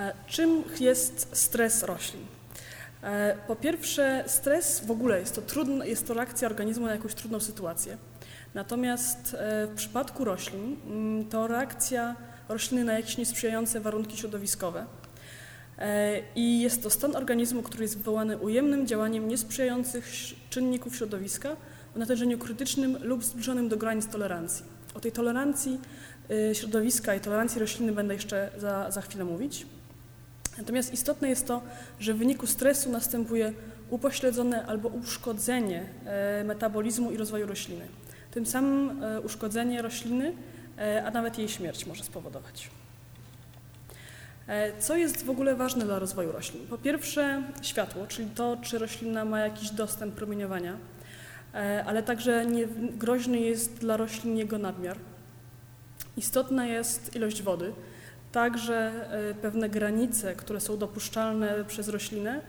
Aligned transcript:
E, 0.00 0.12
czym 0.26 0.64
jest 0.80 1.28
stres 1.32 1.82
roślin? 1.82 2.26
E, 3.02 3.36
po 3.46 3.56
pierwsze, 3.56 4.24
stres 4.26 4.80
w 4.86 4.90
ogóle 4.90 5.20
jest 5.20 5.34
to, 5.34 5.42
trudno, 5.42 5.84
jest 5.84 6.06
to 6.06 6.14
reakcja 6.14 6.48
organizmu 6.48 6.86
na 6.86 6.92
jakąś 6.92 7.14
trudną 7.14 7.40
sytuację. 7.40 7.96
Natomiast 8.54 9.36
e, 9.38 9.66
w 9.66 9.74
przypadku 9.74 10.24
roślin 10.24 10.76
mm, 10.86 11.24
to 11.24 11.46
reakcja 11.46 12.16
rośliny 12.48 12.84
na 12.84 12.92
jakieś 12.92 13.16
niesprzyjające 13.16 13.80
warunki 13.80 14.16
środowiskowe. 14.16 14.86
I 16.34 16.60
jest 16.60 16.82
to 16.82 16.90
stan 16.90 17.16
organizmu, 17.16 17.62
który 17.62 17.84
jest 17.84 17.98
wywołany 17.98 18.38
ujemnym 18.38 18.86
działaniem 18.86 19.28
niesprzyjających 19.28 20.08
czynników 20.50 20.96
środowiska 20.96 21.56
o 21.96 21.98
natężeniu 21.98 22.38
krytycznym 22.38 22.98
lub 23.02 23.24
zbliżonym 23.24 23.68
do 23.68 23.76
granic 23.76 24.06
tolerancji. 24.06 24.64
O 24.94 25.00
tej 25.00 25.12
tolerancji 25.12 25.80
środowiska 26.52 27.14
i 27.14 27.20
tolerancji 27.20 27.60
rośliny 27.60 27.92
będę 27.92 28.14
jeszcze 28.14 28.50
za, 28.56 28.90
za 28.90 29.00
chwilę 29.00 29.24
mówić. 29.24 29.66
Natomiast 30.58 30.92
istotne 30.92 31.28
jest 31.28 31.46
to, 31.46 31.62
że 32.00 32.14
w 32.14 32.18
wyniku 32.18 32.46
stresu 32.46 32.90
następuje 32.90 33.52
upośledzone 33.90 34.66
albo 34.66 34.88
uszkodzenie 34.88 35.82
e, 36.04 36.44
metabolizmu 36.44 37.10
i 37.10 37.16
rozwoju 37.16 37.46
rośliny. 37.46 37.88
Tym 38.30 38.46
samym 38.46 39.04
e, 39.04 39.20
uszkodzenie 39.20 39.82
rośliny, 39.82 40.32
e, 40.78 41.04
a 41.06 41.10
nawet 41.10 41.38
jej 41.38 41.48
śmierć 41.48 41.86
może 41.86 42.04
spowodować. 42.04 42.70
Co 44.78 44.96
jest 44.96 45.24
w 45.24 45.30
ogóle 45.30 45.54
ważne 45.54 45.84
dla 45.84 45.98
rozwoju 45.98 46.32
roślin? 46.32 46.66
Po 46.66 46.78
pierwsze 46.78 47.42
światło, 47.62 48.06
czyli 48.06 48.30
to, 48.30 48.56
czy 48.62 48.78
roślina 48.78 49.24
ma 49.24 49.40
jakiś 49.40 49.70
dostęp 49.70 50.14
promieniowania, 50.14 50.76
ale 51.86 52.02
także 52.02 52.46
nie, 52.46 52.66
groźny 52.96 53.40
jest 53.40 53.78
dla 53.78 53.96
roślin 53.96 54.36
jego 54.36 54.58
nadmiar. 54.58 54.96
Istotna 56.16 56.66
jest 56.66 57.16
ilość 57.16 57.42
wody, 57.42 57.72
Także 58.32 58.74
e, 59.30 59.34
pewne 59.34 59.68
granice, 59.68 60.34
które 60.34 60.60
są 60.60 60.76
dopuszczalne 60.76 61.64
przez 61.64 61.88
roślinę, 61.88 62.40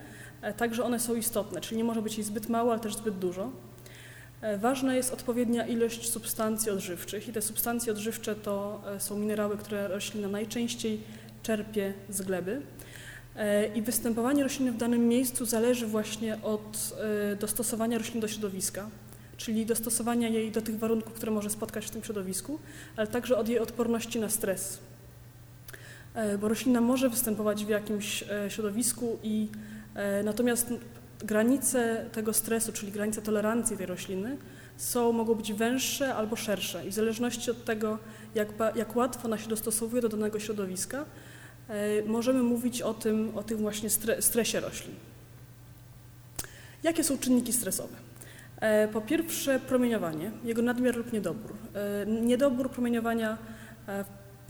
e, 0.41 0.53
także 0.53 0.83
one 0.83 0.99
są 0.99 1.15
istotne, 1.15 1.61
czyli 1.61 1.77
nie 1.77 1.83
może 1.83 2.01
być 2.01 2.17
jej 2.17 2.23
zbyt 2.23 2.49
mało, 2.49 2.71
ale 2.71 2.79
też 2.79 2.95
zbyt 2.95 3.19
dużo. 3.19 3.51
E, 4.41 4.57
ważna 4.57 4.95
jest 4.95 5.13
odpowiednia 5.13 5.67
ilość 5.67 6.09
substancji 6.09 6.71
odżywczych 6.71 7.27
i 7.27 7.33
te 7.33 7.41
substancje 7.41 7.91
odżywcze 7.91 8.35
to 8.35 8.81
są 8.99 9.19
minerały, 9.19 9.57
które 9.57 9.87
roślina 9.87 10.27
najczęściej 10.27 11.01
czerpie 11.43 11.93
z 12.09 12.21
gleby. 12.21 12.61
I 13.75 13.81
występowanie 13.81 14.43
rośliny 14.43 14.71
w 14.71 14.77
danym 14.77 15.07
miejscu 15.07 15.45
zależy 15.45 15.87
właśnie 15.87 16.37
od 16.43 16.93
dostosowania 17.39 17.97
roślin 17.97 18.21
do 18.21 18.27
środowiska, 18.27 18.89
czyli 19.37 19.65
dostosowania 19.65 20.27
jej 20.27 20.51
do 20.51 20.61
tych 20.61 20.79
warunków, 20.79 21.13
które 21.13 21.31
może 21.31 21.49
spotkać 21.49 21.85
w 21.85 21.89
tym 21.89 22.03
środowisku, 22.03 22.59
ale 22.95 23.07
także 23.07 23.37
od 23.37 23.49
jej 23.49 23.59
odporności 23.59 24.19
na 24.19 24.29
stres. 24.29 24.79
E, 26.13 26.37
bo 26.37 26.47
roślina 26.47 26.81
może 26.81 27.09
występować 27.09 27.65
w 27.65 27.69
jakimś 27.69 28.23
e, 28.23 28.49
środowisku 28.49 29.19
i 29.23 29.47
e, 29.95 30.23
natomiast 30.23 30.73
granice 31.19 32.05
tego 32.11 32.33
stresu, 32.33 32.73
czyli 32.73 32.91
granice 32.91 33.21
tolerancji 33.21 33.77
tej 33.77 33.85
rośliny 33.85 34.37
są, 34.77 35.11
mogą 35.11 35.35
być 35.35 35.53
węższe 35.53 36.15
albo 36.15 36.35
szersze 36.35 36.87
i 36.87 36.89
w 36.89 36.93
zależności 36.93 37.51
od 37.51 37.65
tego, 37.65 37.97
jak, 38.35 38.47
jak 38.75 38.95
łatwo 38.95 39.25
ona 39.25 39.37
się 39.37 39.49
dostosowuje 39.49 40.01
do 40.01 40.09
danego 40.09 40.39
środowiska, 40.39 41.05
możemy 42.05 42.43
mówić 42.43 42.81
o 42.81 42.93
tym, 42.93 43.31
o 43.37 43.43
tym 43.43 43.57
właśnie 43.57 43.89
stresie 44.19 44.59
roślin. 44.59 44.95
Jakie 46.83 47.03
są 47.03 47.17
czynniki 47.17 47.53
stresowe? 47.53 47.95
Po 48.93 49.01
pierwsze 49.01 49.59
promieniowanie, 49.59 50.31
jego 50.43 50.61
nadmiar 50.61 50.97
lub 50.97 51.13
niedobór. 51.13 51.53
Niedobór 52.07 52.71
promieniowania 52.71 53.37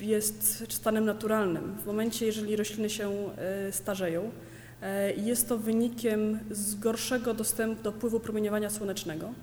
jest 0.02 0.64
stanem 0.70 1.06
naturalnym. 1.06 1.76
W 1.84 1.86
momencie, 1.86 2.26
jeżeli 2.26 2.56
rośliny 2.56 2.90
się 2.90 3.10
e, 3.10 3.72
starzeją, 3.72 4.32
e, 4.82 5.14
jest 5.14 5.50
to 5.50 5.58
wynikiem 5.58 6.40
z 6.52 6.76
gorszego 6.76 7.34
dostępu 7.34 7.84
do 7.84 7.92
wpływu 7.92 8.20
promieniowania 8.20 8.70
słonecznego. 8.70 9.34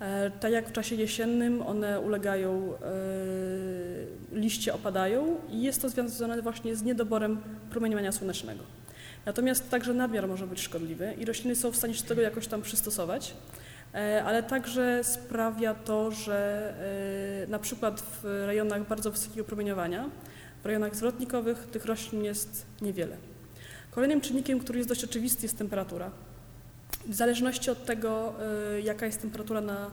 E, 0.00 0.30
tak 0.30 0.52
jak 0.52 0.68
w 0.68 0.72
czasie 0.72 0.94
jesiennym 0.94 1.62
one 1.62 2.00
ulegają, 2.00 2.72
liście 4.32 4.74
opadają 4.74 5.36
i 5.50 5.62
jest 5.62 5.82
to 5.82 5.88
związane 5.88 6.42
właśnie 6.42 6.76
z 6.76 6.82
niedoborem 6.82 7.40
promieniowania 7.70 8.12
słonecznego. 8.12 8.64
Natomiast 9.26 9.70
także 9.70 9.94
nadmiar 9.94 10.28
może 10.28 10.46
być 10.46 10.60
szkodliwy 10.60 11.14
i 11.18 11.24
rośliny 11.24 11.56
są 11.56 11.70
w 11.70 11.76
stanie 11.76 11.94
się 11.94 12.02
do 12.02 12.08
tego 12.08 12.20
jakoś 12.20 12.46
tam 12.46 12.62
przystosować. 12.62 13.34
E, 13.94 14.24
ale 14.24 14.42
także 14.42 15.04
sprawia 15.04 15.74
to, 15.74 16.10
że 16.10 16.74
e, 17.44 17.50
na 17.50 17.58
przykład 17.58 18.00
w 18.00 18.24
rejonach 18.46 18.88
bardzo 18.88 19.10
wysokiego 19.10 19.44
promieniowania, 19.44 20.10
w 20.62 20.66
rejonach 20.66 20.96
zwrotnikowych 20.96 21.66
tych 21.66 21.84
roślin 21.84 22.24
jest 22.24 22.66
niewiele. 22.82 23.16
Kolejnym 23.90 24.20
czynnikiem, 24.20 24.58
który 24.60 24.78
jest 24.78 24.88
dość 24.88 25.04
oczywisty, 25.04 25.42
jest 25.42 25.58
temperatura. 25.58 26.10
W 27.06 27.14
zależności 27.14 27.70
od 27.70 27.84
tego, 27.84 28.34
e, 28.76 28.80
jaka 28.80 29.06
jest 29.06 29.20
temperatura 29.20 29.60
na, 29.60 29.90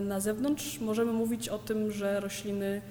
na 0.00 0.20
zewnątrz, 0.20 0.80
możemy 0.80 1.12
mówić 1.12 1.48
o 1.48 1.58
tym, 1.58 1.92
że 1.92 2.20
rośliny, 2.20 2.82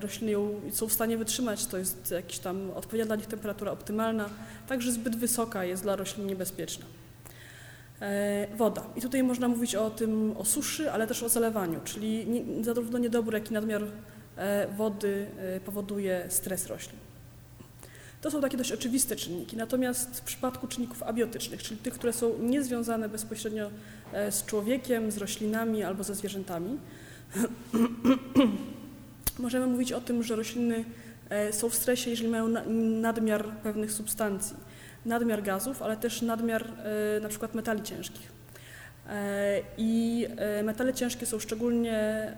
rośliny 0.00 0.32
ją 0.32 0.60
są 0.72 0.88
w 0.88 0.92
stanie 0.92 1.18
wytrzymać, 1.18 1.66
to 1.66 1.78
jest 1.78 2.10
jakaś 2.10 2.38
tam 2.38 2.70
odpowiednia 2.70 3.06
dla 3.06 3.16
nich 3.16 3.26
temperatura 3.26 3.72
optymalna, 3.72 4.28
także 4.68 4.92
zbyt 4.92 5.16
wysoka 5.16 5.64
jest 5.64 5.82
dla 5.82 5.96
roślin 5.96 6.26
niebezpieczna. 6.26 6.86
E, 8.00 8.46
woda. 8.56 8.82
I 8.96 9.00
tutaj 9.00 9.22
można 9.22 9.48
mówić 9.48 9.74
o 9.74 9.90
tym, 9.90 10.34
o 10.38 10.44
suszy, 10.44 10.92
ale 10.92 11.06
też 11.06 11.22
o 11.22 11.28
zalewaniu, 11.28 11.80
czyli 11.84 12.26
zarówno 12.62 12.98
niedobór, 12.98 13.34
jak 13.34 13.50
i 13.50 13.54
nadmiar 13.54 13.82
e, 14.36 14.66
wody 14.76 15.26
e, 15.38 15.60
powoduje 15.60 16.26
stres 16.28 16.66
roślin. 16.66 16.98
To 18.20 18.30
są 18.30 18.40
takie 18.40 18.56
dość 18.56 18.72
oczywiste 18.72 19.16
czynniki. 19.16 19.56
Natomiast 19.56 20.20
w 20.20 20.20
przypadku 20.20 20.66
czynników 20.66 21.02
abiotycznych, 21.02 21.62
czyli 21.62 21.80
tych, 21.80 21.94
które 21.94 22.12
są 22.12 22.38
niezwiązane 22.38 23.08
bezpośrednio 23.08 23.70
z 24.30 24.44
człowiekiem, 24.44 25.10
z 25.10 25.16
roślinami 25.16 25.82
albo 25.82 26.04
ze 26.04 26.14
zwierzętami, 26.14 26.78
możemy 29.38 29.66
mówić 29.66 29.92
o 29.92 30.00
tym, 30.00 30.22
że 30.22 30.36
rośliny 30.36 30.84
są 31.50 31.68
w 31.68 31.74
stresie, 31.74 32.10
jeżeli 32.10 32.28
mają 32.28 32.48
nadmiar 33.00 33.48
pewnych 33.48 33.92
substancji 33.92 34.56
nadmiar 35.06 35.42
gazów, 35.42 35.82
ale 35.82 35.96
też 35.96 36.22
nadmiar 36.22 36.64
e, 36.64 37.20
na 37.20 37.28
przykład 37.28 37.54
metali 37.54 37.82
ciężkich. 37.82 38.32
E, 39.08 39.60
I 39.78 40.26
e, 40.36 40.62
metale 40.62 40.94
ciężkie 40.94 41.26
są 41.26 41.38
szczególnie 41.38 42.32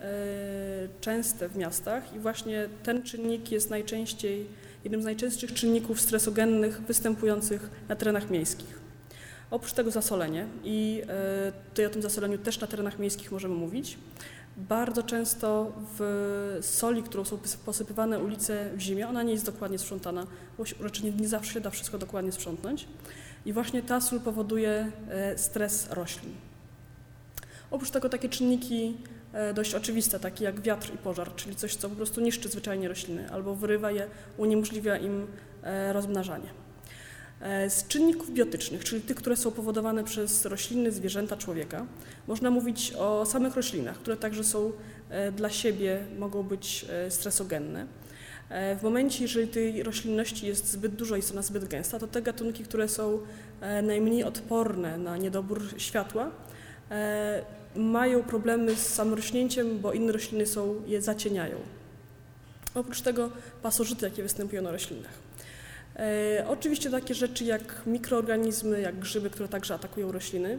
częste 1.00 1.48
w 1.48 1.56
miastach 1.56 2.14
i 2.14 2.18
właśnie 2.18 2.68
ten 2.82 3.02
czynnik 3.02 3.52
jest 3.52 3.70
najczęściej 3.70 4.46
jednym 4.84 5.02
z 5.02 5.04
najczęstszych 5.04 5.54
czynników 5.54 6.00
stresogennych 6.00 6.80
występujących 6.80 7.70
na 7.88 7.96
terenach 7.96 8.30
miejskich. 8.30 8.78
Oprócz 9.50 9.72
tego 9.72 9.90
zasolenie 9.90 10.46
i 10.64 11.02
tutaj 11.70 11.86
o 11.86 11.90
tym 11.90 12.02
zasoleniu 12.02 12.38
też 12.38 12.60
na 12.60 12.66
terenach 12.66 12.98
miejskich 12.98 13.32
możemy 13.32 13.54
mówić. 13.54 13.98
Bardzo 14.58 15.02
często 15.02 15.72
w 15.98 16.58
soli, 16.60 17.02
którą 17.02 17.24
są 17.24 17.38
posypywane 17.64 18.18
ulice 18.18 18.70
w 18.76 18.80
zimie, 18.80 19.08
ona 19.08 19.22
nie 19.22 19.32
jest 19.32 19.46
dokładnie 19.46 19.78
sprzątana, 19.78 20.26
bo 20.58 20.64
raczej 20.80 21.04
nie, 21.04 21.12
nie 21.12 21.28
zawsze 21.28 21.52
się 21.52 21.60
da 21.60 21.70
wszystko 21.70 21.98
dokładnie 21.98 22.32
sprzątnąć. 22.32 22.88
I 23.46 23.52
właśnie 23.52 23.82
ta 23.82 24.00
sól 24.00 24.20
powoduje 24.20 24.92
e, 25.08 25.38
stres 25.38 25.90
roślin. 25.90 26.32
Oprócz 27.70 27.90
tego 27.90 28.08
takie 28.08 28.28
czynniki 28.28 28.96
e, 29.32 29.54
dość 29.54 29.74
oczywiste, 29.74 30.20
takie 30.20 30.44
jak 30.44 30.60
wiatr 30.60 30.94
i 30.94 30.98
pożar, 30.98 31.34
czyli 31.34 31.56
coś, 31.56 31.76
co 31.76 31.88
po 31.88 31.96
prostu 31.96 32.20
niszczy 32.20 32.48
zwyczajnie 32.48 32.88
rośliny 32.88 33.30
albo 33.32 33.54
wyrywa 33.54 33.90
je, 33.90 34.06
uniemożliwia 34.36 34.96
im 34.96 35.26
e, 35.62 35.92
rozmnażanie. 35.92 36.48
E, 37.40 37.70
z 37.70 37.86
czynników 37.88 38.30
biotycznych, 38.32 38.84
czyli 38.84 39.02
tych, 39.02 39.16
które 39.16 39.36
są 39.36 39.50
powodowane 39.50 40.04
przez 40.04 40.44
rośliny, 40.44 40.92
zwierzęta, 40.92 41.36
człowieka, 41.36 41.86
można 42.26 42.50
mówić 42.50 42.92
o 42.92 43.26
samych 43.26 43.56
roślinach, 43.56 43.96
które 43.96 44.16
także 44.16 44.44
są 44.44 44.72
e, 45.10 45.32
dla 45.32 45.50
siebie, 45.50 46.04
mogą 46.18 46.42
być 46.42 46.86
e, 46.88 47.10
stresogenne. 47.10 47.86
W 48.50 48.82
momencie, 48.82 49.22
jeżeli 49.22 49.48
tej 49.48 49.82
roślinności 49.82 50.46
jest 50.46 50.70
zbyt 50.70 50.94
dużo, 50.94 51.16
jest 51.16 51.32
ona 51.32 51.42
zbyt 51.42 51.68
gęsta, 51.68 51.98
to 51.98 52.06
te 52.06 52.22
gatunki, 52.22 52.64
które 52.64 52.88
są 52.88 53.18
najmniej 53.82 54.24
odporne 54.24 54.98
na 54.98 55.16
niedobór 55.16 55.62
światła, 55.76 56.30
mają 57.76 58.22
problemy 58.22 58.76
z 58.76 58.86
samorośnięciem, 58.86 59.78
bo 59.78 59.92
inne 59.92 60.12
rośliny 60.12 60.46
są, 60.46 60.82
je 60.86 61.02
zacieniają. 61.02 61.56
Oprócz 62.74 63.00
tego 63.00 63.30
pasożyty, 63.62 64.04
jakie 64.06 64.22
występują 64.22 64.62
na 64.62 64.70
roślinach. 64.70 65.27
E, 65.98 66.44
oczywiście 66.48 66.90
takie 66.90 67.14
rzeczy 67.14 67.44
jak 67.44 67.82
mikroorganizmy, 67.86 68.80
jak 68.80 68.98
grzyby, 68.98 69.30
które 69.30 69.48
także 69.48 69.74
atakują 69.74 70.12
rośliny, 70.12 70.58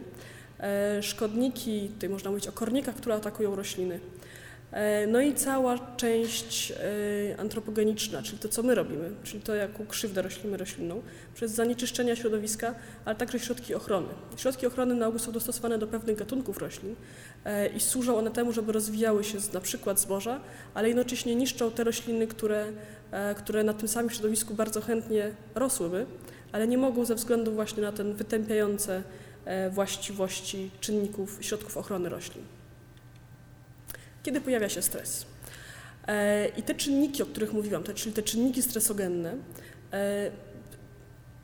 e, 0.60 1.02
szkodniki, 1.02 1.90
tutaj 1.94 2.08
można 2.08 2.30
mówić 2.30 2.48
o 2.48 2.52
kornikach, 2.52 2.94
które 2.94 3.14
atakują 3.14 3.56
rośliny, 3.56 4.00
no 5.08 5.20
i 5.20 5.34
cała 5.34 5.78
część 5.96 6.72
e, 6.72 6.74
antropogeniczna, 7.40 8.22
czyli 8.22 8.38
to, 8.38 8.48
co 8.48 8.62
my 8.62 8.74
robimy, 8.74 9.10
czyli 9.24 9.42
to, 9.42 9.54
jaką 9.54 9.86
krzywdę 9.86 10.22
roślimy 10.22 10.56
rośliną, 10.56 11.02
przez 11.34 11.52
zanieczyszczenia 11.52 12.16
środowiska, 12.16 12.74
ale 13.04 13.16
także 13.16 13.38
środki 13.38 13.74
ochrony. 13.74 14.08
Środki 14.36 14.66
ochrony 14.66 14.94
na 14.94 15.06
ogół 15.06 15.18
są 15.18 15.32
dostosowane 15.32 15.78
do 15.78 15.86
pewnych 15.86 16.16
gatunków 16.16 16.58
roślin 16.58 16.96
e, 17.44 17.68
i 17.68 17.80
służą 17.80 18.16
one 18.16 18.30
temu, 18.30 18.52
żeby 18.52 18.72
rozwijały 18.72 19.24
się 19.24 19.40
z, 19.40 19.52
na 19.52 19.60
przykład 19.60 20.00
zboża, 20.00 20.40
ale 20.74 20.88
jednocześnie 20.88 21.34
niszczą 21.34 21.70
te 21.70 21.84
rośliny, 21.84 22.26
które, 22.26 22.66
które 23.36 23.64
na 23.64 23.74
tym 23.74 23.88
samym 23.88 24.10
środowisku 24.10 24.54
bardzo 24.54 24.80
chętnie 24.80 25.30
rosłyby, 25.54 26.06
ale 26.52 26.68
nie 26.68 26.78
mogą 26.78 27.04
ze 27.04 27.14
względu 27.14 27.52
właśnie 27.52 27.82
na 27.82 27.92
ten 27.92 28.14
wytępiające 28.14 29.02
właściwości 29.70 30.70
czynników, 30.80 31.38
środków 31.40 31.76
ochrony 31.76 32.08
roślin 32.08 32.59
kiedy 34.22 34.40
pojawia 34.40 34.68
się 34.68 34.82
stres. 34.82 35.26
E, 36.06 36.48
I 36.48 36.62
te 36.62 36.74
czynniki, 36.74 37.22
o 37.22 37.26
których 37.26 37.52
mówiłam, 37.52 37.82
czyli 37.94 38.14
te 38.14 38.22
czynniki 38.22 38.62
stresogenne, 38.62 39.34
e, 39.92 40.30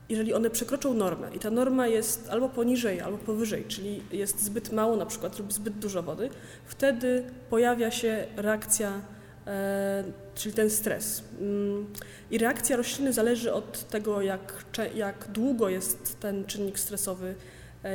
jeżeli 0.09 0.33
one 0.33 0.49
przekroczą 0.49 0.93
normę 0.93 1.29
i 1.35 1.39
ta 1.39 1.51
norma 1.51 1.87
jest 1.87 2.29
albo 2.29 2.49
poniżej, 2.49 3.01
albo 3.01 3.17
powyżej, 3.17 3.65
czyli 3.67 4.03
jest 4.11 4.43
zbyt 4.43 4.71
mało 4.71 4.95
na 4.95 5.05
przykład 5.05 5.39
lub 5.39 5.53
zbyt 5.53 5.73
dużo 5.73 6.03
wody, 6.03 6.29
wtedy 6.65 7.23
pojawia 7.49 7.91
się 7.91 8.27
reakcja, 8.35 9.01
e, 9.47 10.03
czyli 10.35 10.55
ten 10.55 10.69
stres. 10.69 11.23
Mm, 11.41 11.87
I 12.31 12.37
reakcja 12.37 12.77
rośliny 12.77 13.13
zależy 13.13 13.53
od 13.53 13.89
tego, 13.89 14.21
jak, 14.21 14.65
jak 14.95 15.27
długo 15.31 15.69
jest 15.69 16.19
ten 16.19 16.45
czynnik 16.45 16.79
stresowy, 16.79 17.35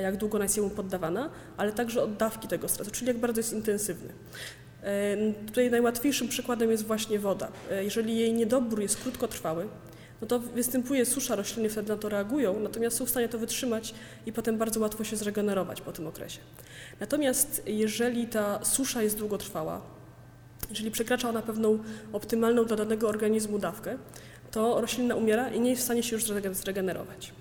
jak 0.02 0.16
długo 0.16 0.36
ona 0.36 0.44
jest 0.44 0.56
jemu 0.56 0.70
poddawana, 0.70 1.30
ale 1.56 1.72
także 1.72 2.02
od 2.02 2.16
dawki 2.16 2.48
tego 2.48 2.68
stresu, 2.68 2.90
czyli 2.90 3.08
jak 3.08 3.18
bardzo 3.18 3.40
jest 3.40 3.52
intensywny. 3.52 4.08
Tutaj 5.46 5.70
najłatwiejszym 5.70 6.28
przykładem 6.28 6.70
jest 6.70 6.86
właśnie 6.86 7.18
woda. 7.18 7.48
E, 7.70 7.84
jeżeli 7.84 8.18
jej 8.18 8.32
niedobór 8.32 8.80
jest 8.80 9.02
krótkotrwały, 9.02 9.68
no 10.20 10.26
to 10.26 10.38
występuje 10.38 11.06
susza, 11.06 11.36
rośliny 11.36 11.68
wtedy 11.68 11.88
na 11.88 11.96
to 11.96 12.08
reagują, 12.08 12.60
natomiast 12.60 12.96
są 12.96 13.06
w 13.06 13.10
stanie 13.10 13.28
to 13.28 13.38
wytrzymać 13.38 13.94
i 14.26 14.32
potem 14.32 14.58
bardzo 14.58 14.80
łatwo 14.80 15.04
się 15.04 15.16
zregenerować 15.16 15.80
po 15.80 15.92
tym 15.92 16.06
okresie. 16.06 16.38
Natomiast 17.00 17.62
jeżeli 17.66 18.26
ta 18.26 18.64
susza 18.64 19.02
jest 19.02 19.18
długotrwała, 19.18 19.80
jeżeli 20.70 20.90
przekracza 20.90 21.28
ona 21.28 21.42
pewną 21.42 21.78
optymalną 22.12 22.64
dla 22.64 22.76
danego 22.76 23.08
organizmu 23.08 23.58
dawkę, 23.58 23.98
to 24.50 24.80
roślina 24.80 25.14
umiera 25.14 25.48
i 25.48 25.60
nie 25.60 25.70
jest 25.70 25.82
w 25.82 25.84
stanie 25.84 26.02
się 26.02 26.16
już 26.16 26.24
zregenerować. 26.52 27.32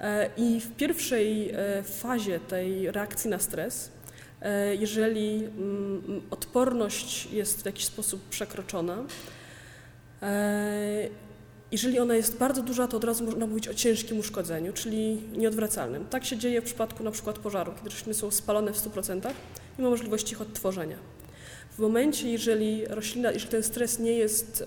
E, 0.00 0.30
I 0.36 0.60
w 0.60 0.76
pierwszej 0.76 1.50
e, 1.50 1.82
fazie 1.82 2.40
tej 2.40 2.92
reakcji 2.92 3.30
na 3.30 3.38
stres 3.38 3.90
jeżeli 4.78 5.44
mm, 5.44 6.22
odporność 6.30 7.26
jest 7.32 7.62
w 7.62 7.66
jakiś 7.66 7.84
sposób 7.84 8.28
przekroczona, 8.28 9.04
e, 10.22 11.08
jeżeli 11.72 11.98
ona 11.98 12.16
jest 12.16 12.36
bardzo 12.36 12.62
duża, 12.62 12.88
to 12.88 12.96
od 12.96 13.04
razu 13.04 13.24
można 13.24 13.46
mówić 13.46 13.68
o 13.68 13.74
ciężkim 13.74 14.18
uszkodzeniu, 14.18 14.72
czyli 14.72 15.22
nieodwracalnym. 15.36 16.06
Tak 16.06 16.24
się 16.24 16.36
dzieje 16.36 16.60
w 16.60 16.64
przypadku 16.64 17.04
na 17.04 17.10
przykład 17.10 17.38
pożaru, 17.38 17.72
kiedy 17.76 17.90
rośliny 17.90 18.14
są 18.14 18.30
spalone 18.30 18.72
w 18.72 18.76
100% 18.76 19.30
i 19.78 19.82
ma 19.82 19.90
możliwość 19.90 20.32
ich 20.32 20.40
odtworzenia. 20.40 20.96
W 21.72 21.78
momencie, 21.78 22.30
jeżeli 22.30 22.86
roślina, 22.86 23.32
jeżeli 23.32 23.50
ten 23.50 23.62
stres 23.62 23.98
nie 23.98 24.12
jest 24.12 24.64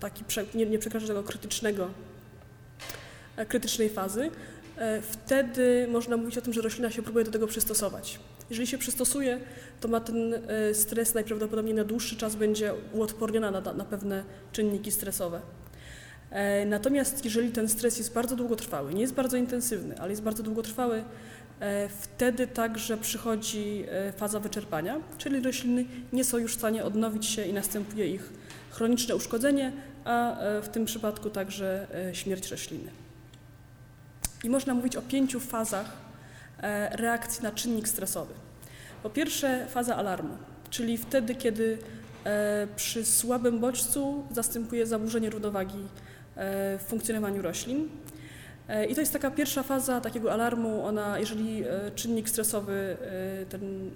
taki, 0.00 0.24
nie, 0.54 0.66
nie 0.66 0.78
przekracza 0.78 1.06
tego 1.06 1.22
krytycznego, 1.22 1.88
krytycznej 3.48 3.90
fazy, 3.90 4.30
wtedy 5.02 5.88
można 5.90 6.16
mówić 6.16 6.38
o 6.38 6.40
tym, 6.40 6.52
że 6.52 6.60
roślina 6.60 6.90
się 6.90 7.02
próbuje 7.02 7.24
do 7.24 7.30
tego 7.30 7.46
przystosować. 7.46 8.18
Jeżeli 8.50 8.66
się 8.66 8.78
przystosuje, 8.78 9.40
to 9.80 9.88
ma 9.88 10.00
ten 10.00 10.34
e, 10.34 10.74
stres 10.74 11.14
najprawdopodobniej 11.14 11.74
na 11.74 11.84
dłuższy 11.84 12.16
czas 12.16 12.36
będzie 12.36 12.72
uodporniona 12.92 13.50
na, 13.50 13.60
na 13.72 13.84
pewne 13.84 14.24
czynniki 14.52 14.92
stresowe. 14.92 15.40
E, 16.30 16.66
natomiast 16.66 17.24
jeżeli 17.24 17.50
ten 17.50 17.68
stres 17.68 17.98
jest 17.98 18.12
bardzo 18.12 18.36
długotrwały, 18.36 18.94
nie 18.94 19.00
jest 19.00 19.14
bardzo 19.14 19.36
intensywny, 19.36 19.98
ale 19.98 20.10
jest 20.10 20.22
bardzo 20.22 20.42
długotrwały, 20.42 21.04
e, 21.60 21.88
wtedy 21.88 22.46
także 22.46 22.96
przychodzi 22.96 23.84
faza 24.16 24.40
wyczerpania, 24.40 25.00
czyli 25.18 25.40
rośliny 25.40 25.84
nie 26.12 26.24
są 26.24 26.38
już 26.38 26.52
w 26.52 26.58
stanie 26.58 26.84
odnowić 26.84 27.26
się 27.26 27.44
i 27.44 27.52
następuje 27.52 28.06
ich 28.14 28.32
chroniczne 28.70 29.16
uszkodzenie, 29.16 29.72
a 30.04 30.36
w 30.62 30.68
tym 30.68 30.84
przypadku 30.84 31.30
także 31.30 31.86
śmierć 32.12 32.50
rośliny. 32.50 33.01
I 34.44 34.50
można 34.50 34.74
mówić 34.74 34.96
o 34.96 35.02
pięciu 35.02 35.40
fazach 35.40 36.02
E, 36.62 36.96
reakcji 36.96 37.42
na 37.42 37.52
czynnik 37.52 37.88
stresowy. 37.88 38.34
Po 39.02 39.10
pierwsze 39.10 39.66
faza 39.66 39.96
alarmu, 39.96 40.36
czyli 40.70 40.98
wtedy, 40.98 41.34
kiedy 41.34 41.78
e, 42.24 42.66
przy 42.76 43.04
słabym 43.04 43.58
bodźcu 43.58 44.24
zastępuje 44.30 44.86
zaburzenie 44.86 45.30
równowagi 45.30 45.78
e, 45.78 46.78
w 46.78 46.82
funkcjonowaniu 46.82 47.42
roślin. 47.42 47.88
I 48.88 48.94
to 48.94 49.00
jest 49.00 49.12
taka 49.12 49.30
pierwsza 49.30 49.62
faza 49.62 50.00
takiego 50.00 50.32
alarmu. 50.32 50.86
Ona, 50.86 51.18
jeżeli 51.18 51.64
czynnik 51.94 52.28
stresowy 52.28 52.96
ten 53.48 53.90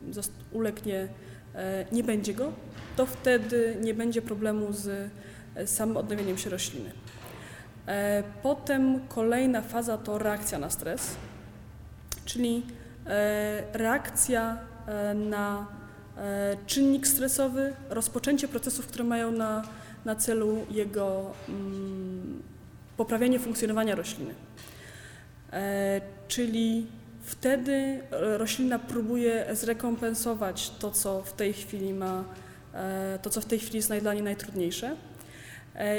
ulegnie, 0.53 1.09
nie 1.93 2.05
będzie 2.05 2.35
go, 2.35 2.53
to 2.97 3.07
wtedy 3.07 3.77
nie 3.81 3.95
będzie 3.95 4.23
problemu 4.23 4.73
z 4.73 5.11
samym 5.67 5.97
odnowieniem 5.97 6.39
się 6.39 6.51
rośliny. 6.51 6.91
Potem 8.43 9.01
kolejna 9.09 9.63
faza 9.63 9.99
to 9.99 10.19
reakcja 10.19 10.59
na 10.59 10.71
stres 10.71 11.17
czyli 12.27 12.63
e, 13.07 13.63
reakcja 13.73 14.59
e, 14.87 15.15
na 15.15 15.67
e, 16.17 16.57
czynnik 16.67 17.07
stresowy, 17.07 17.73
rozpoczęcie 17.91 18.49
procesów, 18.49 18.87
które 18.87 19.05
mają 19.05 19.33
na, 19.33 19.63
na 20.05 20.17
celu 20.17 20.67
jego 20.71 21.33
mm, 21.49 22.43
poprawianie 22.97 23.39
funkcjonowania 23.39 23.95
rośliny. 23.95 24.35
Czyli 26.29 26.87
wtedy 27.23 28.01
roślina 28.11 28.79
próbuje 28.79 29.47
zrekompensować 29.53 30.71
to, 30.71 30.91
co 30.91 31.23
w 31.23 31.33
tej 31.33 31.53
chwili 31.53 31.95
ma, 31.95 32.25
to, 33.23 33.31
co 33.31 33.41
w 33.41 33.45
tej 33.45 33.59
chwili 33.59 33.77
jest 33.77 33.93
dla 33.93 34.15
niej 34.15 34.23
najtrudniejsze. 34.23 34.97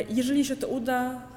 Jeżeli 0.09 0.45
się 0.45 0.55
to 0.55 0.67
uda, 0.67 1.21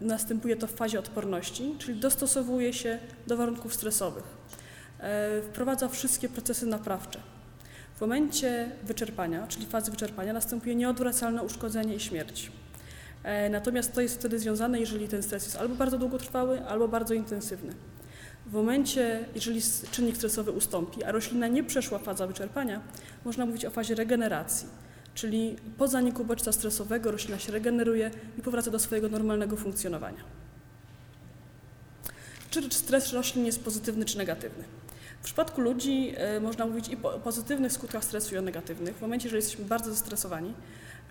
następuje 0.00 0.56
to 0.56 0.66
w 0.66 0.72
fazie 0.72 0.98
odporności, 0.98 1.74
czyli 1.78 2.00
dostosowuje 2.00 2.72
się 2.72 2.98
do 3.26 3.36
warunków 3.36 3.74
stresowych. 3.74 4.24
E, 5.00 5.42
wprowadza 5.42 5.88
wszystkie 5.88 6.28
procesy 6.28 6.66
naprawcze. 6.66 7.20
W 7.96 8.00
momencie 8.00 8.70
wyczerpania, 8.84 9.46
czyli 9.46 9.66
fazy 9.66 9.90
wyczerpania, 9.90 10.32
następuje 10.32 10.74
nieodwracalne 10.74 11.42
uszkodzenie 11.42 11.94
i 11.94 12.00
śmierć. 12.00 12.52
E, 13.22 13.50
natomiast 13.50 13.92
to 13.92 14.00
jest 14.00 14.14
wtedy 14.18 14.38
związane, 14.38 14.80
jeżeli 14.80 15.08
ten 15.08 15.22
stres 15.22 15.44
jest 15.44 15.56
albo 15.56 15.74
bardzo 15.74 15.98
długotrwały, 15.98 16.66
albo 16.66 16.88
bardzo 16.88 17.14
intensywny. 17.14 17.74
W 18.46 18.52
momencie, 18.52 19.24
jeżeli 19.34 19.60
czynnik 19.90 20.16
stresowy 20.16 20.50
ustąpi, 20.50 21.04
a 21.04 21.12
roślina 21.12 21.48
nie 21.48 21.64
przeszła 21.64 21.98
faza 21.98 22.26
wyczerpania, 22.26 22.80
można 23.24 23.46
mówić 23.46 23.64
o 23.64 23.70
fazie 23.70 23.94
regeneracji 23.94 24.68
Czyli 25.14 25.56
po 25.78 25.88
zaniku 25.88 26.24
bodźca 26.24 26.52
stresowego 26.52 27.10
roślina 27.10 27.38
się 27.38 27.52
regeneruje 27.52 28.10
i 28.38 28.42
powraca 28.42 28.70
do 28.70 28.78
swojego 28.78 29.08
normalnego 29.08 29.56
funkcjonowania. 29.56 30.24
Czy 32.50 32.70
stres 32.70 33.12
roślin 33.12 33.46
jest 33.46 33.64
pozytywny 33.64 34.04
czy 34.04 34.18
negatywny? 34.18 34.64
W 35.20 35.24
przypadku 35.24 35.60
ludzi 35.60 36.14
e, 36.16 36.40
można 36.40 36.66
mówić 36.66 36.88
i 36.88 36.96
o 37.02 37.18
pozytywnych 37.18 37.72
skutkach 37.72 38.04
stresu 38.04 38.34
i 38.34 38.38
o 38.38 38.42
negatywnych. 38.42 38.96
W 38.96 39.00
momencie, 39.00 39.26
jeżeli 39.26 39.42
jesteśmy 39.42 39.64
bardzo 39.64 39.90
zestresowani, 39.90 40.54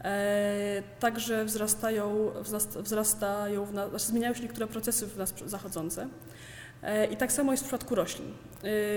e, 0.03 0.83
także 0.99 1.45
wzrastają, 1.45 2.31
wzrastają 2.75 3.65
w 3.65 3.73
nas, 3.73 3.89
znaczy 3.89 4.05
zmieniają 4.05 4.33
się 4.33 4.41
niektóre 4.41 4.67
procesy 4.67 5.07
w 5.07 5.17
nas 5.17 5.33
zachodzące. 5.45 6.07
E, 6.83 7.05
I 7.05 7.17
tak 7.17 7.31
samo 7.31 7.51
jest 7.51 7.63
w 7.63 7.67
przypadku 7.67 7.95
roślin. 7.95 8.33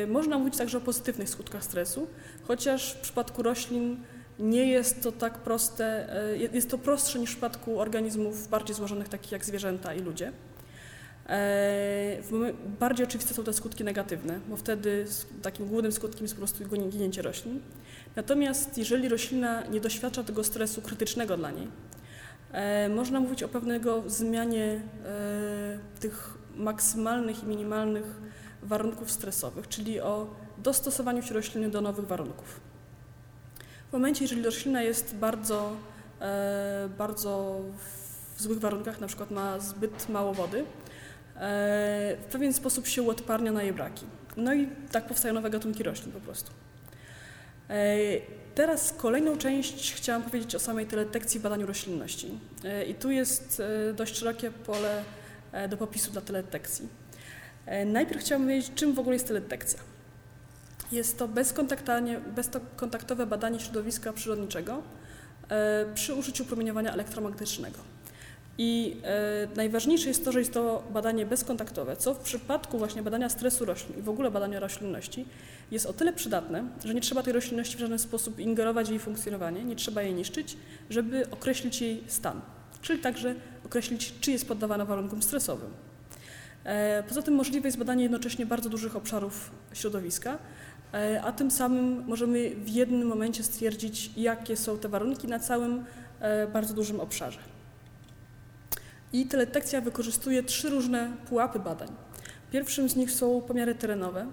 Można 0.09 0.39
mówić 0.39 0.57
także 0.57 0.79
o 0.79 0.81
pozytywnych 0.81 1.29
skutkach 1.29 1.65
stresu, 1.65 2.07
chociaż 2.43 2.95
w 2.95 3.01
przypadku 3.01 3.43
roślin 3.43 3.97
nie 4.39 4.67
jest 4.67 5.03
to 5.03 5.13
tak 5.13 5.39
proste, 5.39 6.17
e, 6.33 6.37
jest 6.37 6.71
to 6.71 6.79
prostsze 6.79 7.19
niż 7.19 7.31
w 7.31 7.33
przypadku 7.33 7.81
organizmów 7.81 8.49
bardziej 8.49 8.77
złożonych, 8.77 9.09
takich 9.09 9.33
jak 9.33 9.45
zwierzęta 9.45 9.95
i 9.95 10.01
ludzie. 10.01 10.33
E, 11.29 12.19
bardziej 12.81 13.07
oczywiste 13.07 13.35
są 13.35 13.45
te 13.45 13.53
skutki 13.53 13.85
negatywne, 13.85 14.41
bo 14.49 14.57
wtedy 14.57 15.07
takim 15.43 15.67
głównym 15.67 15.93
skutkiem 15.93 16.23
jest 16.23 16.35
po 16.35 16.39
prostu 16.39 16.65
ginięcie 16.89 17.23
roślin. 17.23 17.61
Natomiast 18.17 18.79
jeżeli 18.79 19.09
roślina 19.09 19.67
nie 19.67 19.81
doświadcza 19.81 20.25
tego 20.25 20.45
stresu 20.45 20.83
krytycznego 20.83 21.37
dla 21.37 21.51
niej, 21.51 21.69
e, 22.53 22.89
można 22.89 23.21
mówić 23.21 23.43
o 23.43 23.49
pewnego 23.49 24.03
zmianie 24.07 24.81
tych 26.01 26.39
maksymalnych 26.57 27.43
i 27.43 27.47
minimalnych 27.47 28.05
warunków 28.63 29.11
stresowych, 29.11 29.69
czyli 29.69 30.01
o 30.01 30.27
dostosowaniu 30.59 31.23
się 31.23 31.35
rośliny 31.35 31.71
do 31.71 31.81
nowych 31.81 32.07
warunków. 32.07 32.61
Momencie, 33.95 34.25
jeżeli 34.25 34.43
roślina 34.43 34.83
jest 34.83 35.15
bardzo, 35.15 35.77
e, 36.21 36.89
bardzo 36.99 37.61
w 38.37 38.43
złych 38.43 38.59
warunkach, 38.59 39.01
na 39.01 39.07
przykład 39.07 39.31
ma 39.31 39.61
zbyt 39.61 40.09
mało 40.09 40.35
wody, 40.35 40.59
e, 40.59 40.65
w 42.29 42.33
pewien 42.33 42.53
sposób 42.53 42.87
się 42.87 43.03
uodparnia 43.03 43.53
na 43.53 43.63
jej 43.63 43.73
braki. 43.73 44.07
No 44.37 44.55
i 44.55 44.69
tak 44.93 45.07
powstają 45.07 45.35
nowe 45.35 45.51
gatunki 45.51 45.83
roślin 45.83 46.13
po 46.13 46.21
prostu. 46.21 46.51
E, 47.71 47.97
teraz 48.55 48.93
kolejną 48.93 49.39
część 49.39 49.93
chciałam 49.93 50.23
powiedzieć 50.23 50.55
o 50.55 50.59
samej 50.59 50.87
teledetekcji 50.87 51.41
w 51.41 51.43
badaniu 51.43 51.67
roślinności. 51.67 52.39
I 52.89 52.95
tu 52.95 53.11
jest 53.11 53.63
dość 53.97 54.17
szerokie 54.19 54.51
pole 54.51 55.05
do 55.69 55.77
popisu 55.77 56.11
dla 56.11 56.21
teledetekcji. 56.21 56.89
Najpierw 57.87 58.21
chciałam 58.21 58.43
powiedzieć, 58.43 58.73
czym 58.75 58.95
w 58.95 58.99
ogóle 58.99 59.15
jest 59.15 59.27
teledetekcja. 59.27 59.94
Jest 60.93 61.19
to 61.19 61.29
bezkontaktowe 61.29 63.27
badanie 63.27 63.61
środowiska 63.61 64.13
przyrodniczego 64.13 64.83
przy 65.95 66.15
użyciu 66.15 66.45
promieniowania 66.45 66.93
elektromagnetycznego. 66.93 67.79
I 68.59 68.97
e, 69.05 69.49
najważniejsze 69.57 70.09
jest 70.09 70.25
to, 70.25 70.33
że 70.33 70.39
jest 70.39 70.55
to 70.55 70.83
badanie 70.91 71.27
bezkontaktowe, 71.27 71.97
co 71.97 72.15
w 72.15 72.19
przypadku 72.19 72.79
właśnie 72.79 73.03
badania 73.03 73.29
stresu 73.29 73.65
roślin 73.65 73.99
i 73.99 74.03
w 74.03 74.09
ogóle 74.09 74.31
badania 74.31 74.61
roślinności 74.61 75.27
jest 75.71 75.87
o 75.87 75.93
tyle 75.93 76.13
przydatne, 76.13 76.65
że 76.85 76.95
nie 76.95 77.01
trzeba 77.01 77.23
tej 77.23 77.33
roślinności 77.33 77.77
w 77.77 77.81
żaden 77.81 77.99
sposób 77.99 78.41
ingerować 78.41 78.87
w 78.87 78.91
jej 78.91 78.99
funkcjonowanie, 78.99 79.65
nie 79.65 79.77
trzeba 79.77 80.03
jej 80.03 80.15
niszczyć, 80.15 80.57
żeby 80.91 81.31
określić 81.31 81.81
jej 81.81 82.05
stan, 82.07 82.41
czyli 82.83 82.99
także 82.99 83.35
określić, 83.67 84.15
czy 84.21 84.33
jest 84.33 84.49
poddawana 84.49 84.85
warunkom 84.85 85.23
stresowym. 85.23 85.71
E, 86.65 87.03
poza 87.09 87.23
tym 87.23 87.35
możliwe 87.35 87.69
jest 87.69 87.79
badanie 87.79 88.03
jednocześnie 88.03 88.47
bardzo 88.47 88.69
dużych 88.69 88.97
obszarów 88.97 89.51
środowiska, 89.73 90.33
e, 90.33 90.39
a 91.23 91.33
tym 91.33 91.51
samym 91.51 92.05
możemy 92.07 92.51
w 92.51 92.69
jednym 92.69 93.09
momencie 93.09 93.43
stwierdzić, 93.43 94.11
jakie 94.17 94.57
są 94.57 94.79
te 94.79 94.89
warunki 94.89 95.29
na 95.29 95.39
całym 95.39 95.85
e, 96.21 96.47
bardzo 96.47 96.75
dużym 96.75 97.01
obszarze. 97.01 97.39
I 99.13 99.27
teledetekcja 99.27 99.81
wykorzystuje 99.81 100.43
trzy 100.43 100.71
różne 100.71 101.13
pułapy 101.29 101.59
badań. 101.59 101.89
Pierwszym 102.53 102.89
z 102.89 102.97
nich 102.97 103.11
są 103.11 103.41
pomiary 103.41 103.75
terenowe. 103.75 104.27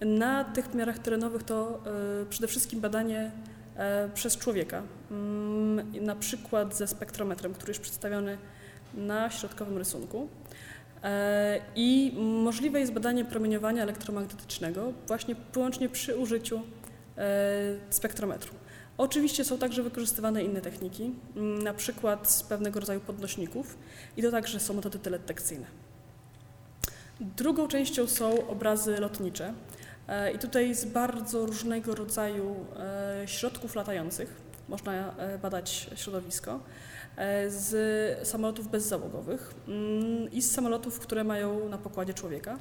Na 0.00 0.44
tych 0.44 0.68
pomiarach 0.68 0.98
terenowych 0.98 1.42
to 1.42 1.82
y, 2.22 2.26
przede 2.26 2.46
wszystkim 2.46 2.80
badanie 2.80 3.30
przez 4.14 4.36
człowieka, 4.36 4.82
y, 5.96 6.00
na 6.00 6.16
przykład 6.16 6.76
ze 6.76 6.86
spektrometrem, 6.86 7.54
który 7.54 7.70
jest 7.70 7.80
przedstawiony 7.80 8.38
na 8.94 9.30
środkowym 9.30 9.78
rysunku. 9.78 10.28
E, 11.06 11.60
I 11.76 12.12
możliwe 12.18 12.80
jest 12.80 12.92
badanie 12.92 13.24
promieniowania 13.24 13.82
elektromagnetycznego 13.82 14.92
właśnie 15.06 15.34
wyłącznie 15.52 15.88
przy 15.88 16.16
użyciu 16.16 16.60
spektrometru. 17.90 18.54
Oczywiście 18.98 19.44
są 19.44 19.58
także 19.58 19.82
wykorzystywane 19.82 20.44
inne 20.44 20.60
techniki, 20.60 21.12
mm, 21.36 21.62
na 21.62 21.74
przykład 21.74 22.30
z 22.30 22.42
pewnego 22.42 22.80
rodzaju 22.80 23.00
podnośników 23.00 23.78
i 24.16 24.22
to 24.22 24.30
także 24.30 24.60
są 24.60 24.74
metody 24.74 24.98
teledetekcyjne. 24.98 25.66
Drugą 27.20 27.68
częścią 27.68 28.06
są 28.06 28.48
obrazy 28.48 29.00
lotnicze 29.00 29.54
e, 30.08 30.32
i 30.32 30.38
tutaj 30.38 30.74
z 30.74 30.84
bardzo 30.84 31.46
różnego 31.46 31.94
rodzaju 31.94 32.66
e, 32.76 33.28
środków 33.28 33.74
latających 33.74 34.46
można 34.68 35.16
e, 35.16 35.38
badać 35.38 35.90
środowisko, 35.96 36.60
z 37.48 38.28
samolotów 38.28 38.68
bezzałogowych 38.70 39.54
mm, 39.68 40.32
i 40.32 40.42
z 40.42 40.50
samolotów, 40.50 40.98
które 40.98 41.24
mają 41.24 41.68
na 41.68 41.78
pokładzie 41.78 42.14
człowieka 42.14 42.58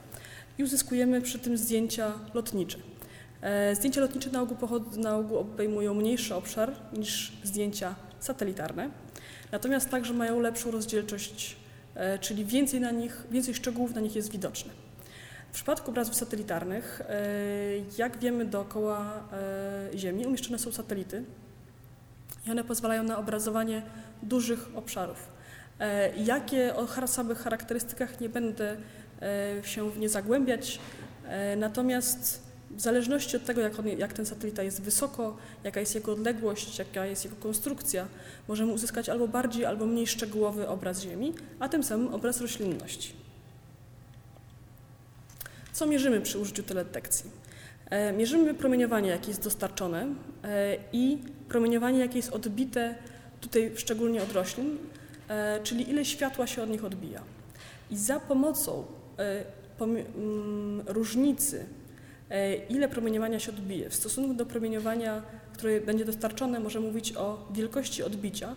i 0.57 0.63
uzyskujemy 0.63 1.21
przy 1.21 1.39
tym 1.39 1.57
zdjęcia 1.57 2.13
lotnicze. 2.33 2.77
E, 3.41 3.75
zdjęcia 3.75 4.01
lotnicze 4.01 4.29
na 4.29 4.41
ogół, 4.41 4.57
na 4.97 5.15
ogół 5.15 5.37
obejmują 5.37 5.93
mniejszy 5.93 6.35
obszar 6.35 6.71
niż 6.93 7.33
zdjęcia 7.43 7.95
satelitarne, 8.19 8.89
natomiast 9.51 9.89
także 9.89 10.13
mają 10.13 10.39
lepszą 10.39 10.71
rozdzielczość, 10.71 11.55
e, 11.95 12.19
czyli 12.19 12.45
więcej, 12.45 12.81
na 12.81 12.91
nich, 12.91 13.23
więcej 13.31 13.53
szczegółów 13.53 13.95
na 13.95 14.01
nich 14.01 14.15
jest 14.15 14.31
widoczne. 14.31 14.73
W 15.51 15.55
przypadku 15.55 15.91
obrazów 15.91 16.15
satelitarnych, 16.15 17.01
e, 17.01 17.23
jak 17.97 18.19
wiemy, 18.19 18.45
dookoła 18.45 19.23
Ziemi 19.95 20.25
umieszczone 20.25 20.59
są 20.59 20.71
satelity 20.71 21.23
i 22.47 22.51
one 22.51 22.63
pozwalają 22.63 23.03
na 23.03 23.17
obrazowanie 23.17 23.81
dużych 24.23 24.59
obszarów. 24.75 25.29
Jakie 26.17 26.75
o 26.75 27.07
samych 27.07 27.37
charakterystykach 27.37 28.21
nie 28.21 28.29
będę 28.29 28.77
się 29.63 29.91
w 29.91 29.99
nie 29.99 30.09
zagłębiać, 30.09 30.79
natomiast 31.57 32.45
w 32.71 32.81
zależności 32.81 33.37
od 33.37 33.45
tego, 33.45 33.61
jak, 33.61 33.79
on, 33.79 33.87
jak, 33.87 34.13
ten 34.13 34.25
satelita 34.25 34.63
jest 34.63 34.81
wysoko, 34.81 35.37
jaka 35.63 35.79
jest 35.79 35.95
jego 35.95 36.11
odległość, 36.11 36.79
jaka 36.79 37.05
jest 37.05 37.23
jego 37.25 37.35
konstrukcja, 37.35 38.07
możemy 38.47 38.73
uzyskać 38.73 39.09
albo 39.09 39.27
bardziej, 39.27 39.65
albo 39.65 39.85
mniej 39.85 40.07
szczegółowy 40.07 40.67
obraz 40.67 41.01
Ziemi, 41.01 41.33
a 41.59 41.69
tym 41.69 41.83
samym 41.83 42.13
obraz 42.13 42.41
roślinności. 42.41 43.13
Co 45.73 45.85
mierzymy 45.85 46.21
przy 46.21 46.39
użyciu 46.39 46.63
teledetekcji? 46.63 47.31
E, 47.89 48.13
mierzymy 48.13 48.53
promieniowanie, 48.53 49.09
jakie 49.09 49.27
jest 49.27 49.43
dostarczone 49.43 50.07
e, 50.43 50.77
i 50.93 51.17
promieniowanie, 51.49 51.99
jakie 51.99 52.17
jest 52.17 52.33
odbite, 52.33 52.95
tutaj 53.41 53.71
szczególnie 53.75 54.23
od 54.23 54.31
roślin, 54.31 54.77
e, 55.27 55.59
czyli 55.63 55.89
ile 55.89 56.05
światła 56.05 56.47
się 56.47 56.63
od 56.63 56.69
nich 56.69 56.85
odbija. 56.85 57.21
I 57.91 57.97
za 57.97 58.19
pomocą 58.19 58.85
mm, 59.79 60.83
różnicy 60.87 61.65
E, 62.29 62.55
ile 62.55 62.89
promieniowania 62.89 63.39
się 63.39 63.51
odbije. 63.51 63.89
W 63.89 63.95
stosunku 63.95 64.33
do 64.33 64.45
promieniowania, 64.45 65.21
które 65.53 65.81
będzie 65.81 66.05
dostarczone, 66.05 66.59
możemy 66.59 66.87
mówić 66.87 67.15
o 67.15 67.47
wielkości 67.53 68.03
odbicia, 68.03 68.55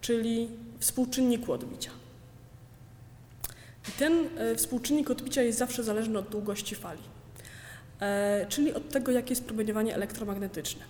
czyli 0.00 0.48
współczynniku 0.78 1.52
odbicia. 1.52 1.90
I 3.88 3.92
ten 3.92 4.12
e, 4.38 4.54
współczynnik 4.54 5.10
odbicia 5.10 5.42
jest 5.42 5.58
zawsze 5.58 5.84
zależny 5.84 6.18
od 6.18 6.28
długości 6.28 6.74
fali, 6.74 7.02
e, 8.00 8.46
czyli 8.48 8.74
od 8.74 8.88
tego, 8.88 9.12
jakie 9.12 9.30
jest 9.30 9.44
promieniowanie 9.44 9.94
elektromagnetyczne. 9.94 10.82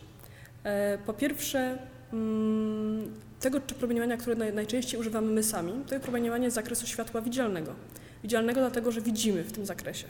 Po 1.06 1.12
pierwsze, 1.12 1.78
mm, 2.12 2.75
tego 3.40 3.60
promieniowania, 3.60 4.16
które 4.16 4.52
najczęściej 4.52 5.00
używamy 5.00 5.32
my 5.32 5.42
sami, 5.42 5.72
to 5.86 5.94
jest 5.94 6.04
promieniowanie 6.04 6.50
z 6.50 6.54
zakresu 6.54 6.86
światła 6.86 7.20
widzialnego. 7.20 7.74
Widzialnego 8.22 8.60
dlatego, 8.60 8.92
że 8.92 9.00
widzimy 9.00 9.44
w 9.44 9.52
tym 9.52 9.66
zakresie. 9.66 10.06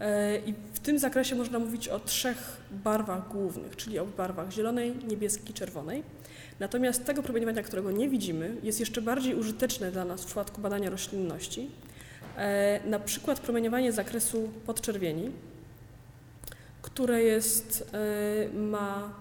E, 0.00 0.38
I 0.38 0.54
w 0.74 0.80
tym 0.80 0.98
zakresie 0.98 1.34
można 1.34 1.58
mówić 1.58 1.88
o 1.88 2.00
trzech 2.00 2.56
barwach 2.70 3.28
głównych, 3.28 3.76
czyli 3.76 3.98
o 3.98 4.06
barwach 4.06 4.50
zielonej, 4.50 4.94
niebieskiej, 5.08 5.54
czerwonej. 5.54 6.02
Natomiast 6.60 7.04
tego 7.04 7.22
promieniowania, 7.22 7.62
którego 7.62 7.90
nie 7.90 8.08
widzimy, 8.08 8.56
jest 8.62 8.80
jeszcze 8.80 9.02
bardziej 9.02 9.34
użyteczne 9.34 9.92
dla 9.92 10.04
nas 10.04 10.22
w 10.22 10.26
przypadku 10.26 10.60
badania 10.60 10.90
roślinności. 10.90 11.70
E, 12.36 12.80
na 12.86 12.98
przykład 12.98 13.40
promieniowanie 13.40 13.92
z 13.92 13.94
zakresu 13.94 14.50
podczerwieni, 14.66 15.30
które 16.82 17.22
jest, 17.22 17.90
e, 17.92 18.58
ma, 18.58 19.12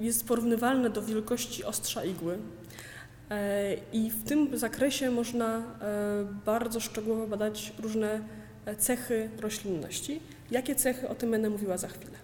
jest 0.00 0.26
porównywalne 0.26 0.90
do 0.90 1.02
wielkości 1.02 1.64
ostrza 1.64 2.04
igły. 2.04 2.38
I 3.92 4.10
w 4.10 4.24
tym 4.24 4.58
zakresie 4.58 5.10
można 5.10 5.62
bardzo 6.46 6.80
szczegółowo 6.80 7.26
badać 7.26 7.72
różne 7.78 8.20
cechy 8.78 9.30
roślinności. 9.40 10.20
Jakie 10.50 10.74
cechy, 10.74 11.08
o 11.08 11.14
tym 11.14 11.30
będę 11.30 11.50
mówiła 11.50 11.78
za 11.78 11.88
chwilę. 11.88 12.20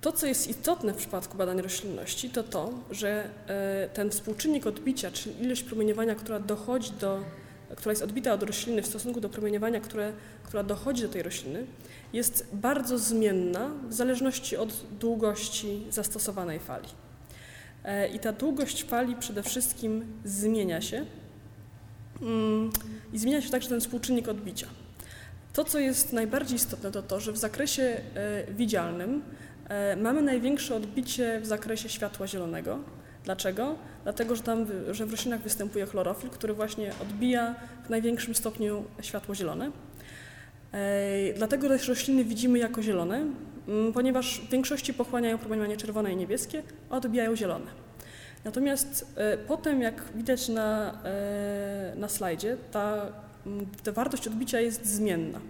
To, 0.00 0.12
co 0.12 0.26
jest 0.26 0.48
istotne 0.48 0.92
w 0.92 0.96
przypadku 0.96 1.36
badań 1.36 1.60
roślinności, 1.62 2.30
to 2.30 2.42
to, 2.42 2.72
że 2.90 3.30
e, 3.46 3.88
ten 3.88 4.10
współczynnik 4.10 4.66
odbicia, 4.66 5.10
czyli 5.10 5.42
ilość 5.42 5.62
promieniowania, 5.62 6.14
która 6.14 6.40
dochodzi 6.40 6.92
do, 7.00 7.20
która 7.76 7.92
jest 7.92 8.02
odbita 8.02 8.32
od 8.32 8.42
rośliny 8.42 8.82
w 8.82 8.86
stosunku 8.86 9.20
do 9.20 9.28
promieniowania, 9.28 9.80
które, 9.80 10.12
która 10.42 10.62
dochodzi 10.62 11.02
do 11.02 11.08
tej 11.08 11.22
rośliny, 11.22 11.66
jest 12.12 12.48
bardzo 12.52 12.98
zmienna 12.98 13.70
w 13.88 13.94
zależności 13.94 14.56
od 14.56 14.86
długości 15.00 15.86
zastosowanej 15.90 16.60
fali. 16.60 16.88
E, 17.84 18.08
I 18.08 18.18
ta 18.18 18.32
długość 18.32 18.84
fali 18.84 19.16
przede 19.16 19.42
wszystkim 19.42 20.04
zmienia 20.24 20.80
się 20.80 21.06
Mm, 22.22 22.70
I 23.12 23.18
zmienia 23.18 23.42
się 23.42 23.50
także 23.50 23.68
ten 23.68 23.80
współczynnik 23.80 24.28
odbicia. 24.28 24.66
To, 25.52 25.64
co 25.64 25.78
jest 25.78 26.12
najbardziej 26.12 26.56
istotne, 26.56 26.90
to 26.90 27.02
to, 27.02 27.20
że 27.20 27.32
w 27.32 27.38
zakresie 27.38 27.82
e, 27.82 28.52
widzialnym 28.52 29.22
e, 29.68 29.96
mamy 29.96 30.22
największe 30.22 30.76
odbicie 30.76 31.40
w 31.40 31.46
zakresie 31.46 31.88
światła 31.88 32.26
zielonego. 32.26 32.78
Dlaczego? 33.24 33.74
Dlatego, 34.02 34.36
że, 34.36 34.42
tam, 34.42 34.66
że 34.90 35.06
w 35.06 35.10
roślinach 35.10 35.40
występuje 35.40 35.86
chlorofil, 35.86 36.30
który 36.30 36.54
właśnie 36.54 36.92
odbija 37.02 37.54
w 37.86 37.90
największym 37.90 38.34
stopniu 38.34 38.84
światło 39.00 39.34
zielone. 39.34 39.70
Dlatego 41.36 41.68
też 41.68 41.88
rośliny 41.88 42.24
widzimy 42.24 42.58
jako 42.58 42.82
zielone, 42.82 43.26
mm, 43.68 43.92
ponieważ 43.92 44.40
w 44.40 44.50
większości 44.50 44.94
pochłaniają 44.94 45.38
promieniowanie 45.38 45.76
czerwone 45.76 46.12
i 46.12 46.16
niebieskie, 46.16 46.62
a 46.90 46.96
odbijają 46.96 47.36
zielone. 47.36 47.66
Natomiast 48.44 49.14
e, 49.16 49.38
potem, 49.38 49.82
jak 49.82 50.02
widać 50.14 50.48
na, 50.48 50.98
e, 51.04 51.94
na 51.96 52.08
slajdzie, 52.08 52.56
ta, 52.72 53.06
ta 53.84 53.92
wartość 53.92 54.26
odbicia 54.26 54.60
jest 54.60 54.86
zmienna. 54.86 55.40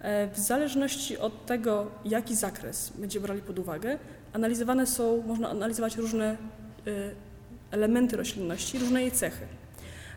E, 0.00 0.28
w 0.28 0.38
zależności 0.38 1.18
od 1.18 1.46
tego, 1.46 1.90
jaki 2.04 2.34
zakres 2.36 2.92
będziemy 2.98 3.26
brali 3.26 3.42
pod 3.42 3.58
uwagę, 3.58 3.98
analizowane 4.32 4.86
są, 4.86 5.22
można 5.26 5.50
analizować 5.50 5.96
różne 5.96 6.36
elementy 7.70 8.16
roślinności, 8.16 8.78
różne 8.78 9.02
jej 9.02 9.12
cechy. 9.12 9.46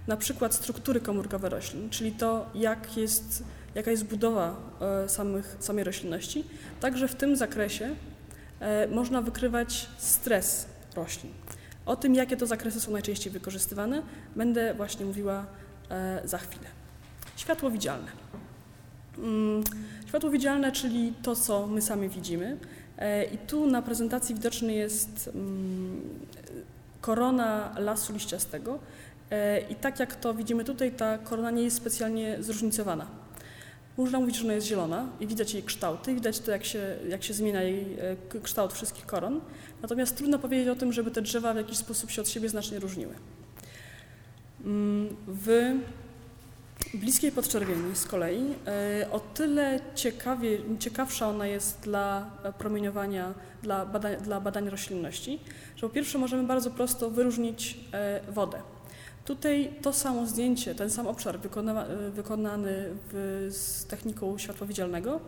Na 0.07 0.17
przykład 0.17 0.53
struktury 0.53 1.01
komórkowe 1.01 1.49
roślin, 1.49 1.89
czyli 1.89 2.11
to, 2.11 2.49
jak 2.55 2.97
jest, 2.97 3.43
jaka 3.75 3.91
jest 3.91 4.05
budowa 4.05 4.55
samych, 5.07 5.55
samej 5.59 5.83
roślinności. 5.83 6.43
Także 6.79 7.07
w 7.07 7.15
tym 7.15 7.35
zakresie 7.35 7.95
można 8.91 9.21
wykrywać 9.21 9.89
stres 9.97 10.65
roślin. 10.95 11.31
O 11.85 11.95
tym, 11.95 12.15
jakie 12.15 12.37
to 12.37 12.45
zakresy 12.45 12.79
są 12.79 12.91
najczęściej 12.91 13.33
wykorzystywane, 13.33 14.01
będę 14.35 14.73
właśnie 14.73 15.05
mówiła 15.05 15.45
za 16.25 16.37
chwilę. 16.37 16.65
Światło 17.35 17.71
widzialne. 17.71 18.11
Mm, 19.17 19.63
światło 20.07 20.29
widzialne, 20.29 20.71
czyli 20.71 21.13
to, 21.23 21.35
co 21.35 21.67
my 21.67 21.81
sami 21.81 22.09
widzimy. 22.09 22.57
E, 22.97 23.23
I 23.23 23.37
tu 23.37 23.67
na 23.67 23.81
prezentacji 23.81 24.35
widoczny 24.35 24.73
jest 24.73 25.29
mm, 25.35 26.01
korona 27.01 27.75
lasu 27.77 28.13
liściastego. 28.13 28.79
E, 29.31 29.59
I 29.59 29.75
tak 29.75 29.99
jak 29.99 30.15
to 30.15 30.33
widzimy 30.33 30.65
tutaj, 30.65 30.91
ta 30.91 31.17
korona 31.17 31.51
nie 31.51 31.63
jest 31.63 31.77
specjalnie 31.77 32.37
zróżnicowana. 32.39 33.07
Można 34.01 34.19
mówić, 34.19 34.35
że 34.35 34.43
ona 34.43 34.53
jest 34.53 34.67
zielona 34.67 35.09
i 35.19 35.27
widać 35.27 35.53
jej 35.53 35.63
kształty, 35.63 36.13
widać 36.15 36.39
to, 36.39 36.51
jak 36.51 36.65
się, 36.65 36.97
jak 37.09 37.23
się 37.23 37.33
zmienia 37.33 37.61
jej 37.61 37.97
e, 38.33 38.39
kształt 38.43 38.73
wszystkich 38.73 39.05
koron. 39.05 39.41
Natomiast 39.81 40.17
trudno 40.17 40.39
powiedzieć 40.39 40.67
o 40.67 40.75
tym, 40.75 40.93
żeby 40.93 41.11
te 41.11 41.21
drzewa 41.21 41.53
w 41.53 41.57
jakiś 41.57 41.77
sposób 41.77 42.11
się 42.11 42.21
od 42.21 42.29
siebie 42.29 42.49
znacznie 42.49 42.79
różniły. 42.79 43.15
Mm, 44.65 45.15
w 45.27 45.73
bliskiej 46.93 47.31
podczerwieni 47.31 47.95
z 47.95 48.05
kolei 48.05 48.43
e, 48.67 49.11
o 49.11 49.19
tyle 49.19 49.79
ciekawie, 49.95 50.57
ciekawsza 50.79 51.29
ona 51.29 51.47
jest 51.47 51.79
dla 51.79 52.31
promieniowania, 52.57 53.33
dla 53.63 53.85
badań, 53.85 54.17
dla 54.17 54.41
badań 54.41 54.69
roślinności, 54.69 55.39
że 55.75 55.87
po 55.87 55.93
pierwsze 55.93 56.17
możemy 56.17 56.43
bardzo 56.43 56.71
prosto 56.71 57.09
wyróżnić 57.09 57.77
e, 57.93 58.21
wodę. 58.31 58.61
Tutaj 59.25 59.73
to 59.81 59.93
samo 59.93 60.27
zdjęcie, 60.27 60.75
ten 60.75 60.89
sam 60.89 61.07
obszar 61.07 61.39
wykona, 61.39 61.85
e, 61.85 62.11
wykonany 62.11 62.89
w, 63.11 63.47
z 63.51 63.85
techniką 63.85 64.37
światła 64.37 64.67
widzialnego 64.67 65.19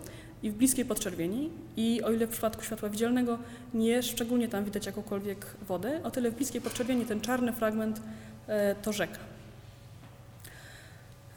i 0.44 0.52
w 0.52 0.54
bliskiej 0.54 0.86
podczerwieni 0.86 1.50
i 1.78 2.04
o 2.04 2.12
ile 2.12 2.28
w 2.28 2.30
przypadku 2.30 2.64
światła 2.64 2.90
widzialnego 2.90 3.40
nie 3.74 4.04
szczególnie 4.04 4.48
tam 4.48 4.66
widać 4.66 4.86
jakąkolwiek 4.86 5.46
wodę, 5.68 6.00
o 6.04 6.12
tyle 6.12 6.32
w 6.32 6.36
bliskiej 6.36 6.62
podczerwieni 6.62 7.06
ten 7.06 7.22
czarny 7.22 7.54
fragment 7.54 8.02
to 8.82 8.94
rzeka. 8.94 9.20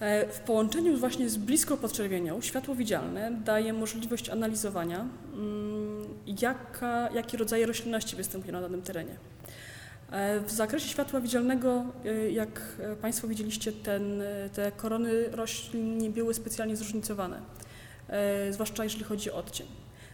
E, 0.00 0.28
w 0.32 0.40
połączeniu 0.40 0.96
właśnie 0.96 1.28
z 1.28 1.36
bliską 1.36 1.76
podczerwienią 1.76 2.40
światło 2.40 2.74
widzialne 2.74 3.32
daje 3.44 3.72
możliwość 3.72 4.28
analizowania, 4.28 5.06
mm, 5.34 6.04
jaka, 6.40 7.08
jakie 7.14 7.36
rodzaje 7.36 7.66
roślinności 7.66 8.16
występują 8.16 8.52
na 8.52 8.60
danym 8.60 8.82
terenie. 8.82 9.16
E, 10.10 10.40
w 10.40 10.50
zakresie 10.50 10.88
światła 10.88 11.20
widzialnego, 11.20 11.84
e, 12.04 12.30
jak 12.30 12.60
Państwo 13.00 13.28
widzieliście, 13.28 13.72
ten, 13.72 14.22
te 14.52 14.72
korony 14.72 15.28
roślin 15.30 15.98
nie 15.98 16.10
były 16.10 16.34
specjalnie 16.34 16.76
zróżnicowane, 16.76 17.40
zwłaszcza 18.50 18.84
jeżeli 18.84 19.04
chodzi 19.04 19.30
o 19.30 19.36
odcień. 19.36 19.66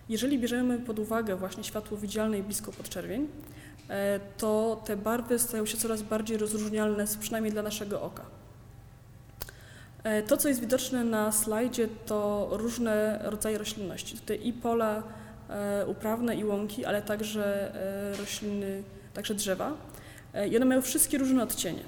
Jeżeli 0.08 0.38
bierzemy 0.38 0.78
pod 0.78 0.98
uwagę 0.98 1.36
właśnie 1.36 1.64
światło 1.64 1.98
widzialne 1.98 2.38
i 2.38 2.42
blisko 2.42 2.72
podczerwień, 2.72 3.28
to 4.38 4.82
te 4.84 4.96
barwy 4.96 5.38
stają 5.38 5.66
się 5.66 5.76
coraz 5.76 6.02
bardziej 6.02 6.36
rozróżnialne, 6.36 7.04
przynajmniej 7.20 7.52
dla 7.52 7.62
naszego 7.62 8.02
oka. 8.02 8.22
E, 10.04 10.22
to, 10.22 10.36
co 10.36 10.48
jest 10.48 10.60
widoczne 10.60 11.04
na 11.04 11.32
slajdzie, 11.32 11.88
to 12.06 12.48
różne 12.52 13.20
rodzaje 13.22 13.58
roślinności. 13.58 14.18
Tutaj 14.18 14.46
i 14.46 14.52
pola 14.52 15.02
e, 15.48 15.86
uprawne, 15.86 16.36
i 16.36 16.44
łąki, 16.44 16.84
ale 16.84 17.02
także 17.02 17.74
e, 17.74 18.16
rośliny, 18.16 18.82
także 19.14 19.34
drzewa. 19.34 19.72
I 20.50 20.56
one 20.56 20.64
mają 20.64 20.82
wszystkie 20.82 21.18
różne 21.18 21.42
odcienie. 21.42 21.82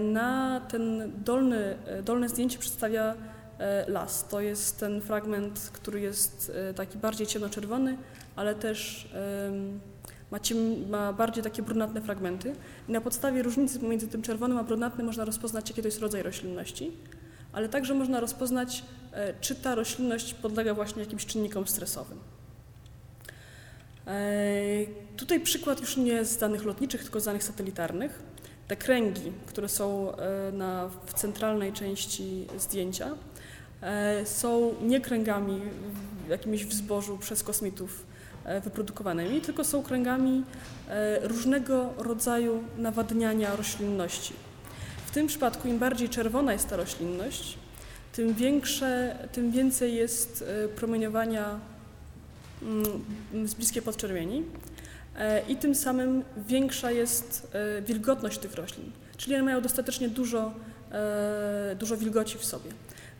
Na 0.00 0.60
ten 0.60 1.12
dolny, 1.24 1.78
dolne 2.02 2.28
zdjęcie 2.28 2.58
przedstawia 2.58 3.14
las. 3.86 4.28
To 4.28 4.40
jest 4.40 4.80
ten 4.80 5.00
fragment, 5.00 5.70
który 5.72 6.00
jest 6.00 6.52
taki 6.76 6.98
bardziej 6.98 7.26
ciemnoczerwony, 7.26 7.96
ale 8.36 8.54
też 8.54 9.08
ma, 10.30 10.40
ciem, 10.40 10.88
ma 10.88 11.12
bardziej 11.12 11.44
takie 11.44 11.62
brunatne 11.62 12.00
fragmenty 12.00 12.54
i 12.88 12.92
na 12.92 13.00
podstawie 13.00 13.42
różnicy 13.42 13.78
pomiędzy 13.78 14.08
tym 14.08 14.22
czerwonym 14.22 14.58
a 14.58 14.64
brunatnym 14.64 15.06
można 15.06 15.24
rozpoznać, 15.24 15.68
jaki 15.68 15.82
to 15.82 15.88
jest 15.88 16.00
rodzaj 16.00 16.22
roślinności, 16.22 16.92
ale 17.52 17.68
także 17.68 17.94
można 17.94 18.20
rozpoznać, 18.20 18.84
e, 19.12 19.34
czy 19.40 19.54
ta 19.54 19.74
roślinność 19.74 20.34
podlega 20.34 20.74
właśnie 20.74 21.02
jakimś 21.02 21.26
czynnikom 21.26 21.66
stresowym. 21.66 22.18
E, 24.08 24.12
tutaj 25.16 25.40
przykład 25.40 25.80
już 25.80 25.96
nie 25.96 26.24
z 26.24 26.36
danych 26.36 26.64
lotniczych, 26.64 27.02
tylko 27.02 27.20
z 27.20 27.24
danych 27.24 27.44
satelitarnych. 27.44 28.22
Te 28.68 28.76
kręgi, 28.76 29.32
które 29.46 29.68
są 29.68 30.16
e, 30.16 30.52
na, 30.52 30.90
w 31.06 31.14
centralnej 31.14 31.72
części 31.72 32.46
zdjęcia, 32.58 33.10
są 34.24 34.74
nie 34.82 35.00
kręgami 35.00 35.60
jakimiś 36.28 36.66
w 36.66 36.72
zbożu 36.72 37.18
przez 37.18 37.42
kosmitów 37.42 38.06
E, 38.48 38.60
wyprodukowanymi, 38.60 39.40
tylko 39.40 39.64
są 39.64 39.82
kręgami 39.82 40.44
e, 40.88 41.28
różnego 41.28 41.92
rodzaju 41.98 42.64
nawadniania 42.78 43.56
roślinności. 43.56 44.34
W 45.06 45.10
tym 45.10 45.26
przypadku 45.26 45.68
im 45.68 45.78
bardziej 45.78 46.08
czerwona 46.08 46.52
jest 46.52 46.68
ta 46.68 46.76
roślinność, 46.76 47.58
tym, 48.12 48.34
większe, 48.34 49.16
tym 49.32 49.50
więcej 49.50 49.94
jest 49.94 50.44
e, 50.64 50.68
promieniowania 50.68 51.60
z 53.44 53.54
bliskiej 53.54 53.82
podczerwieni 53.82 54.44
i 55.48 55.56
tym 55.56 55.74
samym 55.74 56.24
większa 56.36 56.90
jest 56.90 57.56
wilgotność 57.82 58.38
tych 58.38 58.54
roślin, 58.54 58.92
czyli 59.16 59.34
one 59.34 59.44
mają 59.44 59.60
dostatecznie 59.60 60.08
dużo, 60.08 60.52
dużo 61.78 61.96
wilgoci 61.96 62.38
w 62.38 62.44
sobie. 62.44 62.70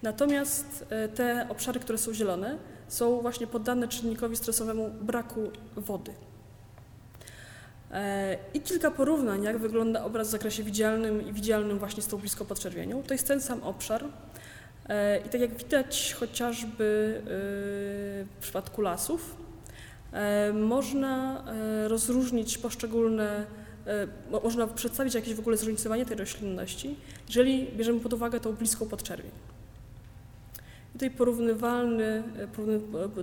Natomiast 0.02 0.84
te 1.14 1.46
obszary, 1.48 1.80
które 1.80 1.98
są 1.98 2.14
zielone, 2.14 2.58
są 2.88 3.20
właśnie 3.20 3.46
poddane 3.46 3.88
czynnikowi 3.88 4.36
stresowemu 4.36 4.90
braku 5.00 5.50
wody. 5.76 6.12
E, 7.92 8.36
I 8.54 8.60
kilka 8.60 8.90
porównań, 8.90 9.42
jak 9.42 9.58
wygląda 9.58 10.04
obraz 10.04 10.28
w 10.28 10.30
zakresie 10.30 10.62
widzialnym 10.62 11.28
i 11.28 11.32
widzialnym 11.32 11.78
właśnie 11.78 12.02
z 12.02 12.06
tą 12.06 12.16
blisko 12.16 12.44
podczerwienią. 12.44 13.02
To 13.02 13.14
jest 13.14 13.28
ten 13.28 13.40
sam 13.40 13.62
obszar. 13.62 14.04
E, 14.88 15.18
I 15.26 15.28
tak 15.28 15.40
jak 15.40 15.54
widać 15.54 16.16
chociażby 16.20 17.20
e, 17.20 17.24
w 18.24 18.40
przypadku 18.40 18.82
lasów, 18.82 19.36
można 20.54 21.44
rozróżnić 21.88 22.58
poszczególne, 22.58 23.46
można 24.42 24.66
przedstawić 24.66 25.14
jakieś 25.14 25.34
w 25.34 25.40
ogóle 25.40 25.56
zróżnicowanie 25.56 26.06
tej 26.06 26.16
roślinności, 26.16 26.96
jeżeli 27.28 27.66
bierzemy 27.76 28.00
pod 28.00 28.12
uwagę 28.12 28.40
tą 28.40 28.52
bliską 28.52 28.88
podczerwień. 28.88 29.30
Tutaj 30.92 31.10
porównywalny, 31.10 32.22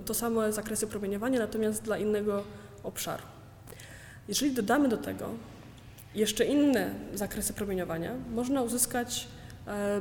to 0.04 0.14
samo 0.14 0.52
zakresy 0.52 0.86
promieniowania, 0.86 1.38
natomiast 1.38 1.82
dla 1.82 1.98
innego 1.98 2.44
obszaru. 2.82 3.22
Jeżeli 4.28 4.52
dodamy 4.52 4.88
do 4.88 4.96
tego 4.96 5.30
jeszcze 6.14 6.44
inne 6.44 6.90
zakresy 7.14 7.52
promieniowania, 7.52 8.14
można 8.34 8.62
uzyskać 8.62 9.28
e, 9.28 9.35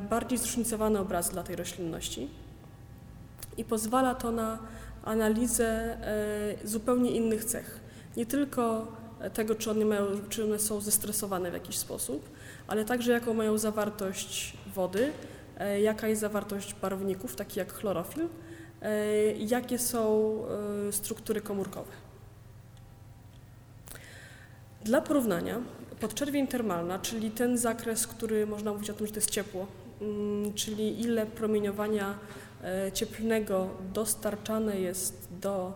bardziej 0.10 0.38
zróżnicowany 0.38 0.99
obraz 0.99 1.30
dla 1.30 1.43
tej 1.43 1.56
roślinności 1.56 2.30
i 3.58 3.65
pozwala 3.65 4.15
to 4.15 4.32
na 4.32 4.60
analizę 5.04 5.67
e, 5.67 6.67
zupełnie 6.67 7.12
innych 7.12 7.45
cech. 7.45 7.80
Nie 8.17 8.25
tylko 8.25 8.88
tego, 9.34 9.56
czy 9.56 9.71
one, 9.71 9.86
mają, 9.86 10.06
czy 10.30 10.43
one 10.43 10.60
są 10.60 10.82
zestresowane 10.82 11.51
w 11.51 11.54
jakiś 11.54 11.78
sposób, 11.78 12.30
ale 12.67 12.86
także 12.86 13.12
jaką 13.12 13.34
mają 13.34 13.58
zawartość 13.58 14.58
wody, 14.75 15.12
E, 15.58 15.82
jaka 15.82 16.08
jest 16.08 16.21
zawartość 16.21 16.73
barwników, 16.73 17.36
takich 17.36 17.58
jak 17.58 17.73
chlorofil, 17.73 18.28
e, 18.82 19.32
jakie 19.32 19.80
są 19.80 20.34
e, 20.88 20.91
struktury 20.91 21.41
komórkowe. 21.41 21.91
Dla 24.84 25.01
porównania, 25.01 25.62
podczerwień 25.99 26.47
termalna, 26.47 26.99
czyli 26.99 27.31
ten 27.31 27.58
zakres, 27.58 28.08
który 28.08 28.47
można 28.47 28.73
mówić 28.73 28.89
o 28.89 28.93
tym, 28.93 29.08
że 29.08 29.13
to 29.13 29.17
jest 29.17 29.29
ciepło, 29.29 29.67
mm, 30.01 30.53
czyli 30.53 31.01
ile 31.01 31.25
promieniowania 31.25 32.17
cieplnego 32.93 33.69
dostarczane 33.93 34.79
jest 34.79 35.27
do 35.41 35.73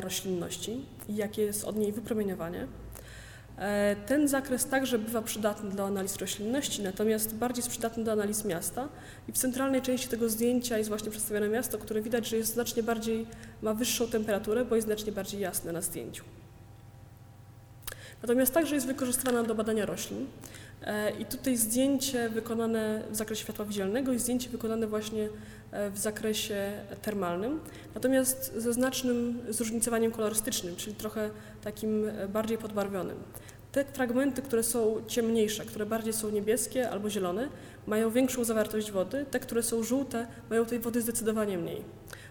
roślinności 0.00 0.84
i 1.08 1.16
jakie 1.16 1.42
jest 1.42 1.64
od 1.64 1.76
niej 1.76 1.92
wypromieniowanie, 1.92 2.66
E, 3.60 3.96
ten 4.06 4.28
zakres 4.28 4.66
także 4.66 4.98
bywa 4.98 5.22
przydatny 5.22 5.70
dla 5.70 5.84
analiz 5.84 6.16
roślinności, 6.16 6.82
natomiast 6.82 7.34
bardziej 7.34 7.58
jest 7.58 7.70
przydatny 7.70 8.04
do 8.04 8.12
analiz 8.12 8.44
miasta. 8.44 8.88
I 9.28 9.32
w 9.32 9.38
centralnej 9.38 9.82
części 9.82 10.08
tego 10.08 10.28
zdjęcia 10.28 10.78
jest 10.78 10.88
właśnie 10.88 11.10
przedstawione 11.10 11.48
miasto, 11.48 11.78
które 11.78 12.02
widać, 12.02 12.28
że 12.28 12.36
jest 12.36 12.52
znacznie 12.52 12.82
bardziej, 12.82 13.26
ma 13.62 13.74
wyższą 13.74 14.08
temperaturę, 14.08 14.64
bo 14.64 14.76
jest 14.76 14.86
znacznie 14.86 15.12
bardziej 15.12 15.40
jasne 15.40 15.72
na 15.72 15.80
zdjęciu. 15.80 16.24
Natomiast 18.22 18.54
także 18.54 18.74
jest 18.74 18.86
wykorzystywana 18.86 19.42
do 19.42 19.54
badania 19.54 19.86
roślin. 19.86 20.26
E, 20.82 21.10
I 21.10 21.24
tutaj 21.24 21.56
zdjęcie 21.56 22.28
wykonane 22.28 23.02
w 23.10 23.16
zakresie 23.16 23.42
światła 23.42 23.64
widzialnego 23.64 24.12
i 24.12 24.18
zdjęcie 24.18 24.50
wykonane 24.50 24.86
właśnie 24.86 25.28
e, 25.72 25.90
w 25.90 25.98
zakresie 25.98 26.72
termalnym, 27.02 27.60
natomiast 27.94 28.54
ze 28.56 28.72
znacznym 28.72 29.38
zróżnicowaniem 29.48 30.12
kolorystycznym, 30.12 30.76
czyli 30.76 30.96
trochę 30.96 31.30
takim 31.64 32.10
bardziej 32.28 32.58
podbarwionym. 32.58 33.16
Te 33.72 33.84
fragmenty, 33.84 34.42
które 34.42 34.62
są 34.62 35.02
ciemniejsze, 35.06 35.64
które 35.64 35.86
bardziej 35.86 36.12
są 36.12 36.30
niebieskie 36.30 36.90
albo 36.90 37.10
zielone, 37.10 37.48
mają 37.86 38.10
większą 38.10 38.44
zawartość 38.44 38.90
wody. 38.90 39.26
Te, 39.30 39.40
które 39.40 39.62
są 39.62 39.82
żółte, 39.82 40.26
mają 40.50 40.66
tej 40.66 40.78
wody 40.78 41.02
zdecydowanie 41.02 41.58
mniej. 41.58 41.84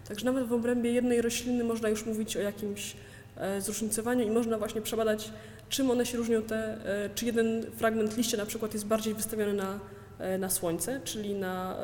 Także 0.08 0.24
nawet 0.24 0.46
w 0.46 0.52
obrębie 0.52 0.92
jednej 0.92 1.22
rośliny 1.22 1.64
można 1.64 1.88
już 1.88 2.06
mówić 2.06 2.36
o 2.36 2.40
jakimś 2.40 2.96
e, 3.36 3.60
zróżnicowaniu 3.60 4.26
i 4.26 4.30
można 4.30 4.58
właśnie 4.58 4.82
przebadać, 4.82 5.32
czym 5.70 5.90
one 5.90 6.06
się 6.06 6.18
różnią, 6.18 6.42
te, 6.42 6.56
e, 6.56 7.10
czy 7.14 7.26
jeden 7.26 7.66
fragment 7.76 8.16
liścia 8.16 8.36
na 8.36 8.46
przykład 8.46 8.72
jest 8.72 8.86
bardziej 8.86 9.14
wystawiony 9.14 9.52
na, 9.52 9.80
e, 10.18 10.38
na 10.38 10.50
słońce, 10.50 11.00
czyli 11.04 11.34
na, 11.34 11.76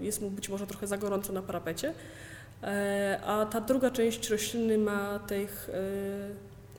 jest 0.00 0.22
mu 0.22 0.30
być 0.30 0.48
może 0.48 0.66
trochę 0.66 0.86
za 0.86 0.98
gorąco 0.98 1.32
na 1.32 1.42
parapecie, 1.42 1.94
a 3.26 3.46
ta 3.50 3.60
druga 3.60 3.90
część 3.90 4.30
rośliny 4.30 4.78
ma 4.78 5.18
tych, 5.18 5.70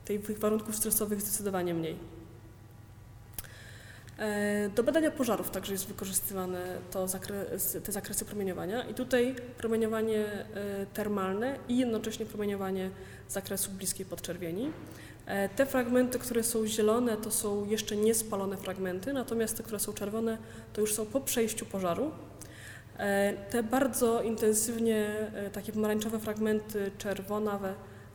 tych 0.04 0.38
warunków 0.38 0.76
stresowych 0.76 1.20
zdecydowanie 1.20 1.74
mniej. 1.74 1.96
E, 4.18 4.68
do 4.68 4.82
badania 4.82 5.10
pożarów 5.10 5.50
także 5.50 5.72
jest 5.72 5.86
wykorzystywane 5.86 6.78
to 6.90 7.08
zakres, 7.08 7.76
te 7.84 7.92
zakresy 7.92 8.24
promieniowania 8.24 8.82
i 8.82 8.94
tutaj 8.94 9.36
promieniowanie 9.58 10.26
e, 10.26 10.86
termalne 10.94 11.58
i 11.68 11.78
jednocześnie 11.78 12.26
promieniowanie 12.26 12.90
zakresu 13.28 13.70
bliskiej 13.70 14.06
podczerwieni. 14.06 14.72
E, 15.26 15.48
te 15.48 15.66
fragmenty, 15.66 16.18
które 16.18 16.42
są 16.42 16.66
zielone, 16.66 17.16
to 17.16 17.30
są 17.30 17.66
jeszcze 17.66 17.96
niespalone 17.96 18.56
fragmenty, 18.56 19.12
natomiast 19.12 19.56
te, 19.56 19.62
które 19.62 19.80
są 19.80 19.92
czerwone, 19.92 20.38
to 20.72 20.80
już 20.80 20.94
są 20.94 21.06
po 21.06 21.20
przejściu 21.20 21.66
pożaru. 21.66 22.10
Te 23.50 23.62
bardzo 23.62 24.22
intensywnie, 24.22 25.30
takie 25.52 25.72
pomarańczowe 25.72 26.18
fragmenty 26.18 26.90
czerwonawe, 26.98 27.74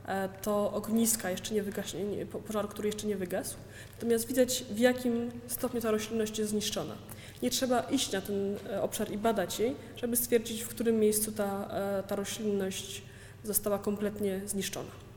E, 0.09 0.29
to 0.41 0.73
ogniska 0.73 1.29
jeszcze 1.29 1.53
nie 1.53 1.63
wygaśnie, 1.63 2.25
pożar, 2.25 2.69
który 2.69 2.87
jeszcze 2.87 3.07
nie 3.07 3.17
wygasł. 3.17 3.57
Natomiast 3.95 4.27
widać, 4.27 4.63
w 4.71 4.79
jakim 4.79 5.31
stopniu 5.47 5.81
ta 5.81 5.91
roślinność 5.91 6.39
jest 6.39 6.51
zniszczona. 6.51 6.95
Nie 7.41 7.49
trzeba 7.49 7.81
iść 7.81 8.11
na 8.11 8.21
ten 8.21 8.55
e, 8.69 8.81
obszar 8.81 9.11
i 9.11 9.17
badać 9.17 9.59
jej, 9.59 9.75
żeby 9.95 10.15
stwierdzić, 10.15 10.63
w 10.63 10.67
którym 10.67 10.99
miejscu 10.99 11.31
ta, 11.31 11.67
e, 11.71 12.03
ta 12.03 12.15
roślinność 12.15 13.01
została 13.43 13.79
kompletnie 13.79 14.41
zniszczona. 14.45 15.08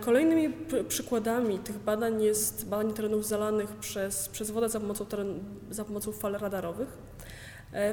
Kolejnymi 0.00 0.54
przykładami 0.88 1.58
tych 1.58 1.78
badań 1.78 2.22
jest 2.22 2.68
badanie 2.68 2.94
terenów 2.94 3.26
zalanych 3.26 3.70
przez, 3.70 4.28
przez 4.28 4.50
wodę 4.50 4.68
za 4.68 4.80
pomocą, 4.80 5.06
teren, 5.06 5.40
za 5.70 5.84
pomocą 5.84 6.12
fal 6.12 6.32
radarowych. 6.32 6.88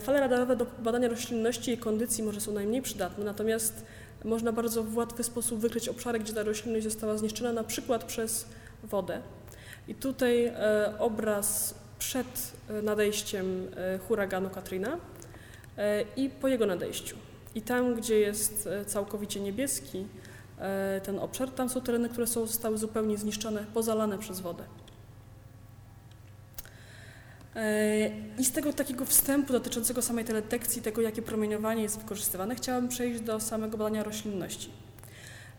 Fale 0.02 0.20
radarowe 0.20 0.56
do 0.56 0.66
badania 0.80 1.08
roślinności 1.08 1.72
i 1.72 1.78
kondycji 1.78 2.24
może 2.24 2.42
są 2.42 2.54
najmniej 2.54 2.82
przydatne, 2.82 3.26
natomiast 3.26 3.86
można 4.24 4.52
bardzo 4.52 4.84
w 4.84 4.98
łatwy 4.98 5.24
sposób 5.24 5.60
wykryć 5.60 5.90
obszary, 5.90 6.20
gdzie 6.20 6.34
ta 6.34 6.44
roślinność 6.44 6.84
została 6.84 7.18
zniszczona, 7.18 7.54
na 7.54 7.64
przykład 7.64 8.04
przez 8.04 8.46
wodę. 8.84 9.22
I 9.88 9.96
tutaj 9.96 10.46
e, 10.46 10.94
obraz 11.00 11.76
przed 12.00 12.52
e, 12.70 12.82
nadejściem 12.82 13.68
e, 13.78 13.98
huraganu 13.98 14.50
Katrina 14.50 14.98
i 16.16 16.30
po 16.30 16.48
jego 16.48 16.66
nadejściu. 16.66 17.16
I 17.56 17.62
tam, 17.62 17.96
gdzie 17.96 18.20
jest 18.20 18.70
całkowicie 18.86 19.40
niebieski 19.40 20.06
ten 21.04 21.20
obszar, 21.20 21.50
tam 21.50 21.70
są 21.70 21.82
tereny, 21.82 22.10
które 22.10 22.28
są, 22.28 22.46
zostały 22.48 22.78
zupełnie 22.78 23.18
zniszczone, 23.18 23.66
pozalane 23.74 24.18
przez 24.18 24.40
wodę. 24.40 24.64
E, 27.56 28.10
I 28.40 28.46
z 28.46 28.52
tego 28.52 28.74
takiego 28.74 29.06
wstępu 29.06 29.54
dotyczącego 29.54 30.02
samej 30.02 30.26
teledetekcji, 30.26 30.82
tego 30.82 31.02
jakie 31.02 31.22
promieniowanie 31.22 31.84
jest 31.84 32.00
wykorzystywane, 32.00 32.56
chciałabym 32.56 32.90
przejść 32.90 33.22
do 33.22 33.40
samego 33.40 33.78
badania 33.78 34.04
roślinności. 34.04 34.70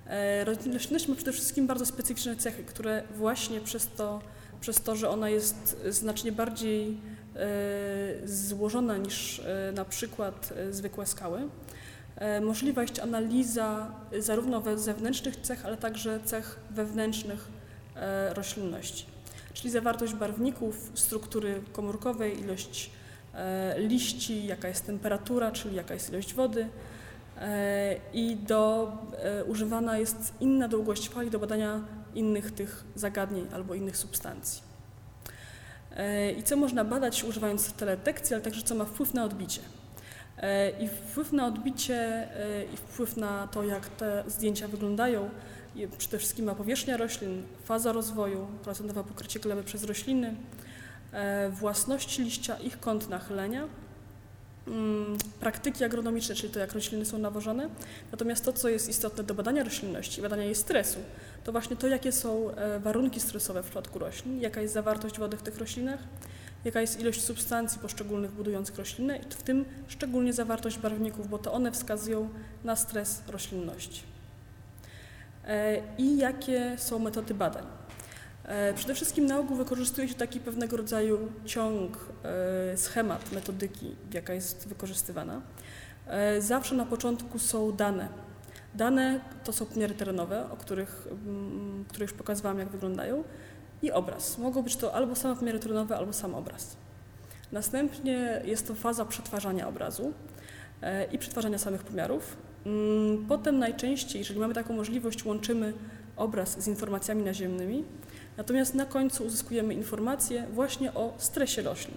E, 0.07 0.45
roślinność 0.45 1.09
ma 1.09 1.15
przede 1.15 1.33
wszystkim 1.33 1.67
bardzo 1.67 1.87
specyficzne 1.87 2.37
cechy, 2.37 2.65
które 2.65 3.03
właśnie 3.17 3.61
przez 3.61 3.89
to, 3.97 4.21
przez 4.61 4.81
to 4.81 4.97
że 4.97 5.09
ona 5.09 5.29
jest 5.29 5.77
znacznie 5.89 6.33
bardziej 6.33 6.97
e, 7.37 8.29
złożona 8.29 8.97
niż 8.97 9.43
na 9.75 9.85
przykład 9.85 10.53
zwykłe 10.71 11.07
skały, 11.07 11.49
możliwa 12.43 12.83
jest 12.83 12.99
analiza 12.99 13.91
zarówno 14.19 14.79
zewnętrznych 14.79 15.37
cech, 15.37 15.67
ale 15.67 15.77
także 15.77 16.21
cech 16.25 16.59
wewnętrznych 16.71 17.49
roślinności 18.35 19.15
czyli 19.55 19.71
zawartość 19.71 20.15
barwników, 20.15 20.91
struktury 20.95 21.63
komórkowej, 21.73 22.41
ilość 22.41 22.91
e, 23.35 23.75
liści, 23.79 24.47
jaka 24.47 24.69
jest 24.69 24.87
temperatura, 24.87 25.53
czyli 25.53 25.77
jaka 25.77 25.95
jest 25.95 26.11
ilość 26.11 26.35
wody 26.35 26.69
e, 27.41 27.97
i 28.13 28.37
do, 28.37 28.93
e, 29.19 29.45
używana 29.45 29.99
jest 29.99 30.33
inna 30.41 30.69
długość 30.69 31.09
fali 31.09 31.31
do 31.31 31.39
badania 31.39 31.81
innych 32.15 32.53
tych 32.53 32.85
zagadnień 32.95 33.47
albo 33.53 33.75
innych 33.75 33.97
substancji. 33.97 34.75
I 36.39 36.43
co 36.43 36.57
można 36.57 36.85
badać 36.85 37.25
używając 37.25 37.73
teledetekcji, 37.73 38.35
ale 38.35 38.43
także 38.43 38.63
co 38.63 38.75
ma 38.75 38.85
wpływ 38.85 39.15
na 39.15 39.25
odbicie. 39.25 39.61
I 40.81 40.89
wpływ 40.89 41.33
na 41.33 41.47
odbicie 41.47 42.29
i 42.75 42.77
wpływ 42.77 43.17
na 43.17 43.47
to, 43.47 43.65
jak 43.65 43.89
te 43.89 44.25
zdjęcia 44.27 44.69
wyglądają, 44.69 45.31
przede 45.99 46.19
wszystkim 46.19 46.45
ma 46.45 46.55
powierzchnia 46.55 46.97
roślin, 46.97 47.43
faza 47.65 47.93
rozwoju, 47.93 48.47
procentowe 48.65 49.05
pokrycie 49.05 49.41
gleby 49.41 49.63
przez 49.63 49.85
rośliny, 49.85 50.35
e, 51.13 51.51
własności 51.51 52.23
liścia, 52.23 52.57
ich 52.57 52.81
kąt 52.81 53.09
nachylenia, 53.09 53.69
mm, 54.67 55.19
praktyki 55.41 55.85
agronomiczne, 55.85 56.35
czyli 56.35 56.53
to, 56.53 56.59
jak 56.61 56.73
rośliny 56.73 57.05
są 57.05 57.19
nawożone. 57.19 57.69
Natomiast 58.13 58.45
to, 58.45 58.53
co 58.53 58.69
jest 58.69 58.89
istotne 58.89 59.25
do 59.25 59.35
badania 59.35 59.65
roślinności, 59.65 60.23
badania 60.23 60.45
jej 60.45 60.55
stresu, 60.55 60.99
to 61.45 61.53
właśnie 61.53 61.77
to, 61.77 61.89
jakie 61.89 62.13
są 62.13 62.51
e, 62.51 62.81
warunki 62.81 63.21
stresowe 63.21 63.63
w 63.63 63.65
przypadku 63.65 63.99
roślin, 63.99 64.41
jaka 64.41 64.61
jest 64.61 64.75
zawartość 64.75 65.19
wody 65.19 65.37
w 65.37 65.43
tych 65.43 65.59
roślinach, 65.59 66.01
jaka 66.65 66.81
jest 66.81 67.01
ilość 67.01 67.23
substancji 67.23 67.81
poszczególnych 67.81 68.33
budujących 68.33 68.79
rośliny, 68.79 69.21
w 69.31 69.43
tym 69.43 69.65
szczególnie 69.89 70.33
zawartość 70.33 70.79
barwników, 70.79 71.29
bo 71.29 71.39
to 71.39 71.53
one 71.53 71.73
wskazują 71.73 72.29
na 72.65 72.77
stres 72.77 73.23
roślinności. 73.29 74.03
E, 75.47 75.83
i 75.99 76.17
jakie 76.17 76.77
są 76.79 76.99
metody 76.99 77.35
badań. 77.35 77.65
E, 78.45 78.75
przede 78.75 78.95
wszystkim 78.95 79.27
na 79.27 79.39
ogół 79.39 79.57
wykorzystuje 79.57 80.09
się 80.09 80.15
taki 80.15 80.41
pewnego 80.41 80.77
rodzaju 80.77 81.33
ciąg, 81.45 81.99
e, 82.73 82.77
schemat 82.77 83.33
metodyki, 83.33 83.95
jaka 84.13 84.35
jest 84.35 84.69
wykorzystywana. 84.69 85.41
Zawsze 86.39 86.75
na 86.75 86.87
początku 86.87 87.39
są 87.39 87.73
dane. 87.73 88.09
Dane 88.75 89.21
to 89.45 89.53
są 89.53 89.67
pomiary 89.67 89.95
terenowe, 89.95 90.51
o 90.51 90.57
których, 90.57 91.07
mm, 91.27 91.85
które 91.89 92.05
już 92.05 92.13
pokazywałam, 92.13 92.59
jak 92.59 92.69
wyglądają, 92.69 93.25
i 93.83 93.93
obraz. 93.93 94.39
Mogą 94.39 94.63
być 94.63 94.77
to 94.77 94.95
albo 94.95 95.17
same 95.17 95.37
pomiary 95.37 95.59
terenowe, 95.59 95.97
albo 95.97 96.13
sam 96.13 96.35
obraz. 96.35 96.77
Następnie 97.53 98.43
jest 98.45 98.67
to 98.67 98.75
faza 98.75 99.05
przetwarzania 99.05 99.69
obrazu 99.69 100.13
i 101.13 101.19
przetwarzania 101.19 101.59
samych 101.59 101.83
pomiarów. 101.83 102.37
Mm, 102.67 103.27
potem 103.29 103.59
najczęściej, 103.59 104.19
jeżeli 104.19 104.41
mamy 104.41 104.55
taką 104.55 104.75
możliwość, 104.75 105.25
łączymy 105.25 105.73
obraz 106.17 106.63
z 106.63 106.69
informacjami 106.69 107.23
naziemnymi, 107.23 107.85
natomiast 108.37 108.75
na 108.75 108.87
końcu 108.87 109.25
uzyskujemy 109.25 109.75
informacje 109.75 110.47
właśnie 110.53 110.95
o 110.95 111.15
stresie 111.19 111.63
roślin. 111.63 111.97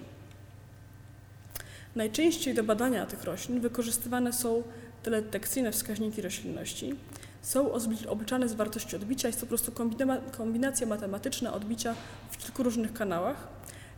Najczęściej 1.95 2.53
do 2.53 2.63
badania 2.63 3.05
tych 3.05 3.23
roślin 3.23 3.59
wykorzystywane 3.59 4.33
są 4.33 4.63
teledetekcyjne 5.03 5.71
wskaźniki 5.71 6.21
roślinności. 6.21 6.95
Są 7.41 7.71
obliczane 8.07 8.49
z 8.49 8.53
wartości 8.53 8.95
odbicia, 8.95 9.27
jest 9.27 9.39
to 9.39 9.45
po 9.45 9.49
prostu 9.49 9.71
kombinacja 10.31 10.87
matematyczna 10.87 11.53
odbicia 11.53 11.95
w 12.31 12.37
kilku 12.37 12.63
różnych 12.63 12.93
kanałach 12.93 13.47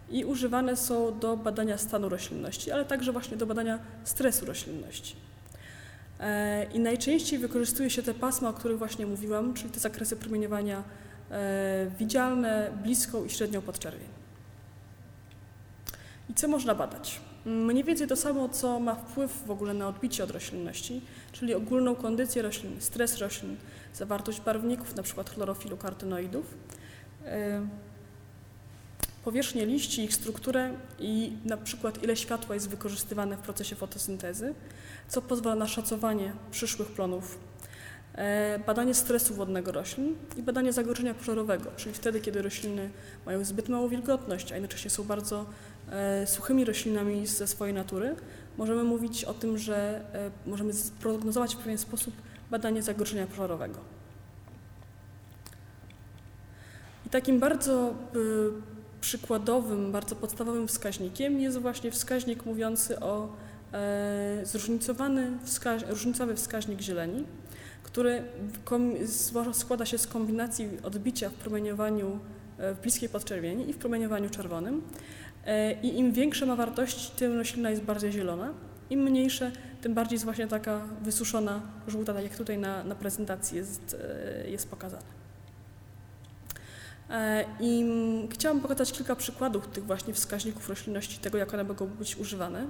i 0.09 0.25
używane 0.25 0.77
są 0.77 1.19
do 1.19 1.37
badania 1.37 1.77
stanu 1.77 2.09
roślinności, 2.09 2.71
ale 2.71 2.85
także 2.85 3.11
właśnie 3.11 3.37
do 3.37 3.45
badania 3.45 3.79
stresu 4.03 4.45
roślinności. 4.45 5.15
E, 6.19 6.63
I 6.63 6.79
najczęściej 6.79 7.39
wykorzystuje 7.39 7.89
się 7.89 8.03
te 8.03 8.13
pasma, 8.13 8.49
o 8.49 8.53
których 8.53 8.77
właśnie 8.77 9.05
mówiłam, 9.05 9.53
czyli 9.53 9.69
te 9.69 9.79
zakresy 9.79 10.15
promieniowania 10.15 10.83
e, 11.31 11.91
widzialne, 11.99 12.71
bliską 12.83 13.25
i 13.25 13.29
średnią 13.29 13.61
podczerwień. 13.61 14.09
I 16.29 16.33
co 16.33 16.47
można 16.47 16.75
badać? 16.75 17.21
Mniej 17.45 17.83
więcej 17.83 18.07
to 18.07 18.15
samo, 18.15 18.49
co 18.49 18.79
ma 18.79 18.95
wpływ 18.95 19.43
w 19.45 19.51
ogóle 19.51 19.73
na 19.73 19.87
odbicie 19.87 20.23
od 20.23 20.31
roślinności, 20.31 21.01
czyli 21.31 21.53
ogólną 21.53 21.95
kondycję 21.95 22.41
roślin, 22.41 22.81
stres 22.81 23.17
roślin, 23.17 23.55
zawartość 23.93 24.41
barwników, 24.41 24.93
np. 24.93 25.23
chlorofilu, 25.23 25.77
kartynoidów, 25.77 26.45
powierzchnię 29.23 29.65
liści, 29.65 30.03
ich 30.03 30.13
strukturę 30.13 30.73
i 30.99 31.31
przykład 31.57 32.03
ile 32.03 32.15
światła 32.15 32.55
jest 32.55 32.69
wykorzystywane 32.69 33.37
w 33.37 33.39
procesie 33.39 33.75
fotosyntezy, 33.75 34.53
co 35.07 35.21
pozwala 35.21 35.55
na 35.55 35.67
szacowanie 35.67 36.31
przyszłych 36.51 36.87
plonów, 36.87 37.39
e, 38.15 38.59
badanie 38.67 38.93
stresu 38.93 39.33
wodnego 39.33 39.71
roślin 39.71 40.15
i 40.37 40.43
badanie 40.43 40.73
zagrożenia 40.73 41.13
pożarowego, 41.13 41.71
czyli 41.77 41.95
wtedy, 41.95 42.21
kiedy 42.21 42.41
rośliny 42.41 42.89
mają 43.25 43.45
zbyt 43.45 43.69
małą 43.69 43.87
wilgotność, 43.87 44.51
a 44.51 44.55
jednocześnie 44.55 44.89
są 44.89 45.03
bardzo 45.03 45.45
suchymi 46.25 46.65
roślinami 46.65 47.27
ze 47.27 47.47
swojej 47.47 47.73
natury, 47.73 48.15
możemy 48.57 48.83
mówić 48.83 49.25
o 49.25 49.33
tym, 49.33 49.57
że 49.57 50.01
e, 50.13 50.49
możemy 50.49 50.73
prognozować 51.01 51.55
w 51.55 51.57
pewien 51.57 51.77
sposób 51.77 52.13
badanie 52.51 52.83
zagrożenia 52.83 53.27
pożarowego. 53.27 53.79
I 57.05 57.09
takim 57.09 57.39
bardzo 57.39 57.93
przykładowym, 59.01 59.91
bardzo 59.91 60.15
podstawowym 60.15 60.67
wskaźnikiem 60.67 61.39
jest 61.39 61.57
właśnie 61.57 61.91
wskaźnik 61.91 62.45
mówiący 62.45 62.99
o 62.99 63.29
e, 63.73 64.41
zróżnicowany 64.43 65.31
wskaź, 65.43 65.83
różnicowy 65.89 66.35
wskaźnik 66.35 66.81
zieleni, 66.81 67.25
który 67.83 68.23
składa 69.53 69.85
się 69.85 69.97
z 69.97 70.07
kombinacji 70.07 70.69
odbicia 70.83 71.29
w 71.29 71.33
promieniowaniu 71.33 72.19
e, 72.57 72.73
w 72.73 72.81
bliskiej 72.81 73.09
podczerwieni 73.09 73.69
i 73.69 73.73
w 73.73 73.77
promieniowaniu 73.77 74.29
czerwonym. 74.29 74.81
E, 75.49 75.73
I 75.73 75.99
im 75.99 76.11
większe 76.11 76.45
ma 76.45 76.55
wartości, 76.55 77.11
tym 77.15 77.37
roślina 77.37 77.69
jest 77.69 77.81
bardziej 77.81 78.11
zielona. 78.11 78.53
Im 78.89 78.99
mniejsze, 78.99 79.51
tym 79.81 79.93
bardziej 79.93 80.15
jest 80.15 80.25
właśnie 80.25 80.47
taka 80.47 80.81
wysuszona, 81.01 81.61
żółta, 81.87 82.13
tak 82.13 82.23
jak 82.23 82.35
tutaj 82.35 82.57
na, 82.57 82.83
na 82.83 82.95
prezentacji 82.95 83.57
jest, 83.57 83.97
e, 84.43 84.49
jest 84.49 84.69
pokazane. 84.69 85.03
E, 87.09 87.45
I 87.59 87.85
chciałam 88.31 88.61
pokazać 88.61 88.91
kilka 88.91 89.15
przykładów 89.15 89.67
tych 89.67 89.85
właśnie 89.85 90.13
wskaźników 90.13 90.69
roślinności, 90.69 91.19
tego 91.19 91.37
jak 91.37 91.53
one 91.53 91.63
mogą 91.63 91.87
być 91.87 92.17
używane. 92.17 92.65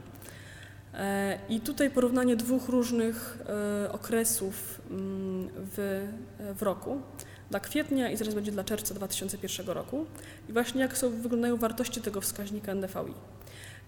I 1.49 1.59
tutaj 1.59 1.89
porównanie 1.89 2.35
dwóch 2.35 2.69
różnych 2.69 3.37
okresów 3.91 4.81
mm, 4.89 5.49
w, 5.55 6.07
w 6.57 6.61
roku. 6.61 7.01
Dla 7.49 7.59
kwietnia 7.59 8.09
i 8.11 8.17
zaraz 8.17 8.33
będzie 8.33 8.51
dla 8.51 8.63
czerwca 8.63 8.93
2001 8.93 9.67
roku. 9.67 10.05
I 10.49 10.53
właśnie 10.53 10.81
jak 10.81 10.97
są, 10.97 11.09
wyglądają 11.09 11.57
wartości 11.57 12.01
tego 12.01 12.21
wskaźnika 12.21 12.71
NDVI. 12.75 13.13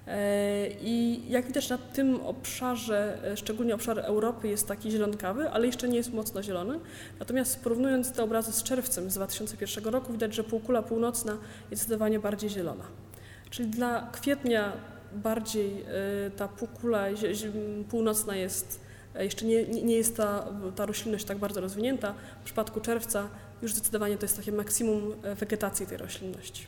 E, 0.08 0.68
I 0.82 1.22
jak 1.30 1.48
widać 1.48 1.70
na 1.70 1.78
tym 1.78 2.22
obszarze, 2.22 3.18
e, 3.32 3.38
szczególnie 3.38 3.76
obszar 3.76 4.00
Europy 4.00 4.48
jest 4.48 4.68
taki 4.68 4.92
zielonkawy, 4.92 5.50
ale 5.50 5.66
jeszcze 5.66 5.90
nie 5.90 5.98
jest 5.98 6.14
mocno 6.14 6.44
zielony. 6.44 6.80
Natomiast 7.20 7.64
porównując 7.64 8.12
te 8.12 8.24
obrazy 8.24 8.52
z 8.52 8.64
czerwcem 8.64 9.12
z 9.12 9.14
2001 9.14 9.86
roku 9.86 10.14
widać, 10.14 10.36
że 10.36 10.44
półkula 10.44 10.82
północna 10.82 11.38
jest 11.72 11.84
zdecydowanie 11.84 12.20
bardziej 12.20 12.50
zielona. 12.50 12.84
Czyli 13.50 13.70
dla 13.70 14.10
kwietnia 14.12 14.74
bardziej 15.14 15.82
e, 16.28 16.32
ta 16.32 16.48
półkula 16.48 17.06
północna 17.90 18.36
jest, 18.36 18.80
jeszcze 19.20 19.46
nie, 19.46 19.66
nie 19.66 19.96
jest 19.96 20.18
ta, 20.18 20.48
ta 20.76 20.86
roślinność 20.86 21.26
tak 21.26 21.38
bardzo 21.38 21.62
rozwinięta. 21.62 22.14
W 22.42 22.46
przypadku 22.46 22.82
czerwca 22.82 23.30
już 23.62 23.74
zdecydowanie 23.74 24.18
to 24.18 24.26
jest 24.26 24.38
takie 24.38 24.52
maksimum 24.52 25.16
wegetacji 25.36 25.88
tej 25.88 25.98
roślinności. 25.98 26.66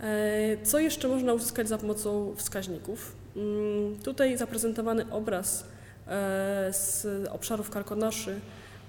E, 0.00 0.56
co 0.62 0.78
jeszcze 0.78 1.08
można 1.08 1.34
uzyskać 1.34 1.68
za 1.68 1.78
pomocą 1.78 2.34
wskaźników? 2.36 3.12
Mm, 3.36 3.98
tutaj 3.98 4.38
zaprezentowany 4.38 5.10
obraz 5.10 5.64
e, 6.06 6.72
z 6.72 7.06
obszarów 7.28 7.70
karkonoszy 7.70 8.40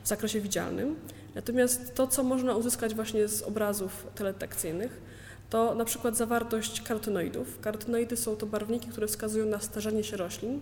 w 0.04 0.08
zakresie 0.08 0.42
widzialnym. 0.42 0.96
Natomiast 1.36 1.96
to, 1.96 2.08
co 2.08 2.24
można 2.24 2.56
uzyskać 2.56 2.96
właśnie 2.96 3.28
z 3.28 3.42
obrazów 3.42 4.08
teledetekcyjnych, 4.16 5.02
to 5.50 5.76
na 5.76 5.86
przykład 5.86 6.18
zawartość 6.18 6.82
karotenoidów. 6.82 7.60
Karotenoidy 7.62 8.18
są 8.18 8.36
to 8.36 8.46
barwniki, 8.46 8.88
które 8.88 9.08
wskazują 9.08 9.46
na 9.46 9.60
starzenie 9.60 10.04
się 10.04 10.18
roślin. 10.18 10.62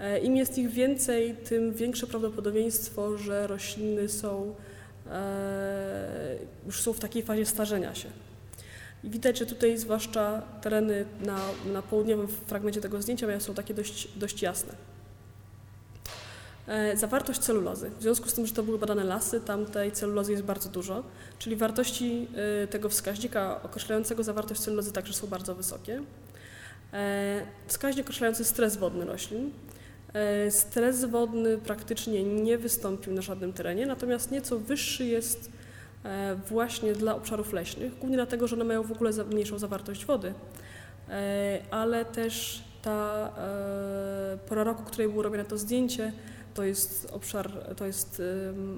E, 0.00 0.18
Im 0.18 0.36
jest 0.36 0.58
ich 0.58 0.70
więcej, 0.70 1.34
tym 1.34 1.72
większe 1.72 2.06
prawdopodobieństwo, 2.06 3.18
że 3.18 3.46
rośliny 3.46 4.08
są, 4.08 4.54
już 6.66 6.80
są 6.80 6.92
w 6.92 7.00
takiej 7.00 7.22
fazie 7.22 7.46
starzenia 7.46 7.94
się. 7.94 8.08
I 9.04 9.10
widać, 9.10 9.38
że 9.38 9.46
tutaj 9.46 9.78
zwłaszcza 9.78 10.42
tereny 10.62 11.04
na, 11.20 11.38
na 11.72 11.82
południowym 11.82 12.28
fragmencie 12.28 12.80
tego 12.80 13.02
zdjęcia 13.02 13.40
są 13.40 13.54
takie 13.54 13.74
dość, 13.74 14.08
dość 14.18 14.42
jasne. 14.42 14.74
E, 16.66 16.96
zawartość 16.96 17.40
celulozy. 17.40 17.90
W 17.98 18.02
związku 18.02 18.28
z 18.28 18.34
tym, 18.34 18.46
że 18.46 18.54
to 18.54 18.62
były 18.62 18.78
badane 18.78 19.04
lasy, 19.04 19.40
tam 19.40 19.66
tej 19.66 19.92
celulozy 19.92 20.32
jest 20.32 20.44
bardzo 20.44 20.68
dużo, 20.68 21.02
czyli 21.38 21.56
wartości 21.56 22.28
e, 22.62 22.66
tego 22.66 22.88
wskaźnika 22.88 23.62
określającego 23.62 24.22
zawartość 24.22 24.60
celulozy 24.60 24.92
także 24.92 25.12
są 25.12 25.26
bardzo 25.26 25.54
wysokie. 25.54 26.02
E, 26.92 27.46
wskaźnik 27.66 28.06
określający 28.06 28.44
stres 28.44 28.76
wodny 28.76 29.04
roślin. 29.04 29.50
Stres 30.50 31.04
wodny 31.04 31.58
praktycznie 31.58 32.24
nie 32.24 32.58
wystąpił 32.58 33.12
na 33.12 33.22
żadnym 33.22 33.52
terenie, 33.52 33.86
natomiast 33.86 34.30
nieco 34.30 34.58
wyższy 34.58 35.04
jest 35.04 35.50
E, 36.06 36.36
właśnie 36.48 36.92
dla 36.92 37.16
obszarów 37.16 37.52
leśnych, 37.52 37.98
głównie 37.98 38.16
dlatego, 38.16 38.48
że 38.48 38.56
one 38.56 38.64
mają 38.64 38.82
w 38.82 38.92
ogóle 38.92 39.10
mniejszą 39.24 39.58
zawartość 39.58 40.04
wody, 40.04 40.34
e, 41.08 41.60
ale 41.70 42.04
też 42.04 42.64
ta 42.82 43.30
e, 43.38 44.38
pora 44.48 44.64
roku, 44.64 44.82
której 44.82 45.08
było 45.08 45.22
robione 45.22 45.44
to 45.44 45.58
zdjęcie, 45.58 46.12
to 46.54 46.64
jest 46.64 47.08
obszar, 47.12 47.50
to 47.76 47.86
jest 47.86 48.22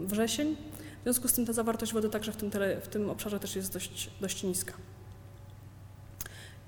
wrzesień, 0.05 0.57
w 1.01 1.03
związku 1.03 1.29
z 1.29 1.33
tym 1.33 1.46
ta 1.46 1.53
zawartość 1.53 1.92
wody 1.92 2.09
także 2.09 2.33
w 2.33 2.37
tym, 2.37 2.51
w 2.83 2.88
tym 2.88 3.11
obszarze 3.11 3.40
też 3.40 3.57
jest 3.57 3.72
dość, 3.72 4.11
dość 4.20 4.42
niska. 4.42 4.72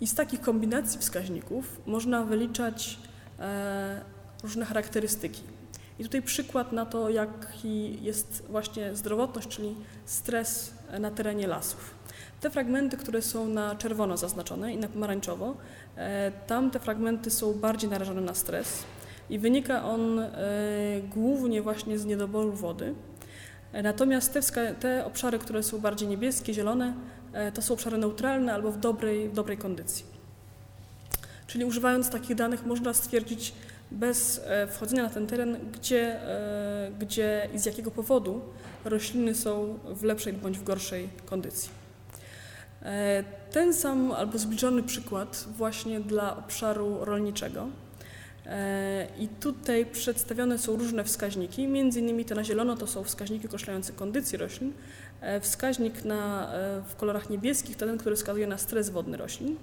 I 0.01 0.07
z 0.07 0.15
takich 0.15 0.41
kombinacji 0.41 1.01
wskaźników 1.01 1.81
można 1.87 2.25
wyliczać 2.25 2.99
różne 4.43 4.65
charakterystyki. 4.65 5.43
I 5.99 6.03
tutaj 6.03 6.23
przykład 6.23 6.73
na 6.73 6.87
to, 6.87 7.11
jaki 7.11 8.03
jest 8.05 8.45
właśnie 8.49 8.97
zdrowotność, 8.97 9.49
czyli 9.49 9.75
stres 10.05 10.75
na 11.01 11.11
terenie 11.11 11.47
lasów. 11.47 11.95
Te 12.41 12.51
fragmenty, 12.51 12.97
które 12.97 13.23
są 13.23 13.49
na 13.49 13.77
czerwono 13.77 14.17
zaznaczone 14.17 14.75
i 14.75 14.77
na 14.77 14.89
pomarańczowo, 14.89 15.57
e, 15.97 16.33
tam 16.47 16.71
te 16.71 16.81
fragmenty 16.81 17.31
są 17.31 17.53
bardziej 17.55 17.91
narażone 17.91 18.21
na 18.21 18.35
stres 18.35 18.83
i 19.31 19.39
wynika 19.39 19.85
on 19.85 20.19
e, 20.19 20.31
głównie 21.15 21.63
właśnie 21.63 21.99
z 21.99 22.07
niedoboru 22.07 22.53
wody. 22.53 22.95
E, 23.73 23.83
natomiast 23.83 24.33
te, 24.33 24.75
te 24.75 25.07
obszary, 25.07 25.39
które 25.39 25.63
są 25.63 25.79
bardziej 25.79 26.09
niebieskie, 26.09 26.55
zielone, 26.55 26.95
to 27.55 27.63
są 27.63 27.75
obszary 27.75 27.99
neutralne 27.99 28.55
albo 28.55 28.73
w 28.73 28.79
dobrej, 28.79 29.29
w 29.29 29.33
dobrej 29.33 29.59
kondycji. 29.59 30.05
Czyli 31.47 31.65
używając 31.65 32.11
takich 32.11 32.37
danych 32.37 32.67
można 32.67 32.95
stwierdzić, 32.95 33.55
bez 33.91 34.41
e, 34.45 34.67
wchodzenia 34.67 35.03
na 35.03 35.09
ten 35.09 35.27
teren, 35.27 35.57
gdzie, 35.73 36.23
e, 36.23 36.91
gdzie 36.99 37.49
i 37.55 37.59
z 37.59 37.65
jakiego 37.65 37.91
powodu 37.91 38.41
rośliny 38.85 39.35
są 39.35 39.79
w 39.85 40.03
lepszej 40.03 40.33
bądź 40.33 40.59
w 40.59 40.65
gorszej 40.65 41.09
kondycji. 41.27 41.71
E, 42.83 43.25
ten 43.53 43.75
sam 43.75 44.13
albo 44.13 44.39
zbliżony 44.39 44.83
przykład 44.83 45.45
właśnie 45.57 46.01
dla 46.01 46.37
obszaru 46.37 47.05
rolniczego. 47.05 47.69
I 49.19 49.29
tutaj 49.29 49.87
przedstawione 49.87 50.59
są 50.59 50.77
różne 50.77 51.05
wskaźniki, 51.05 51.69
między 51.69 52.01
innymi 52.01 52.25
te 52.25 52.35
na 52.35 52.45
zielono 52.45 52.77
to 52.77 52.87
są 52.87 53.05
wskaźniki 53.05 53.47
określające 53.47 53.93
kondycję 53.93 54.39
roślin. 54.39 54.73
Wskaźnik 55.41 56.05
na, 56.05 56.53
w 56.89 56.97
kolorach 56.97 57.31
niebieskich 57.31 57.77
to 57.77 57.87
ten, 57.87 57.99
który 57.99 58.17
wskazuje 58.17 58.47
na 58.47 58.59
stres 58.59 58.91
wodny 58.91 59.17
roślin. 59.17 59.57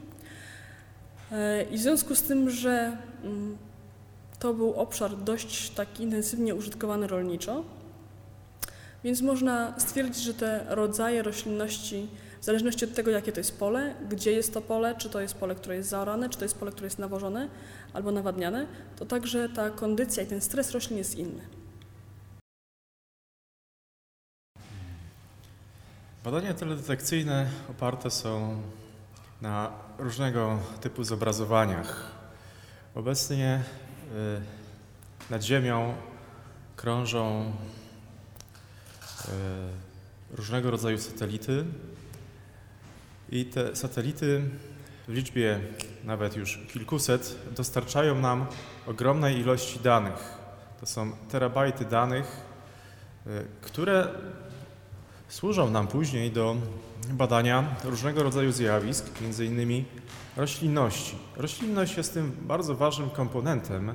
I 1.72 1.78
w 1.78 1.82
związku 1.82 2.16
z 2.16 2.22
tym, 2.22 2.50
że 2.50 2.98
mm, 3.24 3.58
to 4.40 4.54
był 4.54 4.74
obszar 4.74 5.18
dość 5.18 5.70
tak 5.70 6.00
intensywnie 6.00 6.56
użytkowany 6.56 7.08
rolniczo, 7.08 7.64
więc 9.04 9.22
można 9.22 9.80
stwierdzić, 9.80 10.24
że 10.24 10.34
te 10.34 10.66
rodzaje 10.68 11.24
roślinności, 11.24 12.08
w 12.42 12.46
zależności 12.46 12.86
od 12.86 12.94
tego, 12.94 13.12
jakie 13.12 13.32
to 13.32 13.40
jest 13.40 13.60
pole, 13.60 13.96
gdzie 14.10 14.32
jest 14.32 14.54
to 14.54 14.62
pole, 14.62 14.96
czy 14.98 15.10
to 15.10 15.22
jest 15.22 15.36
pole, 15.36 15.56
które 15.56 15.76
jest 15.76 15.90
zaorane, 15.90 16.30
czy 16.30 16.38
to 16.38 16.46
jest 16.46 16.58
pole, 16.58 16.72
które 16.72 16.86
jest 16.86 17.00
nawożone 17.00 17.50
albo 17.94 18.12
nawadniane, 18.12 18.68
to 18.96 19.06
także 19.06 19.50
ta 19.50 19.70
kondycja 19.70 20.24
i 20.24 20.28
ten 20.28 20.42
stres 20.42 20.72
roślin 20.72 20.98
jest 20.98 21.16
inny. 21.16 21.42
Badania 26.24 26.54
teledetekcyjne 26.54 27.48
oparte 27.70 28.12
są 28.12 28.62
na 29.42 29.72
różnego 29.98 30.60
typu 30.82 31.04
zobrazowaniach. 31.04 32.12
Obecnie 32.96 33.64
nad 35.30 35.44
Ziemią 35.44 35.96
krążą 36.76 37.54
y, 39.26 39.32
różnego 40.38 40.72
rodzaju 40.72 40.98
satelity 40.98 41.66
i 43.30 43.46
te 43.46 43.76
satelity 43.76 44.44
w 45.08 45.14
liczbie 45.14 45.60
nawet 46.04 46.36
już 46.36 46.60
kilkuset 46.74 47.36
dostarczają 47.56 48.20
nam 48.20 48.46
ogromnej 48.88 49.40
ilości 49.40 49.80
danych. 49.80 50.38
To 50.80 50.86
są 50.86 51.12
terabajty 51.12 51.86
danych, 51.86 52.42
y, 53.28 53.46
które 53.62 54.08
służą 55.28 55.70
nam 55.70 55.88
później 55.88 56.32
do 56.32 56.56
badania 57.10 57.76
różnego 57.84 58.24
rodzaju 58.24 58.52
zjawisk, 58.52 59.06
innymi 59.46 59.86
roślinności. 60.38 61.16
Roślinność 61.36 61.98
jest 61.98 62.14
tym 62.14 62.32
bardzo 62.42 62.76
ważnym 62.76 63.10
komponentem. 63.10 63.90
E, 63.90 63.94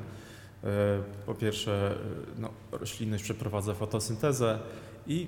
po 1.26 1.34
pierwsze, 1.34 1.94
e, 2.36 2.40
no, 2.40 2.50
roślinność 2.72 3.24
przeprowadza 3.24 3.74
fotosyntezę 3.74 4.58
i 5.06 5.26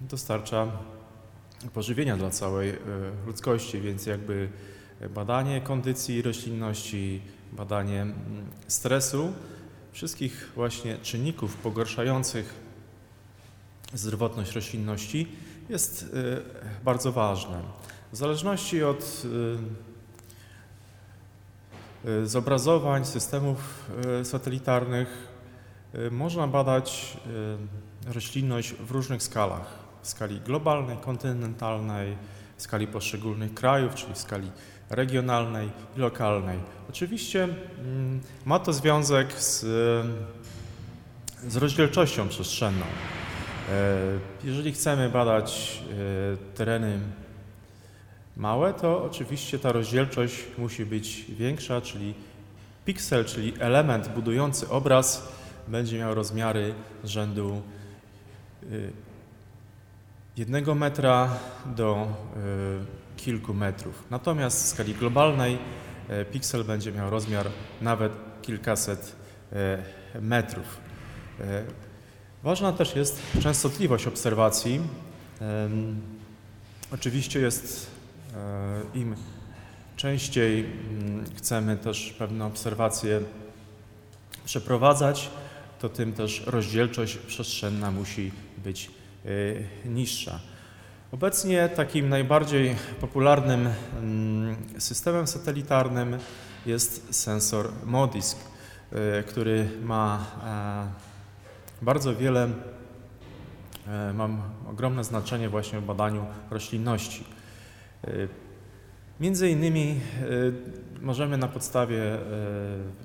dostarcza 0.00 0.66
pożywienia 1.74 2.16
dla 2.16 2.30
całej 2.30 2.70
e, 2.70 2.76
ludzkości, 3.26 3.80
więc 3.80 4.06
jakby 4.06 4.48
badanie 5.14 5.60
kondycji 5.60 6.22
roślinności, 6.22 7.20
badanie 7.52 8.02
mm, 8.02 8.16
stresu, 8.68 9.32
wszystkich 9.92 10.52
właśnie 10.54 10.98
czynników 10.98 11.56
pogarszających 11.56 12.54
zdrowotność 13.94 14.52
roślinności 14.52 15.28
jest 15.68 16.16
bardzo 16.84 17.12
ważne. 17.12 17.60
W 18.12 18.16
zależności 18.16 18.84
od 18.84 19.22
zobrazowań 22.24 23.04
systemów 23.04 23.90
satelitarnych 24.24 25.28
można 26.10 26.46
badać 26.46 27.16
roślinność 28.06 28.74
w 28.74 28.90
różnych 28.90 29.22
skalach. 29.22 29.66
W 30.02 30.08
skali 30.08 30.40
globalnej, 30.40 30.96
kontynentalnej, 30.96 32.16
w 32.56 32.62
skali 32.62 32.86
poszczególnych 32.86 33.54
krajów, 33.54 33.94
czyli 33.94 34.14
w 34.14 34.18
skali 34.18 34.50
regionalnej 34.90 35.70
i 35.96 36.00
lokalnej. 36.00 36.58
Oczywiście 36.90 37.44
mm, 37.44 38.20
ma 38.44 38.58
to 38.58 38.72
związek 38.72 39.32
z, 39.32 39.60
z 41.48 41.56
rozdzielczością 41.56 42.28
przestrzenną. 42.28 42.84
E, 43.68 44.18
jeżeli 44.44 44.72
chcemy 44.72 45.08
badać 45.08 45.82
e, 45.82 46.56
tereny 46.56 46.98
małe, 48.36 48.74
to 48.74 49.04
oczywiście 49.04 49.58
ta 49.58 49.72
rozdzielczość 49.72 50.44
musi 50.58 50.86
być 50.86 51.24
większa, 51.28 51.80
czyli 51.80 52.14
piksel, 52.84 53.24
czyli 53.24 53.54
element 53.60 54.08
budujący 54.08 54.68
obraz 54.68 55.28
będzie 55.68 55.98
miał 55.98 56.14
rozmiary 56.14 56.74
rzędu 57.04 57.62
y, 58.62 58.92
jednego 60.36 60.74
metra 60.74 61.38
do 61.66 62.08
kilku 63.16 63.54
metrów. 63.54 64.04
Natomiast 64.10 64.64
w 64.64 64.66
skali 64.66 64.94
globalnej 64.94 65.58
piksel 66.32 66.64
będzie 66.64 66.92
miał 66.92 67.10
rozmiar 67.10 67.46
nawet 67.80 68.12
kilkaset 68.42 69.16
metrów. 70.20 70.80
Ważna 72.42 72.72
też 72.72 72.96
jest 72.96 73.22
częstotliwość 73.42 74.06
obserwacji. 74.06 74.80
Oczywiście 76.92 77.40
jest 77.40 77.90
im 78.94 79.16
częściej 79.96 80.60
mm, 80.60 81.24
chcemy 81.36 81.76
też 81.76 82.14
pewne 82.18 82.46
obserwacje 82.46 83.20
przeprowadzać, 84.44 85.30
to 85.80 85.88
tym 85.88 86.12
też 86.12 86.42
rozdzielczość 86.46 87.16
przestrzenna 87.16 87.90
musi 87.90 88.32
być 88.64 88.90
y, 89.26 89.66
niższa. 89.84 90.40
Obecnie 91.12 91.68
takim 91.68 92.08
najbardziej 92.08 92.76
popularnym 93.00 93.68
mm, 93.98 94.56
systemem 94.78 95.26
satelitarnym 95.26 96.18
jest 96.66 97.14
sensor 97.14 97.70
MODISK, 97.84 98.36
y, 98.92 99.22
który 99.22 99.68
ma 99.82 100.26
e, 100.98 101.11
bardzo 101.82 102.16
wiele, 102.16 102.48
e, 103.86 104.12
mam 104.12 104.42
ogromne 104.70 105.04
znaczenie 105.04 105.48
właśnie 105.48 105.80
w 105.80 105.84
badaniu 105.84 106.26
roślinności. 106.50 107.24
Y, 108.08 108.28
między 109.20 109.50
innymi 109.50 110.00
możemy 111.00 111.36
na 111.36 111.48
podstawie 111.48 112.02
e, 112.02 112.18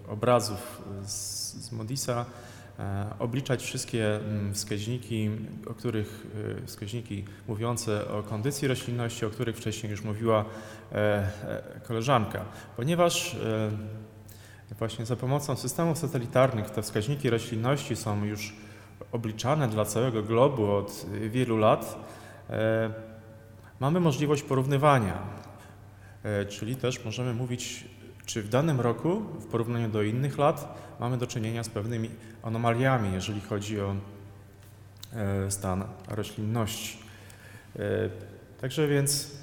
obrazów 0.08 0.82
z, 1.06 1.72
Modisa 1.72 2.26
E, 2.80 3.06
obliczać 3.20 3.64
wszystkie 3.64 4.16
mm, 4.16 4.54
wskaźniki, 4.54 5.30
o 5.68 5.74
których 5.74 6.28
e, 6.62 6.68
wskaźniki 6.68 7.26
mówiące 7.48 8.12
o 8.12 8.24
kondycji 8.24 8.68
roślinności, 8.68 9.26
o 9.26 9.30
których 9.30 9.58
wcześniej 9.58 9.92
już 9.92 10.02
mówiła 10.02 10.46
e, 10.92 11.32
koleżanka. 11.88 12.46
Ponieważ 12.76 13.36
właśnie 14.80 15.06
za 15.06 15.16
pomocą 15.16 15.56
systemów 15.56 15.98
satelitarnych 15.98 16.70
te 16.70 16.82
wskaźniki 16.82 17.30
roślinności 17.30 17.96
są 17.96 18.24
już 18.24 18.54
obliczane 19.18 19.68
dla 19.68 19.86
całego 19.86 20.24
globu 20.24 20.72
od 20.72 21.06
wielu 21.30 21.58
lat, 21.58 22.00
mamy 23.80 24.00
możliwość 24.00 24.44
porównywania, 24.44 25.20
czyli 26.50 26.76
też 26.76 27.06
możemy 27.06 27.34
mówić 27.34 27.86
czy 28.28 28.44
w 28.44 28.50
danym 28.50 28.82
roku, 28.82 29.20
w 29.20 29.46
porównaniu 29.46 29.90
do 29.90 30.04
innych 30.04 30.38
lat, 30.38 30.78
mamy 31.00 31.18
do 31.18 31.28
czynienia 31.28 31.64
z 31.64 31.70
pewnymi 31.70 32.10
anomaliami, 32.44 33.14
jeżeli 33.14 33.42
chodzi 33.42 33.82
o 33.82 33.96
e, 35.14 35.52
stan 35.52 35.84
roślinności. 36.08 36.98
E, 37.76 37.80
także 38.62 38.88
więc 38.88 39.38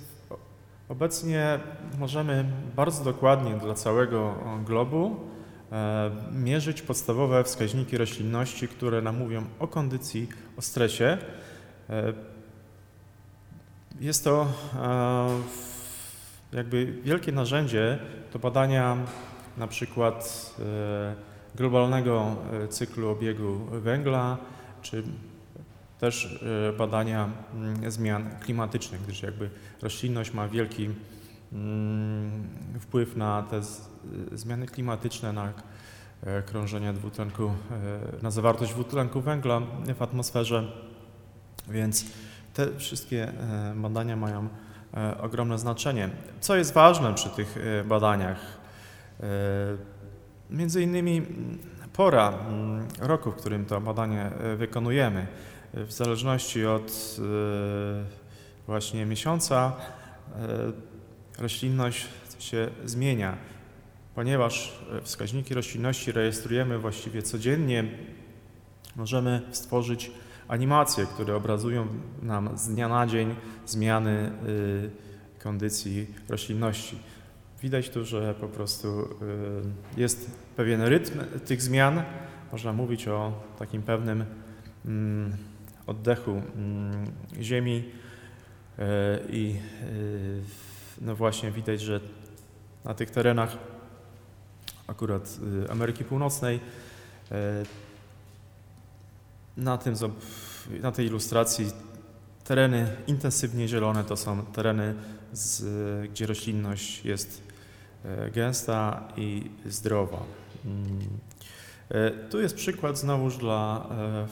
obecnie 0.88 1.60
możemy 1.98 2.44
bardzo 2.76 3.04
dokładnie 3.04 3.54
dla 3.54 3.74
całego 3.74 4.34
globu 4.64 5.16
e, 5.16 5.33
mierzyć 6.32 6.82
podstawowe 6.82 7.44
wskaźniki 7.44 7.98
roślinności, 7.98 8.68
które 8.68 9.02
nam 9.02 9.18
mówią 9.18 9.44
o 9.58 9.68
kondycji, 9.68 10.28
o 10.56 10.62
stresie. 10.62 11.18
Jest 14.00 14.24
to 14.24 14.46
jakby 16.52 16.86
wielkie 17.02 17.32
narzędzie 17.32 17.98
do 18.32 18.38
badania 18.38 18.96
na 19.56 19.66
przykład 19.66 20.50
e, 20.58 21.14
globalnego 21.54 22.36
e, 22.64 22.68
cyklu 22.68 23.08
obiegu 23.08 23.58
węgla, 23.70 24.38
czy 24.82 25.02
też 25.98 26.42
e, 26.68 26.72
badania 26.72 27.30
mm, 27.54 27.90
zmian 27.90 28.30
klimatycznych, 28.40 29.02
gdyż 29.02 29.22
jakby 29.22 29.50
roślinność 29.82 30.32
ma 30.32 30.48
wielki 30.48 30.88
wpływ 32.80 33.16
na 33.16 33.42
te 33.42 33.60
zmiany 34.32 34.66
klimatyczne, 34.66 35.32
na 35.32 35.52
krążenie 36.46 36.92
dwutlenku, 36.92 37.50
na 38.22 38.30
zawartość 38.30 38.72
dwutlenku 38.72 39.20
węgla 39.20 39.60
w 39.94 40.02
atmosferze, 40.02 40.72
więc 41.68 42.04
te 42.54 42.76
wszystkie 42.76 43.32
badania 43.74 44.16
mają 44.16 44.48
E, 44.96 45.20
ogromne 45.20 45.58
znaczenie. 45.58 46.10
Co 46.40 46.56
jest 46.56 46.72
ważne 46.74 47.14
przy 47.14 47.30
tych 47.30 47.56
e, 47.56 47.84
badaniach? 47.84 48.38
E, 49.20 49.26
między 50.50 50.82
innymi 50.82 51.16
mm, 51.16 51.58
pora 51.92 52.28
mm, 52.28 52.88
roku, 53.00 53.30
w 53.30 53.36
którym 53.36 53.64
to 53.64 53.80
badanie 53.80 54.30
wykonujemy. 54.56 55.26
W 55.74 55.92
zależności 55.92 56.66
od 56.66 57.16
właśnie 58.66 59.06
miesiąca 59.06 59.72
roślinność 61.38 62.08
się 62.38 62.68
zmienia. 62.84 63.36
Ponieważ 64.14 64.78
wskaźniki 65.02 65.54
roślinności 65.54 66.12
rejestrujemy 66.12 66.78
właściwie 66.78 67.22
codziennie, 67.22 67.84
możemy 68.96 69.42
stworzyć 69.50 70.10
animacje, 70.48 71.06
które 71.06 71.36
obrazują 71.36 71.86
nam 72.22 72.58
z 72.58 72.68
dnia 72.68 72.88
na 72.88 73.06
dzień 73.06 73.34
zmiany 73.66 74.30
y, 74.46 74.90
kondycji 75.42 76.06
roślinności. 76.28 76.98
Widać 77.62 77.90
tu, 77.90 78.04
że 78.04 78.34
po 78.34 78.48
prostu 78.48 78.88
y, 79.00 80.00
jest 80.00 80.30
pewien 80.56 80.82
rytm 80.82 81.18
tych 81.44 81.62
zmian. 81.62 82.02
Można 82.52 82.72
mówić 82.72 83.08
o 83.08 83.32
takim 83.58 83.82
pewnym 83.82 84.24
mm, 84.84 85.36
oddechu 85.86 86.30
mm, 86.30 87.06
ziemi 87.40 87.84
y, 88.78 88.82
i 89.30 89.56
no 91.00 91.16
właśnie 91.16 91.50
widać, 91.50 91.80
że 91.80 92.00
na 92.84 92.94
tych 92.94 93.10
terenach 93.10 93.56
akurat 94.86 95.38
Ameryki 95.70 96.04
Północnej 96.04 96.60
na, 99.56 99.78
tym, 99.78 99.94
na 100.80 100.92
tej 100.92 101.06
ilustracji 101.06 101.66
tereny 102.44 102.96
intensywnie 103.06 103.68
zielone 103.68 104.04
to 104.04 104.16
są 104.16 104.42
tereny, 104.42 104.94
z, 105.32 105.62
gdzie 106.10 106.26
roślinność 106.26 107.04
jest 107.04 107.42
e, 108.04 108.30
gęsta 108.30 109.08
i 109.16 109.50
zdrowa. 109.66 110.22
Mm. 110.64 110.98
Tu 112.30 112.40
jest 112.40 112.54
przykład 112.54 112.98
znowuż 112.98 113.36
dla 113.36 113.86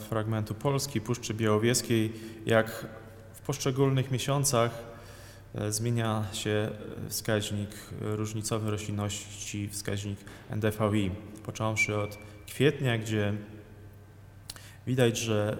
fragmentu 0.09 0.53
Polski, 0.53 1.01
Puszczy 1.01 1.33
Białowieskiej, 1.33 2.13
jak 2.45 2.85
w 3.33 3.41
poszczególnych 3.41 4.11
miesiącach 4.11 4.92
zmienia 5.69 6.25
się 6.33 6.69
wskaźnik 7.09 7.69
różnicowy 8.01 8.71
roślinności, 8.71 9.69
wskaźnik 9.69 10.19
NDVI, 10.49 11.11
począwszy 11.45 11.97
od 11.97 12.17
kwietnia, 12.47 12.97
gdzie 12.97 13.33
Widać, 14.87 15.17
że 15.17 15.57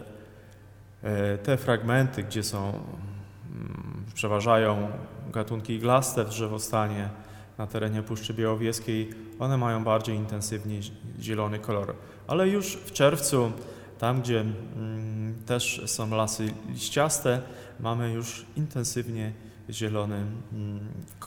e, 1.04 1.38
te 1.38 1.58
fragmenty, 1.58 2.24
gdzie 2.24 2.44
są, 2.44 2.70
mm, 2.70 4.06
przeważają 4.14 4.90
gatunki 5.34 5.74
iglaste 5.74 6.24
w 6.24 6.30
drzewostanie 6.30 7.10
na 7.58 7.68
terenie 7.68 8.02
Puszczy 8.02 8.34
Białowieskiej, 8.34 9.10
one 9.40 9.58
mają 9.58 9.84
bardziej 9.84 10.16
intensywnie 10.16 10.80
zielony 11.20 11.60
kolor. 11.60 11.96
Ale 12.28 12.50
już 12.50 12.76
w 12.76 12.92
czerwcu, 12.92 13.52
tam 14.00 14.22
gdzie 14.22 14.40
mm, 14.42 15.36
też 15.46 15.82
są 15.86 16.10
lasy 16.10 16.54
liściaste, 16.70 17.42
mamy 17.80 18.12
już 18.12 18.46
intensywnie 18.56 19.32
zielony 19.70 20.16
mm, 20.54 20.80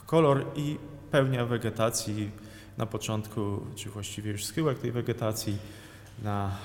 kolor 0.07 0.47
i 0.57 0.79
pełnia 1.11 1.47
wegetacji 1.47 2.31
na 2.79 2.87
początku, 2.87 3.61
czy 3.75 3.91
właściwie 3.91 4.31
już 4.31 4.45
schyłek 4.45 4.79
tej 4.79 4.93
wegetacji 4.93 5.59
na 6.23 6.57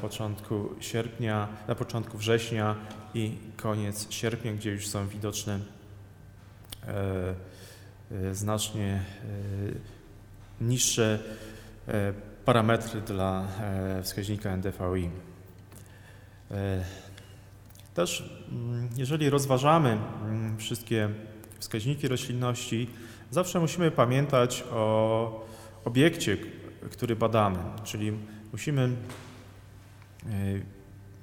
początku 0.00 0.68
sierpnia, 0.80 1.48
na 1.68 1.74
początku 1.74 2.18
września 2.18 2.74
i 3.14 3.38
koniec 3.56 4.10
sierpnia, 4.10 4.52
gdzie 4.52 4.70
już 4.70 4.88
są 4.88 5.08
widoczne 5.08 5.58
znacznie 8.32 9.02
niższe 10.60 11.18
parametry 12.44 13.00
dla 13.00 13.48
wskaźnika 14.02 14.56
NDVI. 14.56 15.10
Też 17.94 18.30
mm, 18.52 18.88
jeżeli 18.96 19.30
rozważamy 19.30 19.98
mm, 20.22 20.58
wszystkie 20.58 21.08
wskaźniki 21.58 22.08
roślinności, 22.08 22.90
zawsze 23.30 23.60
musimy 23.60 23.90
pamiętać 23.90 24.64
o 24.72 25.46
obiekcie, 25.84 26.36
który 26.90 27.16
badamy, 27.16 27.58
czyli 27.84 28.12
musimy 28.52 28.82
e, 28.82 28.90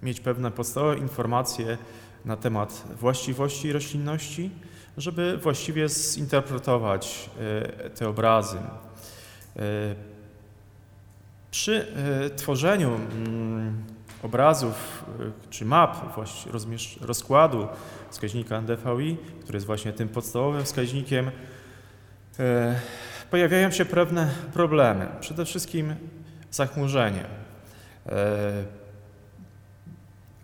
mieć 0.03 0.19
pewne 0.19 0.51
podstawowe 0.51 0.97
informacje 0.97 1.77
na 2.25 2.37
temat 2.37 2.83
właściwości 2.99 3.71
roślinności, 3.73 4.49
żeby 4.97 5.37
właściwie 5.37 5.89
zinterpretować 5.89 7.29
e, 7.39 7.89
te 7.89 8.09
obrazy. 8.09 8.57
E, 8.57 9.61
przy 11.51 11.87
tworzeniu 12.35 12.89
mm, 12.89 13.83
obrazów 14.23 15.05
y, 15.19 15.49
czy 15.49 15.65
map 15.65 16.17
rozkładu 17.01 17.67
wskaźnika 18.09 18.61
NDVI, 18.61 19.17
który 19.41 19.57
jest 19.57 19.67
właśnie 19.67 19.93
tym 19.93 20.09
podstawowym 20.09 20.63
wskaźnikiem, 20.63 21.31
e, 22.39 22.79
pojawiają 23.31 23.71
się 23.71 23.85
pewne 23.85 24.29
problemy. 24.53 25.07
Przede 25.19 25.45
wszystkim 25.45 25.95
zachmurzenie, 26.51 27.25
e, 28.05 28.63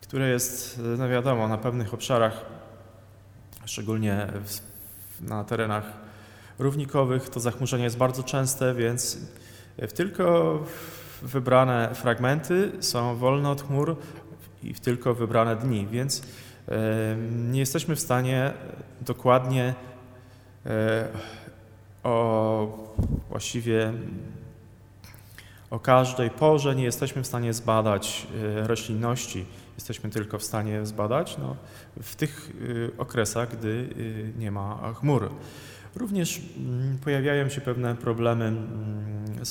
które 0.01 0.29
jest, 0.29 0.81
no 0.97 1.09
wiadomo, 1.09 1.47
na 1.47 1.57
pewnych 1.57 1.93
obszarach, 1.93 2.45
szczególnie 3.65 4.27
na 5.21 5.43
terenach 5.43 5.83
równikowych, 6.59 7.29
to 7.29 7.39
zachmurzenie 7.39 7.83
jest 7.83 7.97
bardzo 7.97 8.23
częste, 8.23 8.73
więc 8.73 9.17
w 9.77 9.93
tylko 9.93 10.59
wybrane 11.21 11.89
fragmenty 11.95 12.71
są 12.79 13.15
wolne 13.15 13.49
od 13.49 13.61
chmur 13.61 13.95
i 14.63 14.73
w 14.73 14.79
tylko 14.79 15.13
wybrane 15.13 15.55
dni, 15.55 15.87
więc 15.87 16.21
nie 17.31 17.59
jesteśmy 17.59 17.95
w 17.95 17.99
stanie 17.99 18.53
dokładnie 19.01 19.73
e, 20.65 21.07
o 22.03 22.97
właściwie 23.29 23.93
o 25.69 25.79
każdej 25.79 26.29
porze 26.29 26.75
nie 26.75 26.83
jesteśmy 26.83 27.23
w 27.23 27.27
stanie 27.27 27.53
zbadać 27.53 28.27
e, 28.61 28.67
roślinności. 28.67 29.45
Jesteśmy 29.75 30.09
tylko 30.09 30.37
w 30.37 30.43
stanie 30.43 30.85
zbadać 30.85 31.37
no, 31.37 31.55
w 32.01 32.15
tych 32.15 32.51
e, 32.95 32.97
okresach, 32.97 33.57
gdy 33.57 33.89
nie 34.37 34.51
ma 34.51 34.93
chmur. 34.93 35.29
Również 35.97 36.41
mm, 36.57 36.97
pojawiają 36.97 37.49
się 37.49 37.61
pewne 37.61 37.95
problemy 37.95 38.45
mm, 38.45 39.45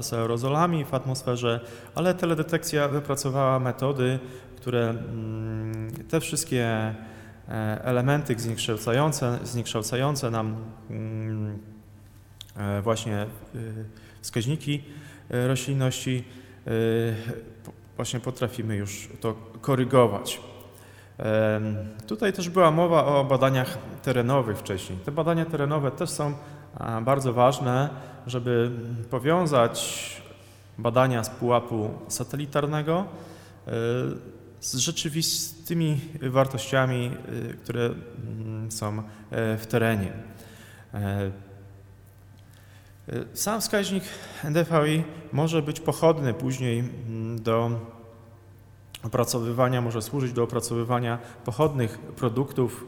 z 0.00 0.12
aerozolami 0.12 0.84
w 0.84 0.94
atmosferze, 0.94 1.60
ale 1.94 2.14
teledetekcja 2.14 2.88
wypracowała 2.88 3.58
metody, 3.58 4.18
które 4.56 4.90
mm, 4.90 5.90
te 6.08 6.20
wszystkie 6.20 6.64
e, 6.64 6.94
elementy 7.84 8.34
zniekształcające, 8.38 9.38
zniekształcające 9.42 10.30
nam 10.30 10.56
e, 12.56 12.82
właśnie 12.82 13.16
e, 13.16 13.26
wskaźniki 14.20 14.82
roślinności, 15.30 16.24
właśnie 17.96 18.20
potrafimy 18.20 18.76
już 18.76 19.08
to 19.20 19.34
korygować. 19.60 20.40
Tutaj 22.06 22.32
też 22.32 22.48
była 22.48 22.70
mowa 22.70 23.04
o 23.04 23.24
badaniach 23.24 23.78
terenowych 24.02 24.58
wcześniej. 24.58 24.98
Te 24.98 25.12
badania 25.12 25.44
terenowe 25.44 25.90
też 25.90 26.10
są 26.10 26.34
bardzo 27.02 27.32
ważne, 27.32 27.88
żeby 28.26 28.70
powiązać 29.10 30.16
badania 30.78 31.24
z 31.24 31.30
pułapu 31.30 31.90
satelitarnego 32.08 32.98
e, 33.66 33.70
z 34.60 34.74
rzeczywistymi 34.76 36.00
wartościami, 36.22 37.10
e, 37.50 37.54
które 37.54 37.90
są 38.68 38.98
e, 38.98 39.02
w 39.58 39.66
terenie. 39.66 40.12
Sam 43.34 43.60
wskaźnik 43.60 44.04
NDVI 44.44 45.04
może 45.32 45.62
być 45.62 45.80
pochodny 45.80 46.34
później 46.34 46.84
do 47.36 47.80
opracowywania, 49.02 49.80
może 49.80 50.02
służyć 50.02 50.32
do 50.32 50.42
opracowywania 50.42 51.18
pochodnych 51.44 51.98
produktów, 51.98 52.86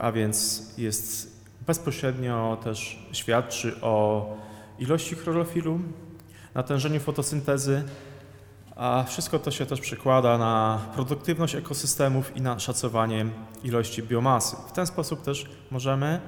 a 0.00 0.12
więc 0.12 0.64
jest 0.78 1.38
bezpośrednio 1.66 2.58
też 2.64 3.06
świadczy 3.12 3.80
o 3.80 4.26
ilości 4.78 5.14
chlorofilu, 5.14 5.80
natężeniu 6.54 7.00
fotosyntezy, 7.00 7.84
a 8.76 9.04
wszystko 9.08 9.38
to 9.38 9.50
się 9.50 9.66
też 9.66 9.80
przekłada 9.80 10.38
na 10.38 10.80
produktywność 10.94 11.54
ekosystemów 11.54 12.36
i 12.36 12.40
na 12.40 12.58
szacowanie 12.58 13.26
ilości 13.64 14.02
biomasy. 14.02 14.56
W 14.68 14.72
ten 14.72 14.86
sposób 14.86 15.22
też 15.22 15.46
możemy 15.70 16.20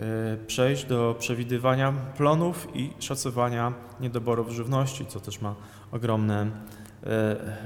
y, 0.00 0.46
przejść 0.46 0.84
do 0.84 1.16
przewidywania 1.18 1.92
plonów 2.16 2.68
i 2.74 2.92
szacowania 2.98 3.72
niedoborów 4.00 4.50
żywności, 4.50 5.06
co 5.06 5.20
też 5.20 5.40
ma 5.40 5.54
ogromne 5.92 6.46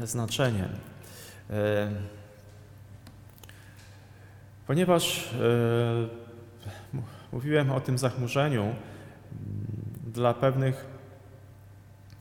y, 0.03 0.07
znaczenie. 0.07 0.92
Ponieważ 4.67 5.33
e, 5.33 6.99
mówiłem 7.33 7.71
o 7.71 7.81
tym 7.81 7.99
zachmurzeniu, 7.99 8.75
dla 10.07 10.35
pewnych 10.35 10.87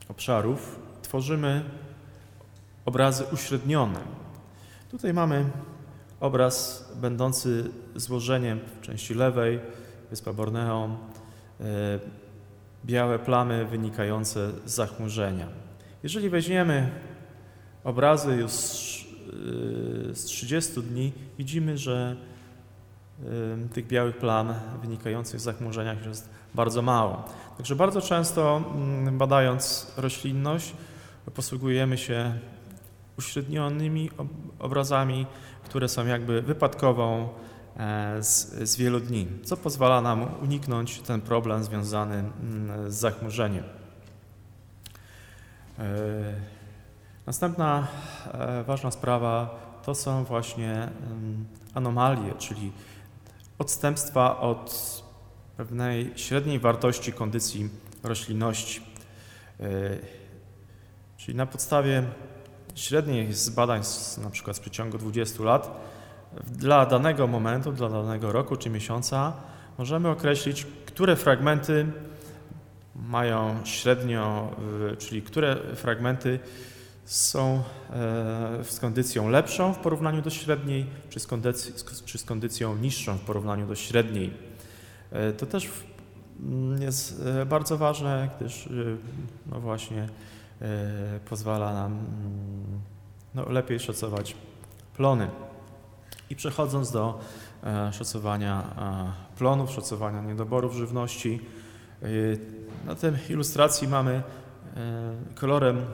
obszarów 0.08 0.80
tworzymy 1.02 1.64
obrazy 2.84 3.24
uśrednione. 3.32 4.00
Tutaj 4.90 5.14
mamy 5.14 5.44
obraz 6.20 6.88
będący 7.00 7.70
złożeniem 7.94 8.60
w 8.60 8.80
części 8.80 9.14
lewej, 9.14 9.60
wyspa 10.10 10.32
Borneo, 10.32 10.84
e, 11.60 11.64
białe 12.84 13.18
plamy 13.18 13.64
wynikające 13.64 14.50
z 14.64 14.74
zachmurzenia. 14.74 15.48
Jeżeli 16.02 16.30
weźmiemy 16.30 16.90
obrazy 17.84 18.34
już 18.34 18.52
z 20.12 20.24
30 20.24 20.82
dni 20.82 21.12
widzimy, 21.38 21.78
że 21.78 22.16
tych 23.72 23.86
białych 23.86 24.16
plam 24.16 24.54
wynikających 24.82 25.40
z 25.40 25.42
zachmurzenia 25.42 25.96
jest 26.08 26.28
bardzo 26.54 26.82
mało. 26.82 27.24
Także 27.56 27.76
bardzo 27.76 28.00
często 28.00 28.64
mm, 28.74 29.18
badając 29.18 29.92
roślinność 29.96 30.74
posługujemy 31.34 31.98
się 31.98 32.38
uśrednionymi 33.18 34.10
obrazami, 34.58 35.26
które 35.64 35.88
są 35.88 36.06
jakby 36.06 36.42
wypadkową 36.42 37.28
e, 37.76 38.22
z, 38.22 38.54
z 38.70 38.76
wielu 38.76 39.00
dni, 39.00 39.26
co 39.44 39.56
pozwala 39.56 40.00
nam 40.00 40.26
uniknąć 40.42 41.00
ten 41.00 41.20
problem 41.20 41.64
związany 41.64 42.14
mm, 42.14 42.92
z 42.92 42.94
zachmurzeniem. 42.94 43.64
Następna 47.26 47.86
e, 48.32 48.62
ważna 48.62 48.90
sprawa 48.90 49.60
to 49.84 49.94
są 49.94 50.24
właśnie 50.24 50.88
anomalie, 51.74 52.34
czyli 52.38 52.72
odstępstwa 53.58 54.40
od 54.40 55.02
pewnej 55.56 56.12
średniej 56.16 56.58
wartości 56.58 57.12
kondycji 57.12 57.68
roślinności. 58.02 58.80
E, 59.60 59.64
czyli 61.16 61.36
na 61.36 61.46
podstawie 61.46 62.02
średnich 62.74 63.36
z 63.36 63.50
badań 63.50 63.82
na 64.22 64.30
przykład 64.30 64.56
z 64.56 64.60
przeciągu 64.60 64.98
20 64.98 65.44
lat 65.44 65.80
dla 66.46 66.86
danego 66.86 67.26
momentu, 67.26 67.72
dla 67.72 67.88
danego 67.88 68.32
roku 68.32 68.56
czy 68.56 68.70
miesiąca 68.70 69.32
możemy 69.78 70.08
określić, 70.08 70.66
które 70.86 71.16
fragmenty 71.16 71.86
mają 72.96 73.60
średnio, 73.64 74.50
czyli 74.98 75.22
które 75.22 75.56
fragmenty 75.76 76.38
są 77.12 77.62
e, 77.90 78.64
z 78.64 78.80
kondycją 78.80 79.28
lepszą 79.28 79.74
w 79.74 79.78
porównaniu 79.78 80.22
do 80.22 80.30
średniej, 80.30 80.86
czy 81.10 81.20
z, 81.20 81.26
kondycji, 81.26 81.74
czy 82.04 82.18
z 82.18 82.24
kondycją 82.24 82.76
niższą 82.76 83.16
w 83.16 83.20
porównaniu 83.20 83.66
do 83.66 83.74
średniej. 83.74 84.32
E, 85.10 85.32
to 85.32 85.46
też 85.46 85.70
mm, 86.40 86.82
jest 86.82 87.22
e, 87.26 87.46
bardzo 87.46 87.78
ważne, 87.78 88.28
gdyż 88.40 88.68
no 89.46 89.60
właśnie 89.60 90.08
pozwala 91.28 91.74
nam 91.74 91.92
mm, 91.92 92.80
no, 93.34 93.48
lepiej 93.48 93.80
szacować 93.80 94.36
plony. 94.96 95.30
I 96.30 96.36
przechodząc 96.36 96.90
do 96.90 97.20
szacowania 97.92 98.64
plonów, 99.38 99.70
szacowania 99.70 100.22
niedoborów 100.22 100.74
żywności, 100.74 101.40
na 102.86 102.94
tej 102.94 103.12
ilustracji 103.28 103.88
mamy 103.88 104.22
kolorem 105.34 105.86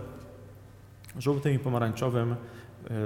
żółtym 1.19 1.55
i 1.55 1.59
pomarańczowym 1.59 2.37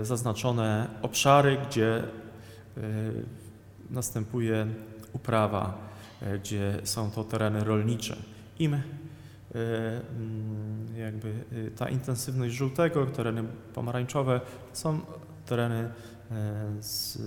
zaznaczone 0.03 0.89
obszary, 1.03 1.59
gdzie 1.69 2.03
następuje 3.91 4.67
uprawa, 5.13 5.79
gdzie 6.41 6.75
są 6.85 7.11
to 7.11 7.25
tereny 7.25 7.65
rolnicze. 7.65 8.17
Im 8.59 8.75
mm, 8.75 8.83
jakby 10.97 11.33
ta 11.77 11.89
intensywność 11.89 12.55
żółtego, 12.55 13.07
tereny 13.07 13.45
pomarańczowe 13.75 14.41
są 14.73 15.01
tereny 15.47 15.91
z 16.81 17.19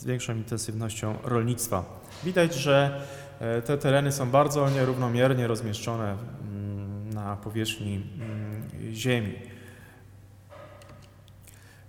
z 0.00 0.04
większą 0.04 0.34
intensywnością 0.34 1.14
rolnictwa. 1.24 1.84
Widać, 2.24 2.54
że 2.54 3.00
e, 3.40 3.62
te 3.62 3.78
tereny 3.78 4.12
są 4.12 4.30
bardzo 4.30 4.70
nierównomiernie 4.70 5.46
rozmieszczone 5.46 6.16
mm, 6.42 7.14
na 7.14 7.36
powierzchni 7.36 7.94
mm, 7.94 8.49
ziemi. 8.92 9.34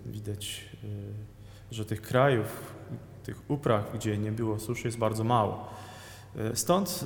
e, 0.08 0.12
widać, 0.12 0.70
że 1.72 1.86
tych 1.86 2.02
krajów, 2.02 2.74
tych 3.24 3.42
upraw, 3.50 3.94
gdzie 3.94 4.18
nie 4.18 4.32
było 4.32 4.60
suszy, 4.60 4.88
jest 4.88 4.98
bardzo 4.98 5.24
mało. 5.24 5.68
Stąd, 6.54 7.06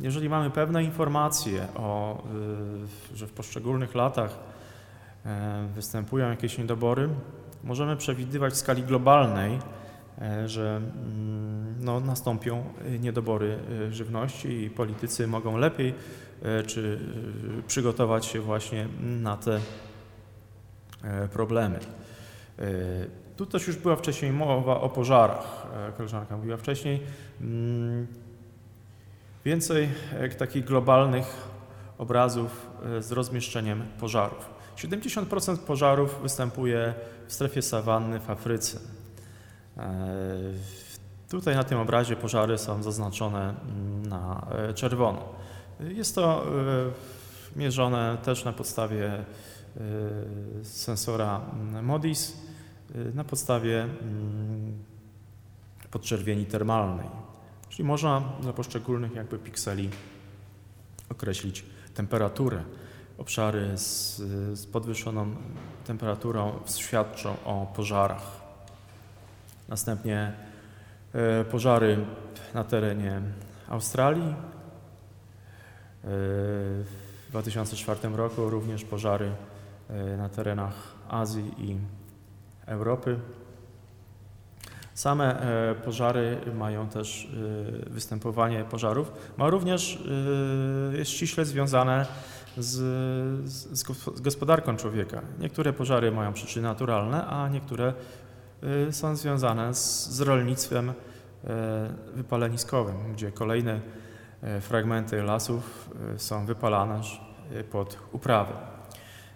jeżeli 0.00 0.28
mamy 0.28 0.50
pewne 0.50 0.84
informacje 0.84 1.66
o, 1.76 2.22
że 3.14 3.26
w 3.26 3.32
poszczególnych 3.32 3.94
latach 3.94 4.38
występują 5.74 6.30
jakieś 6.30 6.58
niedobory, 6.58 7.08
możemy 7.64 7.96
przewidywać 7.96 8.54
w 8.54 8.56
skali 8.56 8.82
globalnej, 8.82 9.54
e, 9.54 9.60
że 10.46 10.76
mm, 10.76 11.74
no, 11.80 12.00
nastąpią 12.00 12.64
e, 12.84 12.98
niedobory 12.98 13.58
e, 13.88 13.92
żywności 13.92 14.62
i 14.62 14.70
politycy 14.70 15.26
mogą 15.26 15.56
lepiej 15.56 15.94
czy 16.66 16.98
przygotować 17.66 18.26
się 18.26 18.40
właśnie 18.40 18.88
na 19.00 19.36
te 19.36 19.60
problemy. 21.32 21.78
Tu 23.36 23.46
też 23.46 23.66
już 23.66 23.76
była 23.76 23.96
wcześniej 23.96 24.32
mowa 24.32 24.80
o 24.80 24.88
pożarach. 24.88 25.66
Koleżanka 25.96 26.36
mówiła 26.36 26.56
wcześniej. 26.56 27.00
Mm, 27.40 28.06
więcej 29.44 29.88
takich 30.38 30.64
globalnych 30.64 31.26
obrazów 31.98 32.70
z 33.00 33.12
rozmieszczeniem 33.12 33.82
pożarów. 33.98 34.50
70% 34.76 35.58
pożarów 35.58 36.22
występuje 36.22 36.94
w 37.26 37.32
strefie 37.32 37.62
sawanny 37.62 38.20
w 38.20 38.30
Afryce. 38.30 38.99
E, 39.76 40.08
tutaj 41.28 41.56
na 41.56 41.64
tym 41.64 41.78
obrazie 41.78 42.16
pożary 42.16 42.58
są 42.58 42.82
zaznaczone 42.82 43.54
na 44.02 44.46
e, 44.50 44.74
czerwono. 44.74 45.28
Jest 45.80 46.14
to 46.14 46.46
e, 46.46 46.48
mierzone 47.58 48.18
też 48.22 48.44
na 48.44 48.52
podstawie 48.52 49.24
sensora 50.62 51.40
MODIS, 51.82 52.36
na 53.14 53.24
podstawie 53.24 53.82
mm, 53.82 54.78
podczerwieni 55.90 56.46
termalnej. 56.46 57.06
Czyli 57.68 57.84
można 57.84 58.22
dla 58.40 58.52
poszczególnych 58.52 59.14
jakby 59.14 59.38
pikseli 59.38 59.90
określić 61.10 61.64
temperaturę 61.94 62.64
obszary 63.20 63.78
z, 63.78 64.16
z 64.58 64.66
podwyższoną 64.66 65.34
temperaturą 65.84 66.52
świadczą 66.76 67.36
o 67.44 67.72
pożarach. 67.76 68.39
Następnie 69.70 70.32
e, 71.14 71.44
pożary 71.44 71.98
na 72.54 72.64
terenie 72.64 73.20
Australii. 73.68 74.28
E, 74.28 74.34
w 76.04 77.26
2004 77.30 78.08
roku 78.16 78.50
również 78.50 78.84
pożary 78.84 79.32
e, 79.90 80.16
na 80.16 80.28
terenach 80.28 80.74
Azji 81.08 81.54
i 81.58 81.76
Europy. 82.66 83.18
Same 84.94 85.42
pożary 85.84 86.38
mają 86.54 86.88
też 86.88 87.28
występowanie 87.86 88.64
pożarów, 88.64 89.12
ma 89.36 89.48
również 89.48 89.98
jest 90.92 91.10
ściśle 91.10 91.44
związane 91.44 92.06
z, 92.58 93.50
z, 93.50 93.82
gospodarką 94.20 94.76
człowieka. 94.76 95.22
Niektóre 95.38 95.72
pożary 95.72 96.12
mają 96.12 96.32
przyczyny 96.32 96.68
naturalne, 96.68 97.26
a 97.26 97.48
niektóre 97.48 97.94
są 98.90 99.16
związane 99.16 99.74
z, 99.74 100.08
z 100.08 100.20
rolnictwem 100.20 100.90
y, 100.90 100.94
wypaleniskowym, 102.14 103.12
gdzie 103.12 103.32
kolejne 103.32 103.80
y, 104.58 104.60
fragmenty 104.60 105.22
lasów 105.22 105.90
są 106.16 106.46
wypalane 106.46 107.00
pod 107.70 107.98
uprawę. 108.12 108.52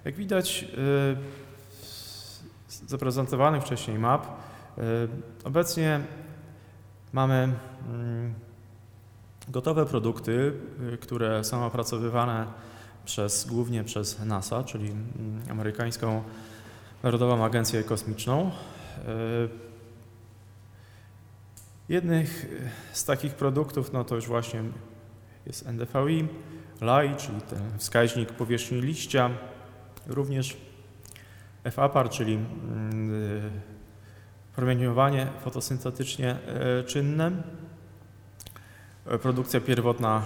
Jak 0.05 0.15
widać 0.15 0.67
z 2.69 2.83
zaprezentowanych 2.87 3.63
wcześniej 3.63 3.99
map, 3.99 4.27
obecnie 5.45 6.01
mamy 7.13 7.53
mm, 7.89 8.35
gotowe 9.49 9.87
produkty, 9.87 10.53
które 11.01 11.45
są 11.45 11.67
opracowywane 11.67 12.47
przez, 13.05 13.47
głównie 13.47 13.85
przez 13.85 14.25
NASA, 14.25 14.65
czyli 14.65 14.91
mm, 14.91 15.43
amerykańską 15.51 16.23
Narodową 17.03 17.45
Agencję 17.45 17.83
Kosmiczną. 17.83 18.51
E, 18.99 19.65
jednych 21.89 22.47
z 22.93 23.05
takich 23.05 23.35
produktów 23.35 23.93
no 23.93 24.05
to 24.05 24.15
już 24.15 24.27
właśnie 24.27 24.63
jest 25.47 25.67
NDVI, 25.67 26.29
LAI, 26.81 27.17
czyli 27.17 27.41
ten 27.41 27.79
wskaźnik 27.79 28.33
powierzchni 28.33 28.81
liścia. 28.81 29.31
Również 30.07 30.57
FAPAR, 31.71 32.11
czyli 32.11 32.39
promieniowanie 34.57 35.27
fotosyntetycznie 35.41 36.37
czynne, 36.87 37.31
produkcja 39.23 39.61
pierwotna 39.61 40.23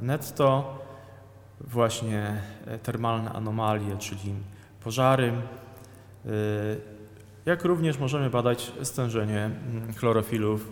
netto, 0.00 0.78
właśnie 1.60 2.42
termalne 2.82 3.32
anomalie, 3.32 3.98
czyli 3.98 4.34
pożary, 4.80 5.32
jak 7.46 7.64
również 7.64 7.98
możemy 7.98 8.30
badać 8.30 8.72
stężenie 8.82 9.50
chlorofilów 9.96 10.68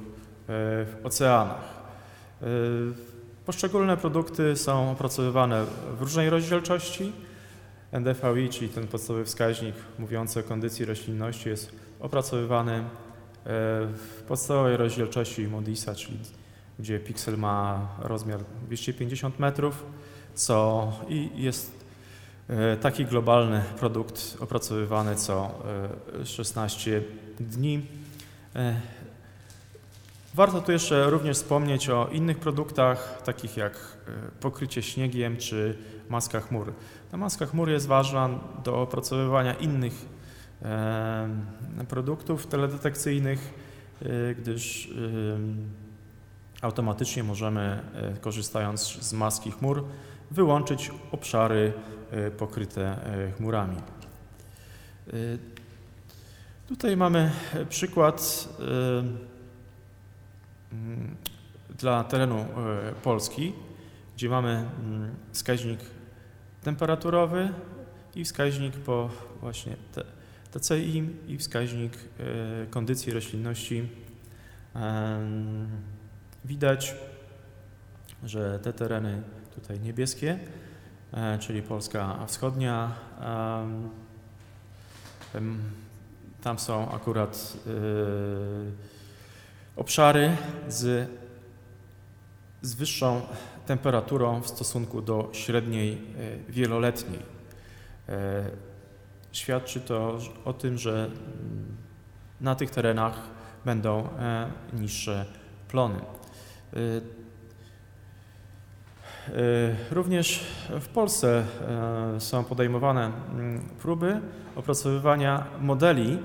w 0.49 0.97
oceanach. 1.05 1.81
Poszczególne 3.47 3.97
produkty 3.97 4.57
są 4.57 4.91
opracowywane 4.91 5.65
w 5.99 6.03
różnej 6.03 6.31
rozdzielczości. 6.31 7.13
NDVI, 7.93 8.49
czyli 8.49 8.69
ten 8.69 8.87
podstawowy 8.87 9.25
wskaźnik 9.25 9.75
mówiący 9.99 10.41
o 10.41 10.43
kondycji 10.43 10.85
roślinności, 10.85 11.49
jest 11.49 11.73
opracowywany 12.01 12.73
e, 12.73 12.85
w 13.87 14.23
podstawowej 14.29 14.77
rozdzielczości 14.77 15.49
Modisa, 15.49 15.95
czyli 15.95 16.19
gdzie 16.79 17.01
piksel 17.01 17.39
ma 17.39 17.89
rozmiar 17.99 18.41
250 18.67 19.39
metrów, 19.39 19.85
co 20.35 20.93
i 21.09 21.31
jest 21.35 21.73
e, 21.73 21.80
taki 22.81 23.05
globalny 23.05 23.63
produkt 23.79 24.37
opracowywany 24.41 25.17
co 25.17 25.63
16 26.25 26.97
e, 26.97 27.03
dni. 27.43 27.87
Warto 30.35 30.61
tu 30.61 30.73
jeszcze 30.73 31.11
również 31.11 31.37
wspomnieć 31.37 31.89
o 31.89 32.09
innych 32.13 32.39
produktach, 32.39 33.23
takich 33.25 33.57
jak 33.57 33.75
e, 33.75 34.11
pokrycie 34.41 34.83
śniegiem 34.83 35.37
czy 35.37 35.79
maska 36.09 36.41
chmur. 36.41 36.73
Ta 37.11 37.17
maska 37.17 37.47
chmur 37.47 37.71
jest 37.71 37.87
ważna 37.87 38.29
do 38.65 38.83
opracowywania 38.83 39.55
innych 39.55 40.07
e, 40.63 41.29
produktów 41.89 42.47
teledetekcyjnych, 42.47 43.55
e, 44.03 44.35
gdyż 44.35 44.91
automatycznie 46.63 47.23
możemy, 47.23 47.83
korzystając 48.21 49.03
z 49.03 49.13
maski 49.13 49.51
chmur, 49.51 49.85
wyłączyć 50.31 50.91
obszary 51.13 51.73
pokryte 52.39 52.97
chmurami. 53.37 53.77
Tutaj 56.69 56.97
mamy 56.97 57.31
przykład 57.69 58.49
Mm, 60.73 61.17
dla 61.79 62.05
terenu 62.05 62.37
e, 62.37 62.47
Polski, 63.03 63.53
gdzie 64.17 64.29
mamy 64.29 64.51
mm, 64.51 65.15
wskaźnik 65.33 65.81
temperaturowy 66.63 67.53
i 68.15 68.25
wskaźnik 68.25 68.77
po 68.77 69.11
właśnie 69.41 69.77
TCI 70.51 71.09
i 71.29 71.39
wskaźnik 71.39 71.93
e, 71.95 72.67
kondycji 72.67 73.13
roślinności. 73.13 73.89
Widać, 76.45 76.95
że 78.25 78.59
te 78.59 78.73
tereny 78.73 79.23
tutaj 79.55 79.81
niebieskie, 79.81 80.39
e, 81.13 81.39
czyli 81.39 81.63
Polska 81.63 82.27
wschodnia, 82.27 82.95
tam 86.43 86.59
są 86.59 86.91
akurat 86.91 87.57
obszary 89.77 90.37
z, 90.69 91.11
z 92.63 92.75
wyższą 92.75 93.21
temperaturą 93.67 94.43
w 94.43 94.49
stosunku 94.49 95.03
do 95.03 95.29
średniej 95.33 95.93
e, 95.93 96.53
wieloletniej. 96.53 97.23
E, 98.09 98.45
świadczy 99.33 99.81
to 99.81 100.19
o 100.45 100.53
tym, 100.53 100.79
że 100.79 101.05
mm, 101.07 101.77
na 102.41 102.55
tych 102.55 102.71
terenach 102.71 103.21
będą 103.65 104.09
e, 104.19 104.51
niższe 104.73 105.27
plony. 105.69 106.01
Również 109.91 110.45
w 110.81 110.89
Polsce 110.89 111.45
są 112.19 112.45
podejmowane 112.45 113.13
mm, 113.31 113.61
próby 113.79 114.21
opracowywania 114.57 115.47
modeli 115.61 116.19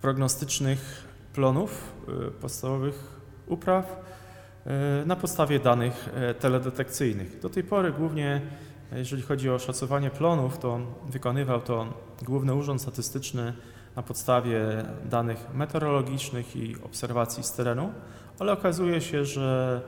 prognostycznych 0.00 1.06
plonów 1.32 1.92
y, 2.28 2.30
podstawowych 2.30 3.20
upraw 3.46 3.96
y, 5.02 5.06
na 5.06 5.16
podstawie 5.16 5.58
danych 5.58 6.08
y, 6.30 6.34
teledetekcyjnych. 6.34 7.40
Do 7.40 7.48
tej 7.48 7.64
pory 7.64 7.92
głównie, 7.92 8.40
jeżeli 8.92 9.22
chodzi 9.22 9.50
o 9.50 9.58
szacowanie 9.58 10.10
plonów, 10.10 10.58
to 10.58 10.80
wykonywał 11.08 11.60
to 11.60 11.86
Główny 12.22 12.54
Urząd 12.54 12.82
Statystyczny 12.82 13.52
na 13.96 14.02
podstawie 14.02 14.60
danych 15.04 15.54
meteorologicznych 15.54 16.56
i 16.56 16.76
obserwacji 16.82 17.42
z 17.42 17.52
terenu, 17.52 17.92
ale 18.38 18.52
okazuje 18.52 19.00
się, 19.00 19.24
że 19.24 19.80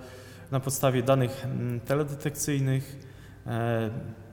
na 0.51 0.61
podstawie 0.61 1.03
danych 1.03 1.45
mm, 1.45 1.81
teledetekcyjnych, 1.81 3.09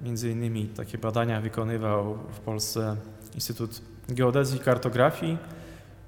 między 0.01 0.31
innymi 0.31 0.67
takie 0.67 0.97
badania 0.97 1.41
wykonywał 1.41 2.17
w 2.29 2.39
Polsce 2.39 2.95
Instytut 3.35 3.81
Geodezji 4.09 4.57
i 4.57 4.59
Kartografii, 4.59 5.37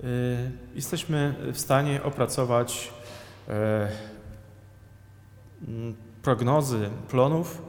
Y, 0.04 0.52
jesteśmy 0.76 1.36
w 1.54 1.60
stanie 1.60 2.04
opracować 2.04 2.94
e, 3.50 3.88
prognozy 6.22 6.90
plonów 7.10 7.62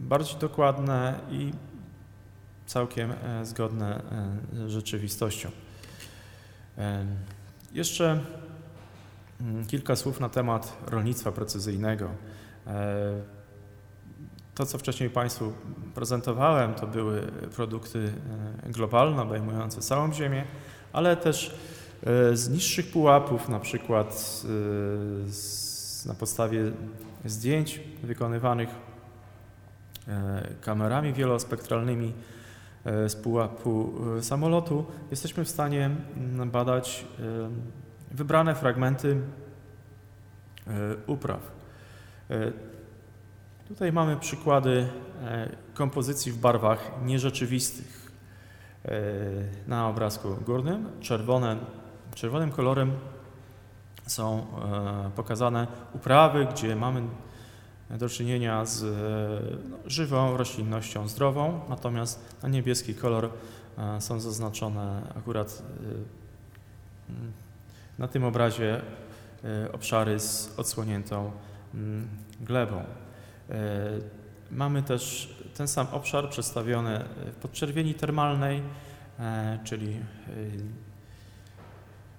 bardziej 0.00 0.38
dokładne 0.38 1.18
i 1.30 1.52
całkiem 2.66 3.12
e, 3.12 3.46
zgodne 3.46 3.96
e, 3.96 4.68
z 4.68 4.70
rzeczywistością. 4.70 5.50
Jeszcze 7.72 8.20
kilka 9.68 9.96
słów 9.96 10.20
na 10.20 10.28
temat 10.28 10.76
rolnictwa 10.86 11.32
precyzyjnego. 11.32 12.08
To, 14.54 14.66
co 14.66 14.78
wcześniej 14.78 15.10
Państwu 15.10 15.52
prezentowałem, 15.94 16.74
to 16.74 16.86
były 16.86 17.22
produkty 17.56 18.12
globalne, 18.66 19.22
obejmujące 19.22 19.80
całą 19.80 20.12
Ziemię 20.12 20.44
ale 20.92 21.16
też 21.16 21.54
e, 22.06 22.36
z 22.36 22.48
niższych 22.48 22.90
pułapów, 22.90 23.48
na 23.48 23.60
przykład 23.60 24.42
e, 26.04 26.08
na 26.08 26.14
podstawie 26.14 26.72
zdjęć 27.24 27.80
wykonywanych 28.02 28.68
e, 30.08 30.42
kamerami 30.60 31.12
wielospektralnymi 31.12 32.12
z 33.08 33.16
pułapu 33.16 33.92
samolotu, 34.20 34.86
jesteśmy 35.10 35.44
w 35.44 35.48
stanie 35.48 35.90
badać 36.46 37.04
wybrane 38.10 38.54
fragmenty 38.54 39.20
upraw. 41.06 41.40
Tutaj 43.68 43.92
mamy 43.92 44.16
przykłady 44.16 44.88
kompozycji 45.74 46.32
w 46.32 46.38
barwach 46.38 46.90
nierzeczywistych. 47.04 48.12
Na 49.66 49.88
obrazku 49.88 50.36
górnym 50.46 50.88
czerwonym 52.14 52.50
kolorem 52.50 52.92
są 54.10 54.46
e, 55.06 55.10
pokazane 55.16 55.66
uprawy, 55.94 56.46
gdzie 56.46 56.76
mamy 56.76 57.02
do 57.90 58.08
czynienia 58.08 58.64
z 58.64 58.82
no, 59.70 59.76
żywą 59.86 60.36
roślinnością 60.36 61.08
zdrową, 61.08 61.60
natomiast 61.68 62.42
na 62.42 62.48
niebieski 62.48 62.94
kolor 62.94 63.30
e, 63.78 64.00
są 64.00 64.20
zaznaczone 64.20 65.02
akurat 65.16 65.62
e, 67.08 67.12
na 67.98 68.08
tym 68.08 68.24
obrazie 68.24 68.80
obszary 69.72 70.20
z 70.20 70.58
odsłoniętą 70.58 71.32
mm, 71.74 72.08
glebą. 72.40 72.84
Mamy 74.50 74.82
też 74.82 75.34
ten 75.56 75.68
sam 75.68 75.86
obszar 75.92 76.28
przedstawiony 76.28 77.04
w 77.32 77.36
podczerwieni 77.36 77.94
termalnej, 77.94 78.62
e, 79.18 79.58
czyli 79.64 79.92
e, 79.92 80.00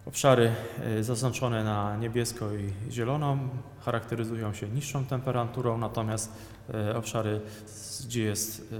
obszary 0.05 0.51
e, 0.79 1.03
zaznaczone 1.03 1.63
na 1.63 1.97
niebiesko 1.97 2.53
i 2.53 2.91
zielono 2.91 3.37
charakteryzują 3.85 4.53
się 4.53 4.69
niższą 4.69 5.05
temperaturą, 5.05 5.77
natomiast 5.77 6.31
obszary, 6.95 7.41
gdzie 8.05 8.23
jest 8.23 8.73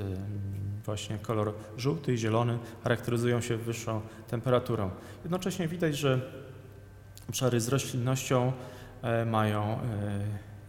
właśnie 0.86 1.18
kolor 1.18 1.54
żółty 1.78 2.14
i 2.14 2.18
zielony, 2.18 2.58
charakteryzują 2.84 3.42
się 3.42 3.58
wyższą 3.58 4.02
temperaturą. 4.28 4.90
Jednocześnie 5.24 5.68
widać, 5.68 5.98
że 5.98 6.22
obszary 7.30 7.62
z 7.62 7.68
roślinnością 7.68 8.52
mają 9.26 9.80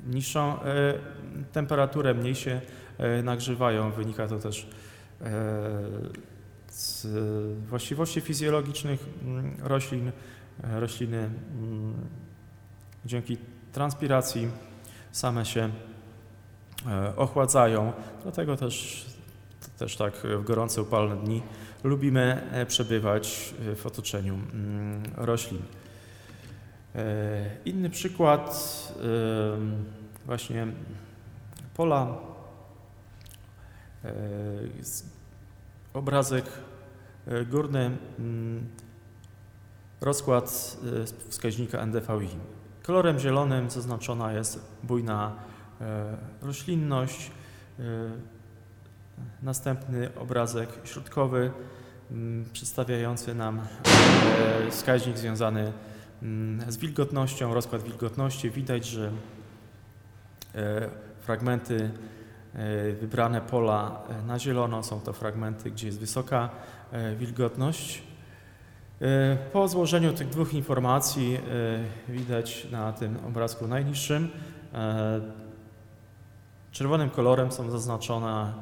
niższą 0.06 0.58
temperaturę, 1.52 2.14
mniej 2.14 2.34
się 2.34 2.60
E, 3.00 3.22
nagrzewają. 3.22 3.90
Wynika 3.90 4.28
to 4.28 4.38
też 4.38 4.66
e, 5.20 5.26
z 6.68 7.06
właściwości 7.68 8.20
fizjologicznych 8.20 9.06
mm, 9.22 9.56
roślin. 9.62 10.12
E, 10.64 10.80
rośliny 10.80 11.18
mm, 11.18 11.94
dzięki 13.04 13.36
transpiracji 13.72 14.48
same 15.12 15.44
się 15.44 15.70
ochładzają, 17.16 17.92
dlatego 18.22 18.56
też 18.56 19.06
też 19.78 19.96
tak 19.96 20.14
w 20.14 20.44
gorące, 20.44 20.82
upalne 20.82 21.16
dni 21.16 21.42
lubimy 21.84 22.42
przebywać 22.68 23.54
w 23.76 23.86
otoczeniu 23.86 24.34
mm, 24.34 25.02
roślin. 25.16 25.62
Inny 27.64 27.90
przykład, 27.90 28.52
właśnie 30.26 30.66
pola, 31.74 32.18
obrazek 35.94 36.44
górny, 37.50 37.90
mm, 38.18 38.68
rozkład 40.00 40.76
wskaźnika 41.28 41.86
NDVI. 41.86 42.28
Kolorem 42.82 43.18
zielonym 43.18 43.70
zaznaczona 43.70 44.32
jest 44.32 44.60
bujna 44.82 45.36
e, 45.80 46.16
roślinność. 46.42 47.30
E, 47.78 47.82
następny 49.42 50.14
obrazek 50.14 50.68
środkowy 50.84 51.52
przedstawiający 52.52 53.34
nam 53.34 53.60
e, 53.60 54.70
wskaźnik 54.70 55.18
związany 55.18 55.60
mm, 55.60 55.72
z 56.68 56.76
wilgotnością, 56.76 57.54
rozkład 57.54 57.82
wilgotności. 57.82 58.50
Widać, 58.50 58.86
że 58.86 59.12
fragmenty 61.20 61.90
wybrane 63.00 63.40
pola 63.40 64.02
na 64.26 64.38
zielono 64.38 64.82
są 64.82 65.00
to 65.00 65.12
fragmenty, 65.12 65.70
gdzie 65.70 65.86
jest 65.86 66.00
wysoka 66.00 66.50
wilgotność. 67.16 68.02
E, 69.00 69.36
po 69.52 69.68
złożeniu 69.68 70.12
tych 70.12 70.28
dwóch 70.28 70.54
informacji 70.54 71.34
e, 72.08 72.12
widać 72.12 72.66
na 72.70 72.92
tym 72.92 73.16
obrazku 73.28 73.66
najniższym, 73.66 74.28
e, 74.74 75.20
czerwonym 76.72 77.10
kolorem 77.10 77.52
są 77.52 77.70
zaznaczone 77.70 78.52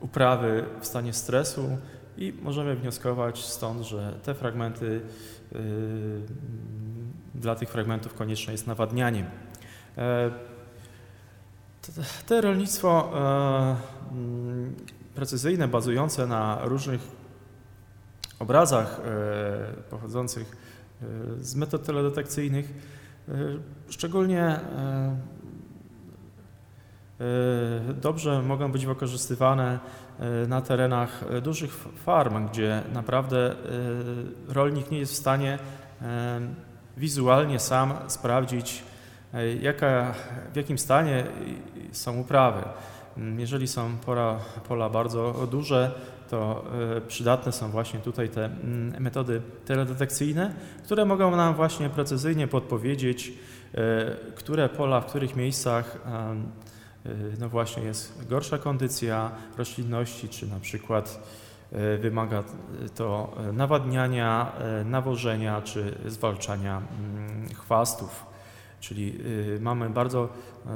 uprawy 0.00 0.64
w 0.80 0.86
stanie 0.86 1.12
stresu 1.12 1.78
i 2.16 2.34
możemy 2.42 2.76
wnioskować 2.76 3.44
stąd, 3.44 3.82
że 3.82 4.18
te 4.22 4.34
fragmenty, 4.34 5.00
dla 7.40 7.54
tych 7.54 7.68
fragmentów 7.70 8.14
konieczne 8.14 8.52
jest 8.52 8.66
nawadnianie. 8.66 9.30
Te 12.26 12.40
rolnictwo 12.40 13.12
precyzyjne, 15.14 15.68
bazujące 15.68 16.26
na 16.26 16.58
różnych 16.62 17.00
obrazach 18.38 19.00
e, 19.00 19.82
pochodzących 19.90 20.56
e, 21.02 21.06
z 21.44 21.54
metod 21.54 21.84
teledetekcyjnych 21.84 22.72
e, 23.28 23.32
szczególnie 23.88 24.60
dobrze 28.02 28.42
mogą 28.42 28.72
być 28.72 28.86
wykorzystywane 28.86 29.78
na 30.48 30.60
terenach 30.60 31.40
dużych 31.42 31.72
farm, 32.04 32.48
gdzie 32.48 32.82
naprawdę 32.92 33.54
rolnik 34.48 34.90
nie 34.90 34.98
jest 34.98 35.12
w 35.12 35.16
stanie 35.16 35.58
wizualnie 36.96 37.58
sam 37.58 37.94
sprawdzić, 38.06 38.82
jaka, 39.60 40.14
w 40.52 40.56
jakim 40.56 40.78
stanie 40.78 41.24
są 41.92 42.18
uprawy. 42.18 42.62
Jeżeli 43.38 43.68
są 43.68 43.96
pola, 43.96 44.38
pola 44.68 44.90
bardzo 44.90 45.46
duże, 45.50 45.90
to 46.30 46.64
e, 46.96 47.00
przydatne 47.00 47.52
są 47.52 47.70
właśnie 47.70 48.00
tutaj 48.00 48.28
te 48.28 48.44
mm, 48.44 49.02
metody 49.02 49.42
teledetekcyjne, 49.64 50.54
które 50.84 51.04
mogą 51.04 51.36
nam 51.36 51.54
właśnie 51.54 51.90
precyzyjnie 51.90 52.48
podpowiedzieć, 52.48 53.32
e, 53.74 54.16
które 54.34 54.68
pola, 54.68 55.00
w 55.00 55.06
których 55.06 55.36
miejscach 55.36 55.98
e, 56.06 56.36
no 57.40 57.48
właśnie 57.48 57.82
jest 57.82 58.28
gorsza 58.28 58.58
kondycja 58.58 59.30
roślinności, 59.58 60.28
czy 60.28 60.46
na 60.46 60.60
przykład 60.60 61.20
wymaga 61.98 62.44
to 62.94 63.36
nawadniania, 63.52 64.52
nawożenia 64.84 65.62
czy 65.62 65.98
zwalczania 66.06 66.82
mm, 67.00 67.48
chwastów. 67.54 68.26
Czyli 68.80 69.18
mamy 69.60 69.90
bardzo 69.90 70.28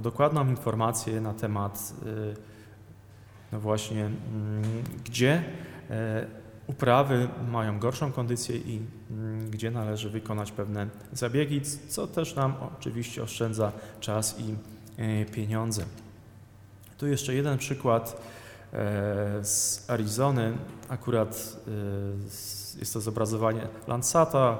dokładną 0.02 0.48
informację 0.48 1.20
na 1.20 1.34
temat 1.34 1.94
no 3.52 3.60
właśnie, 3.60 4.04
mm, 4.04 4.16
gdzie 5.04 5.42
e, 5.90 6.26
uprawy 6.66 7.28
mają 7.48 7.78
gorszą 7.78 8.12
kondycję 8.12 8.56
i 8.56 8.80
mm, 9.10 9.50
gdzie 9.50 9.70
należy 9.70 10.10
wykonać 10.10 10.52
pewne 10.52 10.88
zabiegi, 11.12 11.60
co 11.88 12.06
też 12.06 12.34
nam 12.34 12.54
oczywiście 12.78 13.22
oszczędza 13.22 13.72
czas 14.00 14.40
i 14.40 14.54
e, 15.02 15.24
pieniądze. 15.24 15.84
Tu 16.98 17.06
jeszcze 17.06 17.34
jeden 17.34 17.58
przykład 17.58 18.16
e, 18.16 18.39
z 19.42 19.84
Arizony. 19.90 20.52
Akurat 20.88 21.56
jest 22.78 22.92
to 22.92 23.00
zobrazowanie 23.00 23.68
Landsata, 23.88 24.58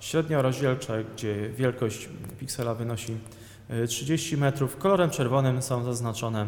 średnio 0.00 0.42
rozdzielcze, 0.42 1.04
gdzie 1.04 1.48
wielkość 1.50 2.08
piksela 2.40 2.74
wynosi 2.74 3.18
30 3.88 4.36
metrów. 4.36 4.76
Kolorem 4.76 5.10
czerwonym 5.10 5.62
są 5.62 5.84
zaznaczone 5.84 6.46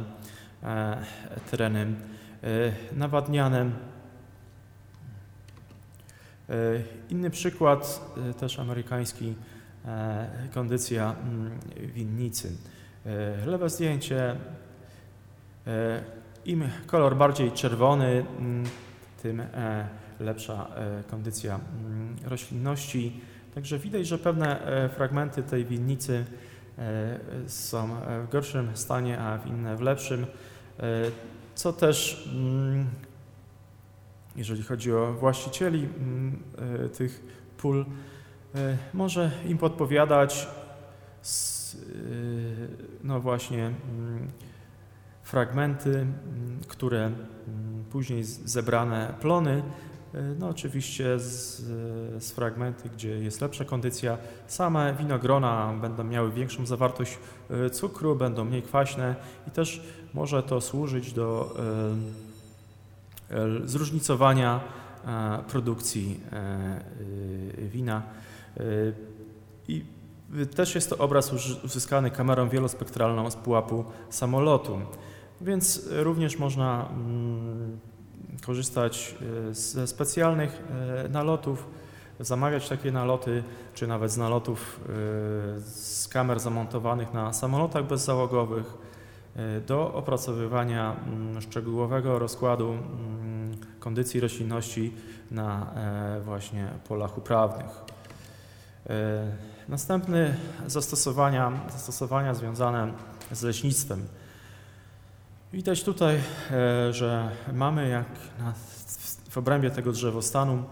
E, 0.64 1.04
terenem 1.50 1.96
e, 2.42 2.72
nawadniane. 2.92 3.70
E, 6.48 6.52
inny 7.10 7.30
przykład, 7.30 8.00
też 8.38 8.58
amerykański, 8.58 9.34
kondycja 10.54 11.14
mm, 11.22 11.58
winnicy. 11.76 12.56
Lewe 13.46 13.70
zdjęcie, 13.70 14.36
im 16.44 16.68
kolor 16.86 17.16
bardziej 17.16 17.52
czerwony, 17.52 18.26
mm, 18.38 18.64
tym 19.22 19.42
lepsza 20.20 20.66
kondycja 21.10 21.60
mm, 21.84 22.16
roślinności. 22.24 23.20
Także 23.54 23.78
widać, 23.78 24.06
że 24.06 24.18
pewne 24.18 24.60
fragmenty 24.94 25.42
tej 25.42 25.64
winnicy 25.64 26.24
są 27.46 27.88
w 28.26 28.30
gorszym 28.32 28.76
stanie, 28.76 29.20
a 29.20 29.38
inne 29.46 29.76
w 29.76 29.80
lepszym. 29.80 30.26
E, 30.80 31.10
co 31.54 31.72
też, 31.72 32.28
mm, 32.32 32.86
jeżeli 34.36 34.62
chodzi 34.62 34.92
o 34.92 35.12
właścicieli 35.12 35.88
e, 36.84 36.88
tych 36.88 37.22
pól, 37.56 37.86
e, 38.54 38.76
może 38.94 39.30
im 39.46 39.58
podpowiadać 39.58 40.48
no 43.04 43.20
właśnie 43.20 43.72
fragmenty, 45.24 46.06
które 46.68 47.10
później 47.90 48.24
zebrane 48.24 49.14
plony, 49.20 49.62
no 50.38 50.48
oczywiście 50.48 51.18
z, 51.18 51.56
z 52.24 52.32
fragmenty, 52.32 52.88
gdzie 52.88 53.08
jest 53.08 53.40
lepsza 53.40 53.64
kondycja, 53.64 54.18
same 54.46 54.94
winogrona 54.98 55.74
będą 55.80 56.04
miały 56.04 56.32
większą 56.32 56.66
zawartość 56.66 57.18
cukru, 57.72 58.16
będą 58.16 58.44
mniej 58.44 58.62
kwaśne 58.62 59.16
i 59.48 59.50
też 59.50 59.82
może 60.14 60.42
to 60.42 60.60
służyć 60.60 61.12
do 61.12 61.56
e, 63.30 63.36
e, 63.36 63.68
zróżnicowania 63.68 64.60
e, 65.06 65.38
produkcji 65.48 66.20
wina. 67.58 68.02
I 69.68 69.84
też 70.56 70.74
jest 70.74 70.90
to 70.90 70.98
obraz 70.98 71.32
uzyskany 71.64 72.10
kamerą 72.10 72.48
wielospektralną 72.48 73.30
z 73.30 73.36
pułapu 73.36 73.84
samolotu, 74.10 74.80
więc 75.40 75.88
również 75.90 76.38
można 76.38 76.88
mm, 76.90 77.78
korzystać 78.46 79.14
ze 79.50 79.86
specjalnych 79.86 80.62
nalotów, 81.10 81.66
zamawiać 82.20 82.68
takie 82.68 82.92
naloty, 82.92 83.42
czy 83.74 83.86
nawet 83.86 84.10
z 84.10 84.16
nalotów 84.16 84.80
z 85.64 86.08
kamer 86.08 86.40
zamontowanych 86.40 87.12
na 87.12 87.32
samolotach 87.32 87.86
bezzałogowych 87.86 88.74
E, 89.36 89.60
do 89.60 89.94
opracowywania 89.94 90.96
mm, 91.06 91.42
szczegółowego 91.42 92.18
rozkładu 92.18 92.72
mm, 92.72 93.56
kondycji 93.80 94.20
roślinności 94.20 94.92
na 95.30 95.74
e, 95.74 96.20
właśnie 96.20 96.68
polach 96.88 97.18
uprawnych. 97.18 97.66
E, 98.90 99.26
następny 99.68 100.36
zastosowania, 100.66 101.52
zastosowania 101.72 102.34
związane 102.34 102.92
z 103.32 103.42
leśnictwem. 103.42 104.06
Widać 105.54 105.84
tutaj, 105.84 106.20
że 106.90 107.30
mamy 107.52 107.88
jak 107.88 108.06
w 109.30 109.38
obrębie 109.38 109.70
tego 109.70 109.92
drzewostanu 109.92 110.62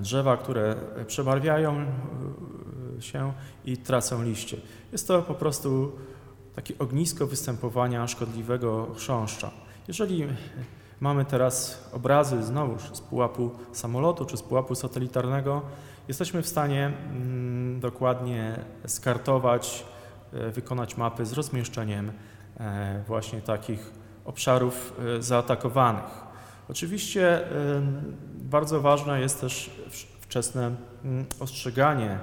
drzewa, 0.00 0.36
które 0.36 0.76
przebarwiają 1.06 1.86
się 3.00 3.32
i 3.64 3.76
tracą 3.76 4.22
liście. 4.22 4.56
Jest 4.92 5.08
to 5.08 5.22
po 5.22 5.34
prostu 5.34 5.92
takie 6.54 6.78
ognisko 6.78 7.26
występowania 7.26 8.06
szkodliwego 8.06 8.94
chrząszcza. 8.96 9.50
Jeżeli 9.88 10.26
mamy 11.00 11.24
teraz 11.24 11.84
obrazy 11.92 12.42
znowuż 12.42 12.82
z 12.92 13.00
pułapu 13.00 13.50
samolotu 13.72 14.24
czy 14.24 14.36
z 14.36 14.42
pułapu 14.42 14.74
satelitarnego, 14.74 15.62
jesteśmy 16.08 16.42
w 16.42 16.48
stanie 16.48 16.86
mm, 16.86 17.80
dokładnie 17.80 18.58
skartować, 18.86 19.84
e, 20.32 20.50
wykonać 20.50 20.96
mapy 20.96 21.26
z 21.26 21.32
rozmieszczeniem 21.32 22.08
e, 22.08 22.31
właśnie 23.06 23.40
takich 23.40 23.90
obszarów 24.24 25.00
zaatakowanych. 25.20 26.04
Oczywiście 26.68 27.40
bardzo 28.34 28.80
ważne 28.80 29.20
jest 29.20 29.40
też 29.40 29.70
wczesne 30.20 30.74
mm, 31.04 31.24
ostrzeganie, 31.40 32.18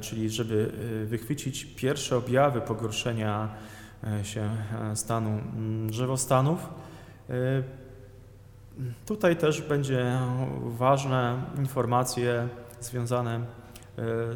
czyli 0.00 0.30
żeby 0.30 0.72
wychwycić 1.06 1.64
pierwsze 1.64 2.16
objawy 2.16 2.60
pogorszenia 2.60 3.48
się 4.22 4.50
stanu 4.94 5.30
mm, 5.30 5.90
drzewostanów. 5.90 6.68
Tutaj 9.06 9.36
też 9.36 9.62
będzie 9.62 10.18
ważne 10.60 11.42
informacje 11.58 12.48
związane 12.80 13.34
e, 13.34 13.42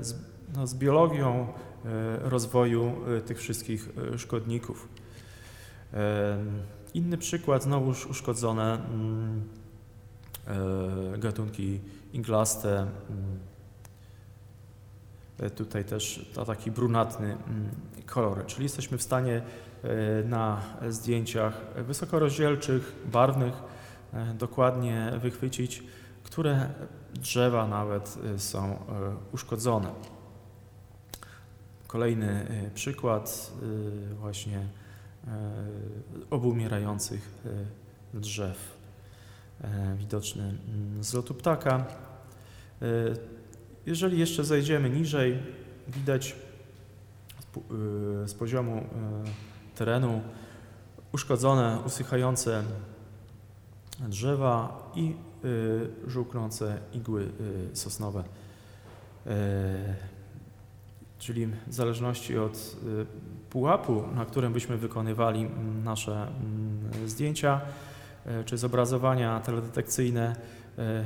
z, 0.05 0.14
no, 0.57 0.66
z 0.66 0.74
biologią 0.74 1.47
e, 1.84 2.28
rozwoju 2.28 2.92
e, 3.18 3.20
tych 3.20 3.38
wszystkich 3.38 3.88
szkodników. 4.16 4.88
Inny 6.95 7.18
przykład, 7.18 7.62
znowuż 7.62 8.07
uszkodzone 8.07 8.74
mm, 8.74 9.49
gatunki 11.18 11.80
iglaste. 12.12 12.78
Mm, 12.80 13.38
tutaj 15.57 15.84
też 15.84 16.30
to 16.34 16.45
taki 16.45 16.70
brunatny 16.70 17.26
mm, 17.26 17.70
kolor, 18.07 18.47
czyli 18.47 18.62
jesteśmy 18.62 18.99
w 18.99 19.03
stanie 19.03 19.42
na 20.24 20.61
zdjęciach 20.88 21.61
wysokorozdzielczych, 21.86 22.92
barwnych 23.12 23.55
dokładnie 24.38 25.12
wychwycić, 25.22 25.82
które 26.22 26.68
drzewa 27.14 27.68
nawet 27.68 28.18
są 28.36 28.78
uszkodzone. 29.32 29.92
Kolejny 31.86 32.47
przykład 32.74 33.53
właśnie 34.20 34.68
obumierających 36.31 37.45
drzew. 38.14 38.77
Widoczny 39.97 40.43
mm, 40.43 41.05
z 41.05 41.14
lotu 41.14 41.35
ptaka. 41.35 41.85
Jeżeli 43.87 44.18
jeszcze 44.18 44.45
zejdziemy 44.45 44.91
niżej, 44.91 45.39
widać 45.89 46.37
z 48.27 48.35
poziomu 48.35 48.87
terenu 49.75 50.22
uszkodzone, 51.12 51.79
usychające 51.87 52.64
drzewa 54.01 54.83
i 54.95 55.14
żółknące 56.07 56.79
igły 56.93 57.29
sosnowe. 57.72 58.25
Czyli 61.18 61.47
w 61.47 61.75
zależności 61.75 62.39
od 62.39 62.77
pułapu, 63.55 64.05
na 64.14 64.24
którym 64.24 64.52
byśmy 64.52 64.76
wykonywali 64.76 65.40
mm, 65.40 65.84
nasze 65.84 66.12
mm, 66.12 67.09
zdjęcia 67.09 67.61
czy 68.44 68.59
zobrazowania 68.59 69.40
teledetekcyjne, 69.40 70.36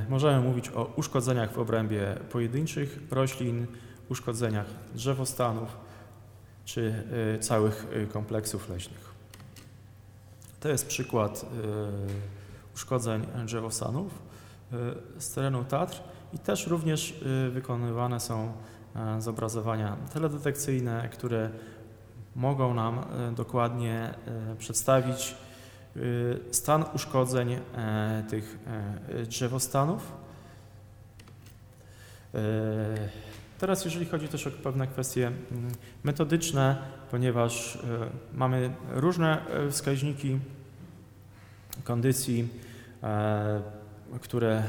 możemy 0.09 0.41
mówić 0.41 0.69
o 0.69 0.93
uszkodzeniach 0.95 1.51
w 1.51 1.59
obrębie 1.59 2.15
pojedynczych 2.31 2.99
roślin, 3.11 3.67
uszkodzeniach 4.09 4.65
drzewostanów 4.95 5.77
czy 6.65 7.03
całych 7.41 7.87
kompleksów 8.13 8.69
leśnych. 8.69 9.13
To 10.59 10.69
jest 10.69 10.87
przykład 10.87 11.45
uszkodzeń 12.75 13.25
drzewostanów 13.45 14.19
z 15.17 15.33
terenu 15.33 15.63
Tatr 15.63 16.01
i 16.33 16.39
też 16.39 16.67
również 16.67 17.23
wykonywane 17.51 18.19
są 18.19 18.51
e, 18.95 19.21
zobrazowania 19.21 19.97
teledetekcyjne, 20.13 21.09
które 21.11 21.49
mogą 22.39 22.73
nam 22.73 22.99
e, 22.99 23.31
dokładnie 23.31 24.13
e, 24.51 24.55
przedstawić 24.55 25.35
stan 26.51 26.85
uszkodzeń 26.93 27.59
tych 28.29 28.59
drzewostanów. 29.27 30.11
Teraz 33.59 33.85
jeżeli 33.85 34.05
chodzi 34.05 34.27
też 34.27 34.47
o 34.47 34.51
pewne 34.51 34.87
kwestie 34.87 35.27
mm, 35.27 35.71
metodyczne, 36.03 36.77
ponieważ 37.11 37.77
mamy 38.33 38.73
różne 38.89 39.41
wskaźniki 39.71 40.39
kondycji 41.83 42.49
które 44.21 44.63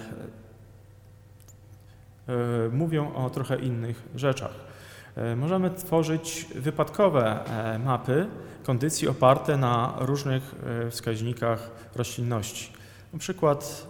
e, 2.28 2.68
mówią 2.72 3.14
o 3.14 3.30
trochę 3.30 3.58
innych 3.58 4.02
rzeczach. 4.14 4.69
E, 5.16 5.36
możemy 5.36 5.70
tworzyć 5.70 6.46
wypadkowe 6.54 7.44
e, 7.74 7.78
mapy 7.78 8.26
kondycji 8.62 9.08
oparte 9.08 9.56
na 9.56 9.94
różnych 9.98 10.54
wskaźnikach 10.90 11.70
roślinności. 11.96 12.72
Na 13.12 13.18
przykład 13.18 13.86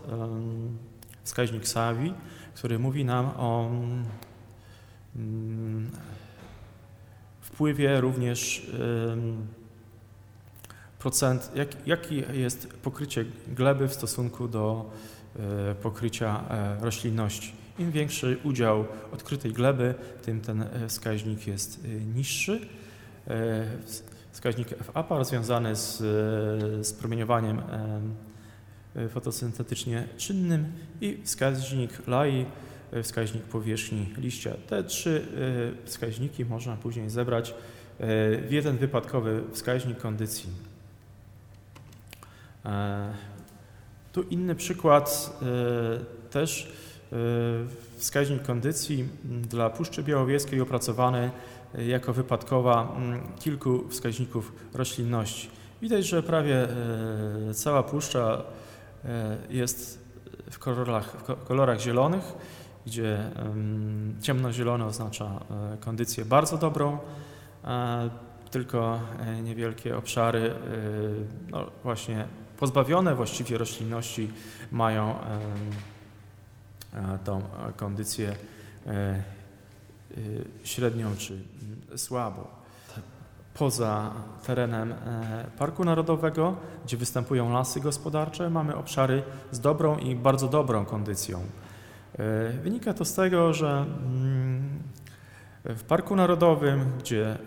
wskaźnik 1.25 1.69
SAVI, 1.69 2.15
który 2.55 2.79
mówi 2.79 3.05
nam 3.05 3.27
o 3.27 3.71
mm, 5.17 5.91
wpływie 7.41 8.01
również 8.01 8.71
procent, 10.99 11.51
jak, 11.55 11.87
jaki 11.87 12.23
jest 12.33 12.67
pokrycie 12.83 13.25
gleby 13.49 13.89
w 13.89 13.95
stosunku 13.95 14.49
do 14.49 14.91
E, 15.39 15.75
pokrycia 15.75 16.45
e, 16.51 16.85
roślinności. 16.85 17.53
Im 17.81 17.91
większy 17.91 18.39
udział 18.45 18.87
odkrytej 19.13 19.53
gleby, 19.53 19.95
tym 20.23 20.41
ten 20.41 20.63
e, 20.63 20.89
wskaźnik 20.89 21.47
jest 21.47 21.81
niższy. 22.15 22.61
Wskaźnik 24.33 24.69
FAPA 24.69 25.25
związany 25.25 25.77
z, 25.77 25.99
z 26.87 26.93
promieniowaniem 26.93 27.63
fotosyntetycznie 29.09 30.09
czynnym 30.17 30.73
i 31.01 31.19
wskaźnik 31.25 32.07
LAI, 32.07 32.47
wskaźnik 33.03 33.43
powierzchni 33.43 34.15
liścia. 34.19 34.55
Te 34.69 34.85
trzy 34.85 35.27
wskaźniki 35.85 36.45
można 36.45 36.77
później 36.77 37.11
zebrać 37.11 37.55
w 37.99 38.49
jeden 38.51 38.77
wypadkowy 38.77 39.43
wskaźnik 39.53 39.99
kondycji. 39.99 40.51
Tu 44.13 44.23
inny 44.23 44.55
przykład 44.55 45.39
e, 45.43 46.31
też 46.31 46.65
e, 46.65 46.90
wskaźnik 47.97 48.43
kondycji 48.43 49.09
dla 49.25 49.71
Puszczy 49.71 50.03
Białowieskiej 50.03 50.61
opracowany 50.61 51.31
e, 51.75 51.85
jako 51.85 52.13
wypadkowa 52.13 52.97
kilku 53.39 53.89
wskaźników 53.89 54.53
roślinności. 54.75 55.49
Widać, 55.83 56.07
że 56.07 56.23
prawie 56.23 56.69
cała 57.55 57.83
puszcza 57.83 58.43
jest 59.51 59.99
w 60.51 60.59
kolorach, 60.59 61.17
w 61.17 61.45
kolorach 61.45 61.81
zielonych, 61.81 62.33
gdzie 62.87 63.19
ciemnozielony 64.23 64.85
oznacza 64.85 65.41
kondycję 65.81 66.25
bardzo 66.25 66.59
dobrą, 66.59 66.99
tylko 68.51 69.01
niewielkie 69.43 69.97
obszary 69.97 70.55
no 71.51 71.67
właśnie 71.83 72.25
pozbawione 72.59 73.15
właściwie 73.15 73.59
roślinności 73.59 74.31
mają 74.73 75.15
tą 77.25 77.43
kondycję 77.77 78.29
e, 78.87 78.91
e, 78.91 79.23
średnią 80.65 81.17
czy 81.17 81.43
słabą. 81.97 82.45
Poza 83.55 84.13
terenem 84.47 84.93
e, 84.93 84.97
Parku 85.59 85.85
Narodowego, 85.85 86.57
gdzie 86.85 86.97
występują 86.97 87.53
lasy 87.53 87.81
gospodarcze, 87.81 88.51
mamy 88.51 88.77
obszary 88.77 89.23
z 89.51 89.61
dobrą 89.61 89.99
i 89.99 90.15
bardzo 90.15 90.49
dobrą 90.49 90.85
kondycją. 90.85 91.41
Wynika 92.63 92.95
to 92.95 93.05
z 93.05 93.15
tego, 93.15 93.55
że 93.55 93.71
mm, 94.07 94.83
w 95.65 95.83
Parku 95.83 96.17
Narodowym, 96.17 96.93
gdzie 96.99 97.39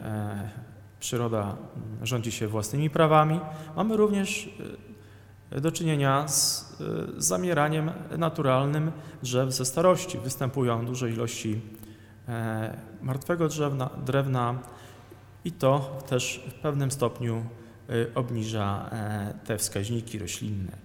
przyroda 1.00 1.56
rządzi 2.04 2.32
się 2.32 2.48
własnymi 2.48 2.90
prawami, 2.90 3.40
mamy 3.76 3.98
również 3.98 4.50
do 5.62 5.72
czynienia 5.72 6.28
z 6.28 6.74
zamieraniem 7.18 7.92
naturalnym 8.18 8.92
drzew 9.24 9.54
ze 9.54 9.66
starości. 9.66 10.18
Występują 10.18 10.86
duże 10.86 11.10
ilości 11.10 11.62
e, 12.28 12.78
martwego 13.02 13.48
drzewna, 13.48 13.90
drewna 14.06 14.60
i 15.46 15.52
to 15.52 16.02
też 16.10 16.44
w 16.50 16.54
pewnym 16.54 16.92
stopniu 16.92 17.46
e, 17.90 18.16
obniża 18.16 18.90
e, 18.92 19.34
te 19.46 19.58
wskaźniki 19.58 20.20
roślinne. 20.20 20.78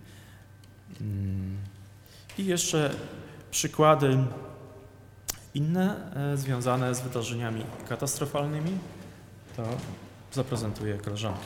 Mm. 1.01 1.57
I 2.39 2.47
jeszcze 2.47 2.91
przykłady 3.51 4.19
inne 5.55 6.12
związane 6.35 6.95
z 6.95 7.01
wydarzeniami 7.01 7.64
katastrofalnymi 7.89 8.79
to 9.57 9.62
zaprezentuję 10.33 10.99
koleżankę 10.99 11.41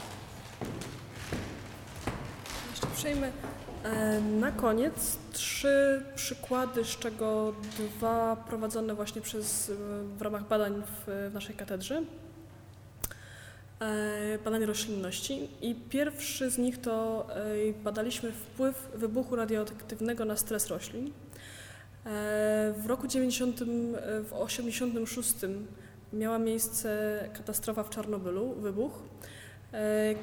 E, 3.05 4.21
na 4.21 4.53
koniec 4.53 5.19
trzy 5.33 6.05
przykłady, 6.15 6.85
z 6.85 6.99
czego 6.99 7.55
dwa 7.79 8.37
prowadzone 8.37 8.95
właśnie 8.95 9.21
przez, 9.23 9.73
w 10.19 10.23
ramach 10.23 10.49
badań 10.49 10.83
w, 10.83 11.31
w 11.31 11.35
naszej 11.35 11.57
katedrze. 11.57 12.03
e, 13.81 14.39
badań 14.45 14.65
roślinności 14.65 15.49
i 15.61 15.75
pierwszy 15.75 16.51
z 16.51 16.59
nich 16.59 16.81
to 16.81 17.27
e, 17.31 17.73
badaliśmy 17.85 18.33
wpływ 18.33 18.91
wybuchu 18.95 19.37
radioaktywnego 19.37 20.25
na 20.25 20.37
stres 20.37 20.67
roślin. 20.67 21.07
E, 21.07 21.11
w 22.79 22.87
roku 22.87 23.07
90, 23.07 23.61
w 24.25 24.33
86 24.33 25.35
miała 26.13 26.39
miejsce 26.39 27.19
katastrofa 27.35 27.83
w 27.83 27.91
Czarnobylu, 27.91 28.55
wybuch, 28.55 29.03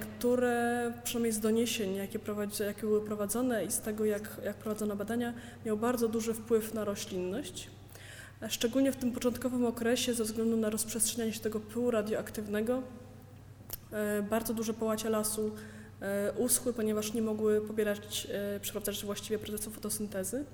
które 0.01 0.93
przynajmniej 1.03 1.31
z 1.31 1.39
doniesień, 1.39 1.95
jakie, 1.95 2.19
jakie 2.65 2.81
były 2.81 3.05
prowadzone 3.05 3.65
i 3.65 3.71
z 3.71 3.79
tego, 3.79 4.05
jak, 4.05 4.41
jak 4.45 4.55
prowadzono 4.55 4.95
badania, 4.95 5.33
miał 5.65 5.77
bardzo 5.77 6.07
duży 6.07 6.33
wpływ 6.33 6.73
na 6.73 6.85
roślinność. 6.85 7.69
Szczególnie 8.47 8.91
w 8.91 8.95
tym 8.95 9.11
początkowym 9.11 9.65
okresie, 9.65 10.13
ze 10.13 10.23
względu 10.23 10.57
na 10.57 10.69
rozprzestrzenianie 10.69 11.33
się 11.33 11.39
tego 11.39 11.59
pyłu 11.59 11.91
radioaktywnego, 11.91 12.83
e, 13.91 14.21
bardzo 14.21 14.53
duże 14.53 14.73
połacie 14.73 15.09
lasu 15.09 15.51
e, 16.01 16.31
uschły, 16.31 16.73
ponieważ 16.73 17.13
nie 17.13 17.21
mogły 17.21 17.61
pobierać, 17.61 18.27
e, 18.31 18.59
przeprowadzać 18.59 19.05
właściwie 19.05 19.39
procesu 19.39 19.71
fotosyntezy. 19.71 20.45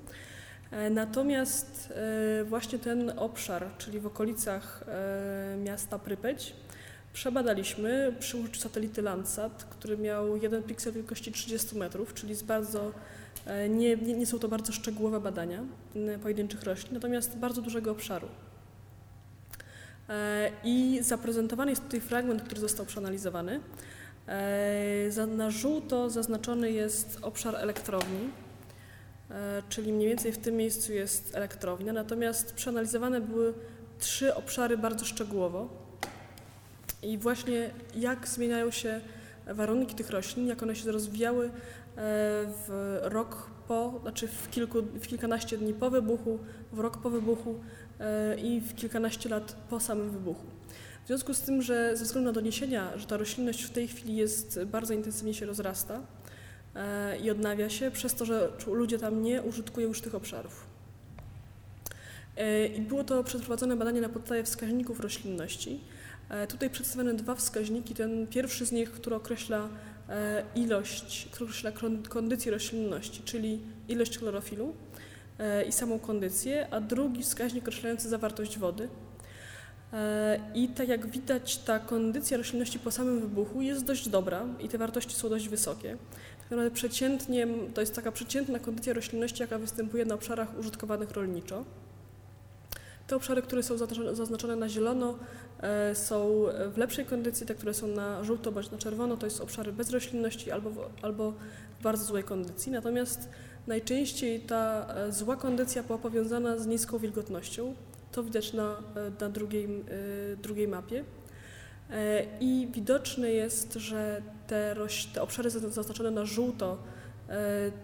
Natomiast 0.91 1.93
właśnie 2.45 2.79
ten 2.79 3.19
obszar, 3.19 3.67
czyli 3.77 3.99
w 3.99 4.05
okolicach 4.07 4.83
miasta 5.63 5.99
Prypeć, 5.99 6.55
przebadaliśmy 7.15 8.15
przy 8.19 8.37
użyciu 8.37 8.59
satelity 8.59 9.01
Landsat, 9.01 9.63
który 9.63 9.97
miał 9.97 10.37
jeden 10.37 10.63
piksel 10.63 10.93
wielkości 10.93 11.31
30 11.31 11.77
metrów, 11.77 12.13
czyli 12.13 12.35
z 12.35 12.43
bardzo 12.43 12.91
E, 13.45 13.69
nie, 13.69 13.95
nie, 13.95 14.13
nie 14.13 14.25
są 14.25 14.39
to 14.39 14.47
bardzo 14.47 14.73
szczegółowe 14.73 15.19
badania 15.19 15.63
pojedynczych 16.23 16.63
roślin, 16.63 16.93
natomiast 16.93 17.37
bardzo 17.37 17.61
dużego 17.61 17.91
obszaru. 17.91 18.27
E, 20.09 20.51
I 20.63 20.99
zaprezentowany 21.01 21.71
jest 21.71 21.83
tutaj 21.83 22.01
fragment, 22.01 22.41
który 22.43 22.61
został 22.61 22.85
przeanalizowany. 22.85 23.59
E, 24.27 25.27
na 25.27 25.51
żółto 25.51 26.09
zaznaczony 26.09 26.71
jest 26.71 27.17
obszar 27.21 27.55
elektrowni, 27.55 28.29
czyli 29.69 29.93
mniej 29.93 30.09
więcej 30.09 30.31
w 30.31 30.37
tym 30.37 30.55
miejscu 30.55 30.93
jest 30.93 31.35
elektrownia, 31.35 31.93
natomiast 31.93 32.53
przeanalizowane 32.53 33.21
były 33.21 33.53
trzy 33.99 34.35
obszary 34.35 34.77
bardzo 34.77 35.05
szczegółowo. 35.05 35.84
I 37.05 37.17
właśnie 37.17 37.69
jak 37.95 38.27
zmieniają 38.27 38.71
się 38.71 39.01
warunki 39.47 39.95
tych 39.95 40.09
roślin, 40.09 40.47
jak 40.47 40.63
one 40.63 40.75
się 40.75 40.91
rozwijały 40.91 41.51
w 42.67 42.97
rok 43.01 43.49
po, 43.67 43.99
znaczy 44.01 44.27
w, 44.27 44.49
kilku, 44.49 44.81
w 44.81 45.07
kilkanaście 45.07 45.57
dni 45.57 45.73
po 45.73 45.89
wybuchu, 45.89 46.39
w 46.71 46.79
rok 46.79 46.97
po 46.97 47.09
wybuchu 47.09 47.59
e, 47.99 48.35
i 48.39 48.61
w 48.61 48.75
kilkanaście 48.75 49.29
lat 49.29 49.55
po 49.69 49.79
samym 49.79 50.11
wybuchu. 50.11 50.45
W 51.03 51.07
związku 51.07 51.33
z 51.33 51.41
tym, 51.41 51.61
że 51.61 51.97
ze 51.97 52.05
względu 52.05 52.29
na 52.29 52.33
doniesienia, 52.33 52.97
że 52.97 53.07
ta 53.07 53.17
roślinność 53.17 53.63
w 53.63 53.69
tej 53.69 53.87
chwili 53.87 54.15
jest 54.15 54.63
bardzo 54.63 54.93
intensywnie 54.93 55.33
się 55.33 55.45
rozrasta 55.45 56.01
e, 56.75 57.17
i 57.17 57.31
odnawia 57.31 57.69
się, 57.69 57.91
przez 57.91 58.15
to, 58.15 58.25
że 58.25 58.51
ludzie 58.67 58.99
tam 58.99 59.21
nie 59.21 59.41
użytkują 59.41 59.87
już 59.87 60.01
tych 60.01 60.15
obszarów. 60.15 60.65
E, 62.37 62.67
I 62.67 62.81
było 62.81 63.03
to 63.03 63.23
przeprowadzone 63.23 63.75
badanie 63.75 64.01
na 64.01 64.09
podstawie 64.09 64.43
wskaźników 64.43 64.99
roślinności. 64.99 65.79
Tutaj 66.49 66.69
przedstawione 66.69 67.13
dwa 67.13 67.35
wskaźniki. 67.35 67.93
Ten 67.93 68.27
pierwszy 68.27 68.65
z 68.65 68.71
nich, 68.71 68.91
który 68.91 69.15
określa 69.15 69.69
E, 70.09 70.43
ilość, 70.55 71.27
która 71.31 71.49
określa 71.49 71.71
kondycję 72.09 72.51
roślinności, 72.51 73.21
czyli 73.23 73.61
ilość 73.87 74.17
chlorofilu 74.17 74.75
e, 75.39 75.63
i 75.63 75.71
samą 75.71 75.99
kondycję, 75.99 76.67
a 76.71 76.81
drugi 76.81 77.23
wskaźnik 77.23 77.63
określający 77.63 78.09
zawartość 78.09 78.57
wody. 78.57 78.89
E, 79.93 80.39
I 80.55 80.67
tak 80.67 80.87
jak 80.87 81.07
widać, 81.07 81.57
ta 81.57 81.79
kondycja 81.79 82.37
roślinności 82.37 82.79
po 82.79 82.91
samym 82.91 83.19
wybuchu 83.19 83.61
jest 83.61 83.85
dość 83.85 84.09
dobra 84.09 84.45
i 84.59 84.69
te 84.69 84.77
wartości 84.77 85.15
są 85.15 85.29
dość 85.29 85.49
wysokie. 85.49 85.97
Tak 86.49 86.71
przeciętnie, 86.73 87.47
to 87.73 87.81
jest 87.81 87.95
taka 87.95 88.11
przeciętna 88.11 88.59
kondycja 88.59 88.93
roślinności, 88.93 89.41
jaka 89.41 89.59
występuje 89.59 90.05
na 90.05 90.15
obszarach 90.15 90.59
użytkowanych 90.59 91.11
rolniczo. 91.11 91.65
Te 93.07 93.15
obszary, 93.15 93.41
które 93.41 93.63
są 93.63 93.77
zaznaczone 94.13 94.55
na 94.55 94.69
zielono, 94.69 95.09
e, 95.09 95.15
są 95.93 96.45
w 96.73 96.77
lepszej 96.77 97.05
kondycji, 97.05 97.45
te, 97.45 97.55
które 97.55 97.73
są 97.73 97.87
na 97.87 98.23
żółto 98.23 98.51
bądź 98.51 98.71
na 98.71 98.77
czerwono, 98.77 99.17
to 99.17 99.25
jest 99.25 99.41
obszary 99.41 99.73
bez 99.73 99.89
roślinności 99.89 100.51
albo 100.51 100.69
w, 100.69 100.89
albo 101.01 101.33
w 101.79 101.83
bardzo 101.83 102.05
złej 102.05 102.23
kondycji. 102.23 102.71
Natomiast 102.71 103.29
najczęściej 103.67 104.39
ta 104.39 104.87
e, 104.95 105.11
zła 105.11 105.35
kondycja 105.35 105.83
była 105.83 105.97
powiązana 105.97 106.57
z 106.57 106.67
niską 106.67 106.97
wilgotnością. 106.97 107.75
To 108.11 108.23
widać 108.23 108.53
na, 108.53 108.83
e, 108.95 109.21
na 109.21 109.29
drugiej, 109.29 109.67
drugiej 110.43 110.67
mapie. 110.67 111.03
I 112.39 112.67
widoczne 112.73 113.31
jest, 113.31 113.73
że 113.73 114.21
te, 114.47 114.75
te 115.13 115.21
obszary 115.21 115.49
zaznaczone 115.49 116.11
na 116.11 116.25
żółto 116.25 116.77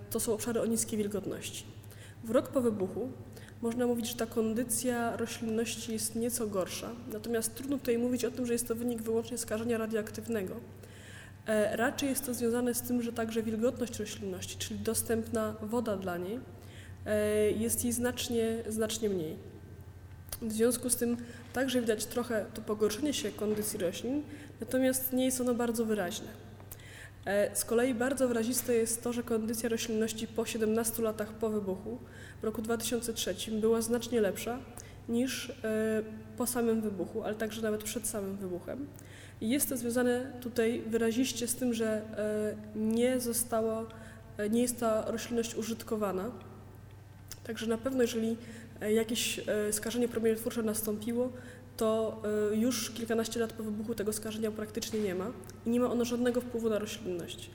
to 0.10 0.20
są 0.20 0.34
obszary 0.34 0.62
o 0.62 0.66
niskiej 0.66 0.98
wilgotności. 0.98 1.66
W 2.24 2.30
rok 2.30 2.50
po 2.50 2.62
wybuchu 2.62 3.10
można 3.62 3.88
mówić, 3.88 4.08
że 4.08 4.16
ta 4.16 4.26
kondycja 4.26 5.18
roślinności 5.18 5.94
jest 5.94 6.16
nieco 6.16 6.48
gorsza. 6.48 6.90
Natomiast 7.14 7.56
trudno 7.56 7.78
tutaj 7.78 7.98
mówić 7.98 8.26
o 8.26 8.32
tym, 8.32 8.46
że 8.46 8.54
jest 8.54 8.68
to 8.68 8.76
wynik 8.76 9.02
wyłącznie 9.02 9.38
skażenia 9.38 9.78
radioaktywnego. 9.78 10.56
E, 11.48 11.78
raczej 11.78 12.10
jest 12.10 12.26
to 12.26 12.34
związane 12.34 12.74
z 12.74 12.82
tym, 12.82 13.02
że 13.02 13.14
także 13.14 13.44
wilgotność 13.44 14.00
roślinności, 14.00 14.58
czyli 14.58 14.80
dostępna 14.80 15.56
woda 15.62 15.98
dla 15.98 16.18
niej, 16.18 16.40
e, 17.06 17.52
jest 17.52 17.84
jej 17.84 17.94
znacznie, 17.94 18.58
znacznie 18.70 19.10
mniej. 19.10 19.36
W 20.42 20.52
związku 20.52 20.90
z 20.90 20.96
tym 20.96 21.18
także 21.54 21.82
widać 21.82 22.06
trochę 22.06 22.46
to 22.54 22.62
pogorszenie 22.62 23.14
się 23.14 23.32
kondycji 23.32 23.80
roślin, 23.80 24.24
natomiast 24.60 25.14
nie 25.14 25.26
jest 25.26 25.42
ono 25.42 25.54
bardzo 25.54 25.86
wyraźne. 25.86 26.28
E, 27.26 27.56
z 27.56 27.66
kolei 27.66 27.94
bardzo 27.94 28.28
wyraziste 28.28 28.74
jest 28.74 29.04
to, 29.04 29.14
że 29.14 29.24
kondycja 29.24 29.70
roślinności 29.70 30.28
po 30.28 30.46
17 30.46 31.04
latach 31.04 31.34
po 31.34 31.50
wybuchu 31.50 31.98
w 32.42 32.44
roku 32.44 32.62
2003 32.62 33.36
była 33.52 33.82
znacznie 33.82 34.22
lepsza 34.22 34.60
niż 35.10 35.50
e, 35.50 35.54
po 36.38 36.48
samym 36.48 36.82
wybuchu, 36.82 37.24
ale 37.24 37.36
także 37.36 37.62
nawet 37.62 37.84
przed 37.84 38.08
samym 38.08 38.38
wybuchem. 38.38 38.88
Jest 39.42 39.70
to 39.70 39.78
związane 39.78 40.34
tutaj 40.42 40.84
wyraziście 40.88 41.48
z 41.48 41.56
tym, 41.56 41.74
że 41.74 41.88
e, 41.88 42.56
nie 42.76 43.20
zostało, 43.20 43.86
nie 44.50 44.62
jest 44.62 44.80
ta 44.80 45.12
roślinność 45.12 45.56
użytkowana. 45.56 46.32
Także 47.44 47.68
na 47.68 47.78
pewno, 47.78 48.02
jeżeli 48.02 48.38
jakieś 48.90 49.40
skażenie 49.72 50.08
promieniotwórcze 50.08 50.64
nastąpiło, 50.64 51.32
to 51.78 52.22
y, 52.52 52.56
już 52.56 52.92
kilkanaście 52.92 53.40
lat 53.40 53.54
po 53.54 53.64
wybuchu 53.64 53.96
tego 53.96 54.14
skażenia 54.14 54.52
praktycznie 54.52 55.00
nie 55.00 55.16
ma 55.16 55.32
i 55.66 55.70
nie 55.70 55.80
ma 55.80 55.92
ono 55.92 56.06
żadnego 56.06 56.42
wpływu 56.42 56.70
na 56.70 56.80
roślinność. 56.80 57.52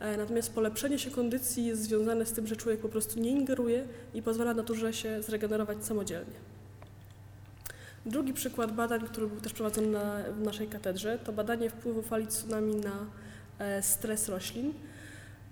E, 0.00 0.16
natomiast 0.16 0.54
polepszenie 0.54 0.98
się 0.98 1.10
kondycji 1.10 1.66
jest 1.66 1.82
związane 1.82 2.26
z 2.26 2.32
tym, 2.32 2.46
że 2.46 2.56
człowiek 2.56 2.80
po 2.80 2.88
prostu 2.88 3.20
nie 3.20 3.30
ingeruje 3.30 3.84
i 4.14 4.22
pozwala 4.22 4.54
naturze 4.54 4.92
się 4.92 5.22
zregenerować 5.22 5.84
samodzielnie. 5.84 6.52
Drugi 8.06 8.32
przykład 8.32 8.72
badań, 8.72 9.00
który 9.00 9.26
był 9.26 9.40
też 9.40 9.52
prowadzony 9.52 9.86
na, 9.86 10.22
w 10.22 10.40
naszej 10.40 10.68
katedrze, 10.68 11.18
to 11.18 11.32
badanie 11.32 11.70
wpływu 11.70 12.02
fali 12.02 12.26
tsunami 12.26 12.76
na 12.76 13.06
e, 13.58 13.82
stres 13.82 14.28
roślin. 14.28 14.72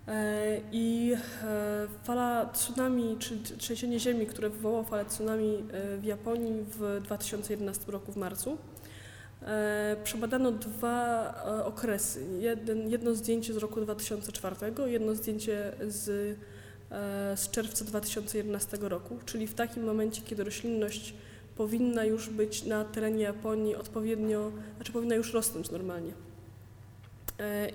E, 0.09 0.61
I 0.73 1.17
e, 1.43 1.87
fala 2.05 2.47
tsunami, 2.47 3.17
czyli 3.19 3.41
trzęsienie 3.41 4.01
ziemi, 4.01 4.27
które 4.27 4.51
wywołało 4.51 4.85
falę 4.85 5.05
tsunami 5.05 5.65
e, 5.73 5.97
w 5.97 6.05
Japonii 6.05 6.65
w 6.79 7.01
2011 7.05 7.93
roku 7.93 8.13
w 8.13 8.17
marcu, 8.17 8.59
przebadano 10.05 10.53
dwa 10.53 11.35
okresy. 11.65 12.27
Jeden, 12.41 12.91
jedno 12.91 13.15
zdjęcie 13.15 13.53
z 13.53 13.57
roku 13.57 13.81
2004, 13.81 14.57
jedno 14.87 15.15
zdjęcie 15.15 15.73
z, 15.89 16.37
z 17.41 17.51
czerwca 17.51 17.85
2011 17.85 18.79
roku, 18.81 19.19
czyli 19.27 19.47
w 19.47 19.55
takim 19.55 19.85
momencie, 19.85 20.23
kiedy 20.23 20.45
roślinność 20.45 21.15
powinna 21.57 22.05
już 22.05 22.31
być 22.31 22.65
na 22.65 22.85
terenie 22.85 23.23
Japonii 23.23 23.77
odpowiednio, 23.77 24.53
znaczy 24.77 24.93
powinna 24.93 25.15
już 25.15 25.33
rosnąć 25.33 25.71
normalnie. 25.71 26.13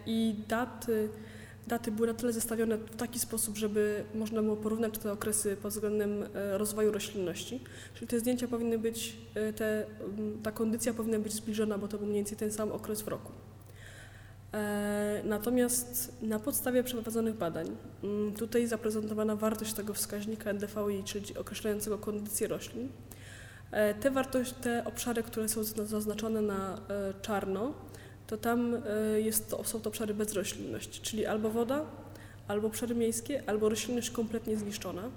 I 0.05 0.35
daty 0.47 1.09
daty 1.67 1.91
były 1.91 2.07
na 2.07 2.13
tyle 2.13 2.33
zestawione 2.33 2.77
w 2.77 2.95
taki 2.95 3.19
sposób, 3.19 3.57
żeby 3.57 4.03
można 4.15 4.41
było 4.41 4.55
porównać 4.55 4.97
te 4.97 5.11
okresy 5.11 5.57
pod 5.61 5.71
względem 5.71 6.23
e, 6.23 6.57
rozwoju 6.57 6.91
roślinności. 6.91 7.59
Czyli 7.93 8.07
te 8.07 8.19
zdjęcia 8.19 8.47
powinny 8.47 8.79
być, 8.79 9.17
e, 9.35 9.53
te, 9.53 9.85
ta 10.43 10.51
kondycja 10.51 10.93
powinna 10.93 11.19
być 11.19 11.33
zbliżona, 11.33 11.77
bo 11.77 11.87
to 11.87 11.97
był 11.97 12.07
mniej 12.07 12.19
więcej 12.19 12.37
ten 12.37 12.51
sam 12.51 12.71
okres 12.71 13.01
w 13.01 13.07
roku. 13.07 13.31
E, 14.53 15.21
natomiast 15.23 16.11
na 16.21 16.39
podstawie 16.39 16.83
przeprowadzonych 16.83 17.35
badań, 17.35 17.75
tutaj 18.37 18.67
zaprezentowana 18.67 19.35
wartość 19.35 19.73
tego 19.73 19.93
wskaźnika 19.93 20.53
NDVI, 20.53 21.03
czyli 21.05 21.37
określającego 21.37 21.97
kondycję 21.97 22.47
roślin, 22.47 22.89
te, 24.01 24.11
te 24.61 24.85
obszary, 24.85 25.23
które 25.23 25.49
są 25.49 25.63
zaznaczone 25.63 26.41
na 26.41 26.81
czarno, 27.21 27.73
to 28.27 28.37
tam 28.37 28.75
e, 28.75 29.21
jest 29.21 29.49
to, 29.49 29.63
są 29.63 29.81
to 29.81 29.89
obszary 29.89 30.13
bez 30.13 30.33
roślinności, 30.33 31.01
czyli 31.01 31.25
albo 31.25 31.49
woda, 31.49 31.85
albo 32.47 32.67
obszary 32.67 32.95
miejskie, 32.95 33.43
albo 33.49 33.69
roślinność 33.69 34.09
kompletnie 34.09 34.57
zniszczona. 34.57 35.09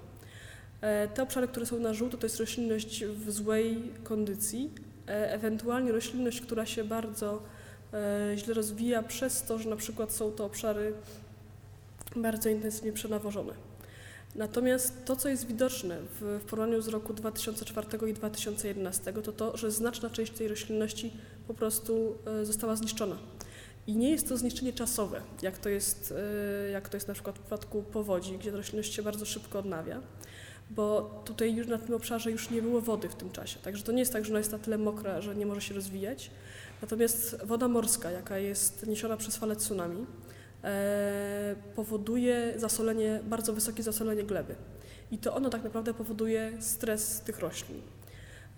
E, 0.81 1.07
te 1.07 1.23
obszary, 1.23 1.47
które 1.47 1.65
są 1.65 1.79
na 1.79 1.93
żółto, 1.93 2.17
to 2.17 2.25
jest 2.25 2.39
roślinność 2.39 3.05
w 3.05 3.31
złej 3.31 3.91
kondycji, 4.03 4.71
e, 5.07 5.33
ewentualnie 5.33 5.91
roślinność, 5.91 6.41
która 6.41 6.65
się 6.65 6.83
bardzo 6.83 7.41
źle 8.35 8.53
rozwija 8.53 9.03
przez 9.03 9.43
to, 9.43 9.59
że 9.59 9.69
na 9.69 9.75
przykład 9.75 10.11
są 10.11 10.31
to 10.31 10.45
obszary 10.45 10.93
bardzo 12.15 12.49
intensywnie 12.49 12.93
przenawożone. 12.93 13.53
Natomiast 14.35 15.05
to, 15.05 15.15
co 15.15 15.29
jest 15.29 15.47
widoczne 15.47 15.97
w, 16.01 16.39
w 16.41 16.45
porównaniu 16.45 16.81
z 16.81 16.87
roku 16.87 17.13
2004 17.13 17.87
i 18.09 18.13
2011, 18.13 19.13
to 19.13 19.31
to, 19.31 19.57
że 19.57 19.71
znaczna 19.71 20.09
część 20.09 20.31
tej 20.31 20.47
roślinności 20.47 21.13
po 21.49 21.53
prostu 21.53 22.15
e, 22.41 22.45
została 22.45 22.75
zniszczona. 22.75 23.17
I 23.87 23.95
nie 23.95 24.09
jest 24.09 24.29
to 24.29 24.37
zniszczenie 24.37 24.73
czasowe, 24.73 25.21
jak 25.41 25.57
to 25.57 25.69
jest, 25.69 26.13
e, 26.67 26.71
jak 26.71 26.89
to 26.89 26.97
jest 26.97 27.07
na 27.07 27.13
przykład 27.13 27.35
w 27.37 27.41
przypadku 27.41 27.83
powodzi, 27.83 28.37
gdzie 28.37 28.51
roślinność 28.51 28.93
się 28.93 29.03
bardzo 29.03 29.25
szybko 29.25 29.59
odnawia, 29.59 30.01
bo 30.69 31.21
tutaj 31.25 31.55
już 31.55 31.67
na 31.67 31.77
tym 31.77 31.95
obszarze 31.95 32.31
już 32.31 32.49
nie 32.49 32.61
było 32.61 32.81
wody 32.81 33.09
w 33.09 33.15
tym 33.15 33.31
czasie. 33.31 33.59
Także 33.59 33.83
to 33.83 33.91
nie 33.91 33.99
jest 33.99 34.13
tak, 34.13 34.25
że 34.25 34.31
ona 34.31 34.39
jest 34.39 34.51
na 34.51 34.59
tyle 34.59 34.77
mokra, 34.77 35.21
że 35.21 35.35
nie 35.35 35.45
może 35.45 35.61
się 35.61 35.73
rozwijać. 35.73 36.31
Natomiast 36.81 37.45
woda 37.45 37.67
morska, 37.67 38.11
jaka 38.11 38.37
jest 38.37 38.87
niesiona 38.87 39.17
przez 39.17 39.35
fale 39.35 39.55
tsunami, 39.55 40.05
E, 40.63 41.55
powoduje 41.75 42.53
zasolenie, 42.55 43.19
bardzo 43.23 43.53
wysokie 43.53 43.83
zasolenie 43.83 44.23
gleby. 44.23 44.55
I 45.11 45.17
to 45.17 45.35
ono 45.35 45.49
tak 45.49 45.63
naprawdę 45.63 45.93
powoduje 45.93 46.51
stres 46.59 47.21
tych 47.21 47.39
roślin. 47.39 47.81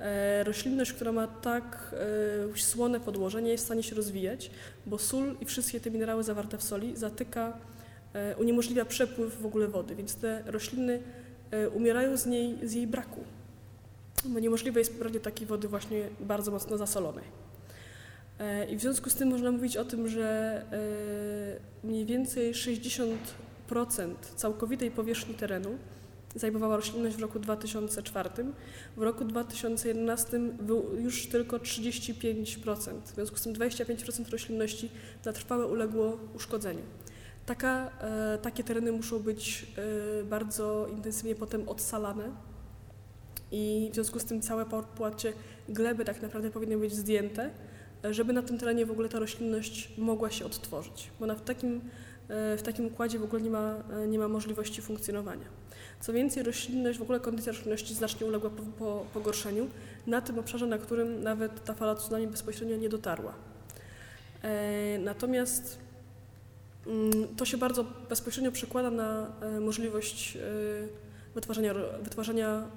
E, 0.02 0.44
roślinność, 0.44 0.94
która 0.94 1.12
ma 1.12 1.28
tak 1.28 1.96
e, 2.56 2.60
słone 2.60 3.00
podłoże, 3.00 3.42
nie 3.42 3.52
jest 3.52 3.64
w 3.64 3.66
stanie 3.66 3.84
się 3.84 3.96
rozwijać, 3.96 4.52
bo 4.86 4.98
sól 4.98 5.36
i 5.42 5.46
wszystkie 5.46 5.80
te 5.80 5.92
minerały 5.92 6.24
zawarte 6.24 6.58
w 6.58 6.64
soli 6.64 6.98
zatyka, 6.98 7.58
uniemożliwia 8.38 8.86
przepływ 8.86 9.42
w 9.42 9.46
ogóle 9.46 9.68
wody, 9.68 9.96
więc 9.96 10.16
te 10.16 10.44
rośliny 10.46 11.00
umierają 11.74 12.18
z, 12.18 12.26
niej, 12.26 12.58
z 12.64 12.74
jej 12.74 12.88
braku, 12.88 13.24
bo 14.26 14.40
niemożliwe 14.40 14.80
jest 14.80 14.94
pobranie 14.94 15.20
takiej 15.20 15.48
wody 15.48 15.68
właśnie 15.68 16.10
bardzo 16.20 16.52
mocno 16.52 16.78
zasolonej. 16.78 17.24
E, 18.42 18.66
I 18.66 18.78
w 18.78 18.82
związku 18.82 19.10
z 19.10 19.16
tym 19.16 19.30
można 19.30 19.52
mówić 19.52 19.78
o 19.78 19.86
tym, 19.86 20.08
że 20.08 20.62
e, 21.84 21.88
mniej 21.88 22.06
więcej 22.06 22.54
60% 22.54 23.16
całkowitej 24.36 24.92
powierzchni 24.92 25.36
terenu 25.36 25.78
zajmowała 26.36 26.76
roślinność 26.76 27.16
w 27.16 27.20
roku 27.20 27.40
2004. 27.40 28.30
W 28.98 29.02
roku 29.02 29.26
2011 29.26 30.40
był 30.40 30.96
już 30.98 31.28
tylko 31.28 31.58
35%. 31.58 33.02
W 33.06 33.16
związku 33.16 33.38
z 33.38 33.42
tym 33.42 33.54
25% 33.54 34.32
roślinności 34.32 34.90
na 35.26 35.34
trwałe 35.34 35.68
uległo 35.68 36.18
uszkodzeniu. 36.36 36.84
Taka, 37.46 37.92
e, 38.02 38.38
takie 38.38 38.64
tereny 38.64 38.92
muszą 38.92 39.20
być 39.20 39.68
bardzo 40.30 40.88
intensywnie 40.92 41.36
potem 41.36 41.70
odsalane 41.70 42.32
i 43.52 43.90
w 43.92 43.96
związku 43.96 44.20
z 44.20 44.26
tym 44.26 44.42
całe 44.42 44.66
płacie 44.96 45.34
gleby 45.70 46.06
tak 46.06 46.22
naprawdę 46.22 46.52
powinny 46.52 46.78
być 46.78 46.96
zdjęte 46.96 47.52
żeby 48.10 48.34
na 48.34 48.42
tym 48.42 48.58
terenie 48.58 48.86
w 48.86 48.92
ogóle 48.92 49.10
ta 49.10 49.20
roślinność 49.20 49.92
mogła 49.98 50.30
się 50.30 50.46
odtworzyć, 50.46 51.12
bo 51.20 51.26
na, 51.26 51.36
w, 51.36 51.42
takim, 51.42 51.82
e, 52.28 52.58
w 52.58 52.62
takim 52.62 52.86
układzie 52.86 53.20
w 53.20 53.24
ogóle 53.24 53.42
nie 53.42 53.50
ma, 53.50 53.84
e, 53.94 54.08
nie 54.08 54.20
ma 54.20 54.28
możliwości 54.28 54.82
funkcjonowania. 54.82 55.61
Co 56.02 56.14
więcej, 56.14 56.44
roślinność, 56.44 57.00
w 57.00 57.02
ogóle 57.02 57.20
kondycja 57.20 57.52
roślinności 57.52 57.94
znacznie 57.94 58.28
uległa 58.28 58.50
po, 58.50 58.64
po, 58.64 59.06
pogorszeniu 59.14 59.68
na 60.08 60.22
tym 60.22 60.40
obszarze, 60.40 60.68
na 60.68 60.78
którym 60.78 61.24
nawet 61.24 61.64
ta 61.64 61.74
fala 61.74 61.96
tsunami 61.96 62.28
bezpośrednio 62.28 62.78
nie 62.78 62.90
dotarła. 62.90 63.34
E, 64.42 65.00
natomiast 65.00 65.78
mm, 66.88 67.28
to 67.38 67.46
się 67.46 67.58
bardzo 67.58 67.86
bezpośrednio 68.10 68.52
przekłada 68.52 68.92
na 68.92 69.32
e, 69.42 69.60
możliwość 69.60 70.38
e, 70.38 70.40
wytwarzania, 71.36 71.74
wytwarzania 72.04 72.68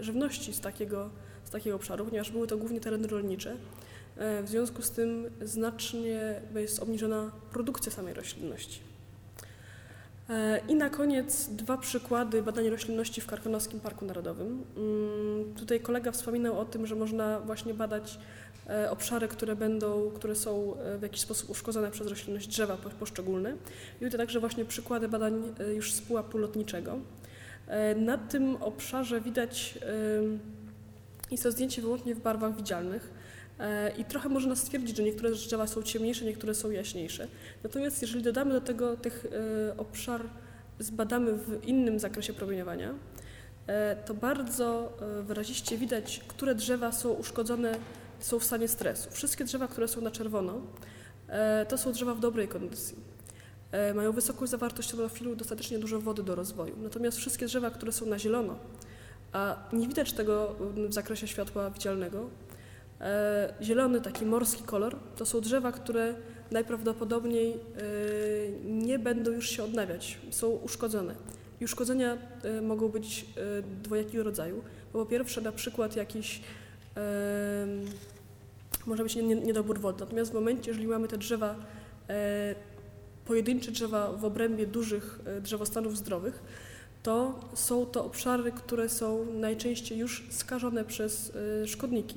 e, 0.00 0.04
żywności 0.04 0.52
z 0.52 0.60
takiego, 0.60 1.10
z 1.44 1.50
takiego 1.50 1.76
obszaru, 1.76 2.04
ponieważ 2.04 2.30
były 2.30 2.46
to 2.46 2.56
głównie 2.56 2.80
tereny 2.80 3.08
rolnicze. 3.08 3.56
E, 4.16 4.42
w 4.42 4.48
związku 4.48 4.82
z 4.82 4.90
tym 4.90 5.30
znacznie 5.42 6.40
jest 6.54 6.82
obniżona 6.82 7.30
produkcja 7.52 7.92
samej 7.92 8.14
roślinności. 8.14 8.93
E, 10.30 10.60
I 10.68 10.74
na 10.74 10.90
koniec 10.90 11.48
dwa 11.48 11.76
przykłady 11.78 12.42
badań 12.42 12.68
roślinności 12.68 13.20
w 13.20 13.26
Karkonoskim 13.26 13.80
Parku 13.80 14.04
Narodowym. 14.04 14.64
Mm, 14.76 15.54
tutaj 15.54 15.80
kolega 15.80 16.12
wspominał 16.12 16.58
o 16.58 16.64
tym, 16.64 16.86
że 16.86 16.94
można 16.94 17.40
właśnie 17.40 17.74
badać 17.74 18.18
e, 18.68 18.90
obszary, 18.90 19.28
które 19.28 19.56
będą, 19.56 20.10
które 20.10 20.34
są 20.34 20.76
w 20.98 21.02
jakiś 21.02 21.20
sposób 21.20 21.50
uszkodzone 21.50 21.90
przez 21.90 22.06
roślinność 22.06 22.48
drzewa 22.48 22.76
poszczególne. 23.00 23.56
I 24.00 24.04
tutaj 24.04 24.18
także 24.18 24.40
właśnie 24.40 24.64
przykłady 24.64 25.08
badań 25.08 25.54
już 25.74 25.92
z 25.92 26.00
pułapu 26.00 26.38
lotniczego. 26.38 26.98
Na 27.96 28.18
tym 28.18 28.56
obszarze 28.56 29.20
widać, 29.20 29.78
jest 31.30 31.42
to 31.42 31.50
zdjęcie 31.50 31.82
wyłącznie 31.82 32.14
w 32.14 32.20
barwach 32.20 32.56
widzialnych, 32.56 33.10
E, 33.10 33.23
I 33.98 34.04
trochę 34.04 34.28
można 34.28 34.56
stwierdzić, 34.56 34.96
że 34.96 35.02
niektóre 35.02 35.30
drzewa 35.30 35.66
są 35.66 35.82
ciemniejsze, 35.82 36.24
niektóre 36.24 36.54
są 36.54 36.70
jaśniejsze. 36.70 37.28
Natomiast 37.62 38.02
jeżeli 38.02 38.22
dodamy 38.22 38.52
do 38.52 38.60
tego 38.60 38.96
tych 38.96 39.26
e, 39.26 39.76
obszar, 39.76 40.20
zbadamy 40.78 41.32
w 41.32 41.64
innym 41.64 41.98
zakresie 41.98 42.32
promieniowania, 42.32 42.94
e, 43.66 43.96
to 43.96 44.14
bardzo 44.14 44.98
wyraziście 45.22 45.78
widać, 45.78 46.20
które 46.28 46.54
drzewa 46.54 46.92
są 46.92 47.12
uszkodzone, 47.12 47.78
są 48.20 48.38
w 48.38 48.44
stanie 48.44 48.68
stresu. 48.68 49.10
Wszystkie 49.10 49.44
drzewa, 49.44 49.68
które 49.68 49.88
są 49.88 50.00
na 50.00 50.10
czerwono, 50.10 50.60
to 51.68 51.78
są 51.78 51.92
drzewa 51.92 52.14
w 52.14 52.20
dobrej 52.20 52.48
kondycji. 52.48 52.96
Mają 53.94 54.12
wysoką 54.12 54.46
zawartość 54.46 54.92
chlorofilu, 54.92 55.36
dostatecznie 55.36 55.78
dużo 55.78 56.00
wody 56.00 56.22
do 56.22 56.34
rozwoju. 56.34 56.76
Natomiast 56.82 57.18
wszystkie 57.18 57.46
drzewa, 57.46 57.70
które 57.70 57.92
są 57.92 58.06
na 58.06 58.18
zielono, 58.18 58.56
a 59.32 59.56
nie 59.72 59.88
widać 59.88 60.12
tego 60.12 60.56
w 60.88 60.92
zakresie 60.92 61.26
światła 61.26 61.70
widzialnego, 61.70 62.30
E, 62.43 62.43
zielony, 63.62 64.00
taki 64.00 64.26
morski 64.26 64.62
kolor, 64.62 64.96
to 65.16 65.26
są 65.26 65.40
drzewa, 65.40 65.72
które 65.72 66.14
najprawdopodobniej 66.50 67.52
e, 67.52 67.56
nie 68.64 68.98
będą 68.98 69.30
już 69.30 69.48
się 69.50 69.64
odnawiać, 69.64 70.18
są 70.30 70.50
uszkodzone. 70.50 71.14
I 71.60 71.64
uszkodzenia 71.64 72.18
e, 72.42 72.60
mogą 72.62 72.88
być 72.88 73.26
dwojakiego 73.82 74.24
rodzaju. 74.24 74.62
Po 74.92 75.06
pierwsze, 75.06 75.40
na 75.40 75.52
przykład 75.52 75.96
jakiś 75.96 76.40
może 78.86 79.02
być 79.02 79.16
niedobór 79.16 79.80
wody. 79.80 80.00
Natomiast 80.00 80.30
w 80.30 80.34
momencie, 80.34 80.70
jeżeli 80.70 80.86
mamy 80.86 81.08
te 81.08 81.18
drzewa, 81.18 81.54
pojedyncze 83.24 83.72
drzewa 83.72 84.12
w 84.12 84.24
obrębie 84.24 84.66
dużych 84.66 85.20
drzewostanów 85.42 85.98
zdrowych, 85.98 86.42
to 87.02 87.40
są 87.54 87.86
to 87.86 88.04
obszary, 88.04 88.52
które 88.52 88.88
są 88.88 89.26
najczęściej 89.32 89.98
już 89.98 90.26
skażone 90.30 90.84
przez 90.84 91.32
szkodniki 91.66 92.16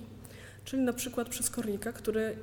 czyli 0.68 0.84
na 0.84 0.94
przykład 0.94 1.30
przez 1.30 1.50
kornika, 1.50 1.92
który 1.94 2.36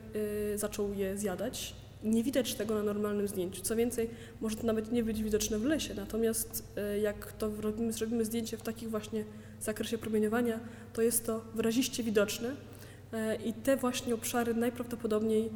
y, 0.54 0.58
zaczął 0.58 0.94
je 0.94 1.18
zjadać. 1.18 1.74
Nie 2.04 2.22
widać 2.22 2.54
tego 2.54 2.74
na 2.74 2.82
normalnym 2.82 3.28
zdjęciu. 3.28 3.62
Co 3.62 3.76
więcej, 3.76 4.10
może 4.40 4.56
to 4.56 4.66
nawet 4.66 4.92
nie 4.92 5.02
być 5.02 5.22
widoczne 5.22 5.58
w 5.58 5.64
lesie, 5.64 5.94
natomiast 5.94 6.64
y, 6.94 7.00
jak 7.00 7.32
to 7.32 7.50
robimy, 7.60 7.92
zrobimy 7.92 8.24
zdjęcie 8.24 8.56
w 8.56 8.62
takich 8.62 8.90
właśnie 8.90 9.24
zakresie 9.60 9.98
promieniowania, 9.98 10.60
to 10.92 11.02
jest 11.02 11.26
to 11.26 11.44
wyraziście 11.54 12.02
widoczne 12.02 12.48
y, 12.48 12.54
i 13.44 13.52
te 13.52 13.76
właśnie 13.76 14.14
obszary 14.14 14.54
najprawdopodobniej 14.54 15.50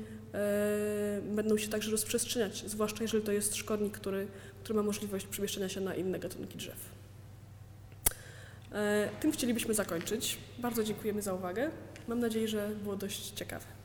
będą 1.34 1.56
się 1.56 1.68
także 1.68 1.90
rozprzestrzeniać, 1.90 2.64
zwłaszcza 2.66 3.04
jeżeli 3.04 3.24
to 3.24 3.32
jest 3.32 3.56
szkodnik, 3.56 3.92
który, 3.92 4.26
który 4.64 4.76
ma 4.76 4.82
możliwość 4.82 5.26
przemieszczania 5.26 5.68
się 5.68 5.80
na 5.80 5.94
inne 5.94 6.18
gatunki 6.18 6.58
drzew. 6.58 6.76
Tym 9.20 9.32
chcielibyśmy 9.32 9.74
zakończyć. 9.74 10.38
Bardzo 10.58 10.84
dziękujemy 10.84 11.22
za 11.22 11.34
uwagę. 11.34 11.70
Mam 12.09 12.21
nadzieję, 12.21 12.49
że 12.49 12.71
było 12.83 12.97
dość 12.97 13.30
ciekawe. 13.30 13.78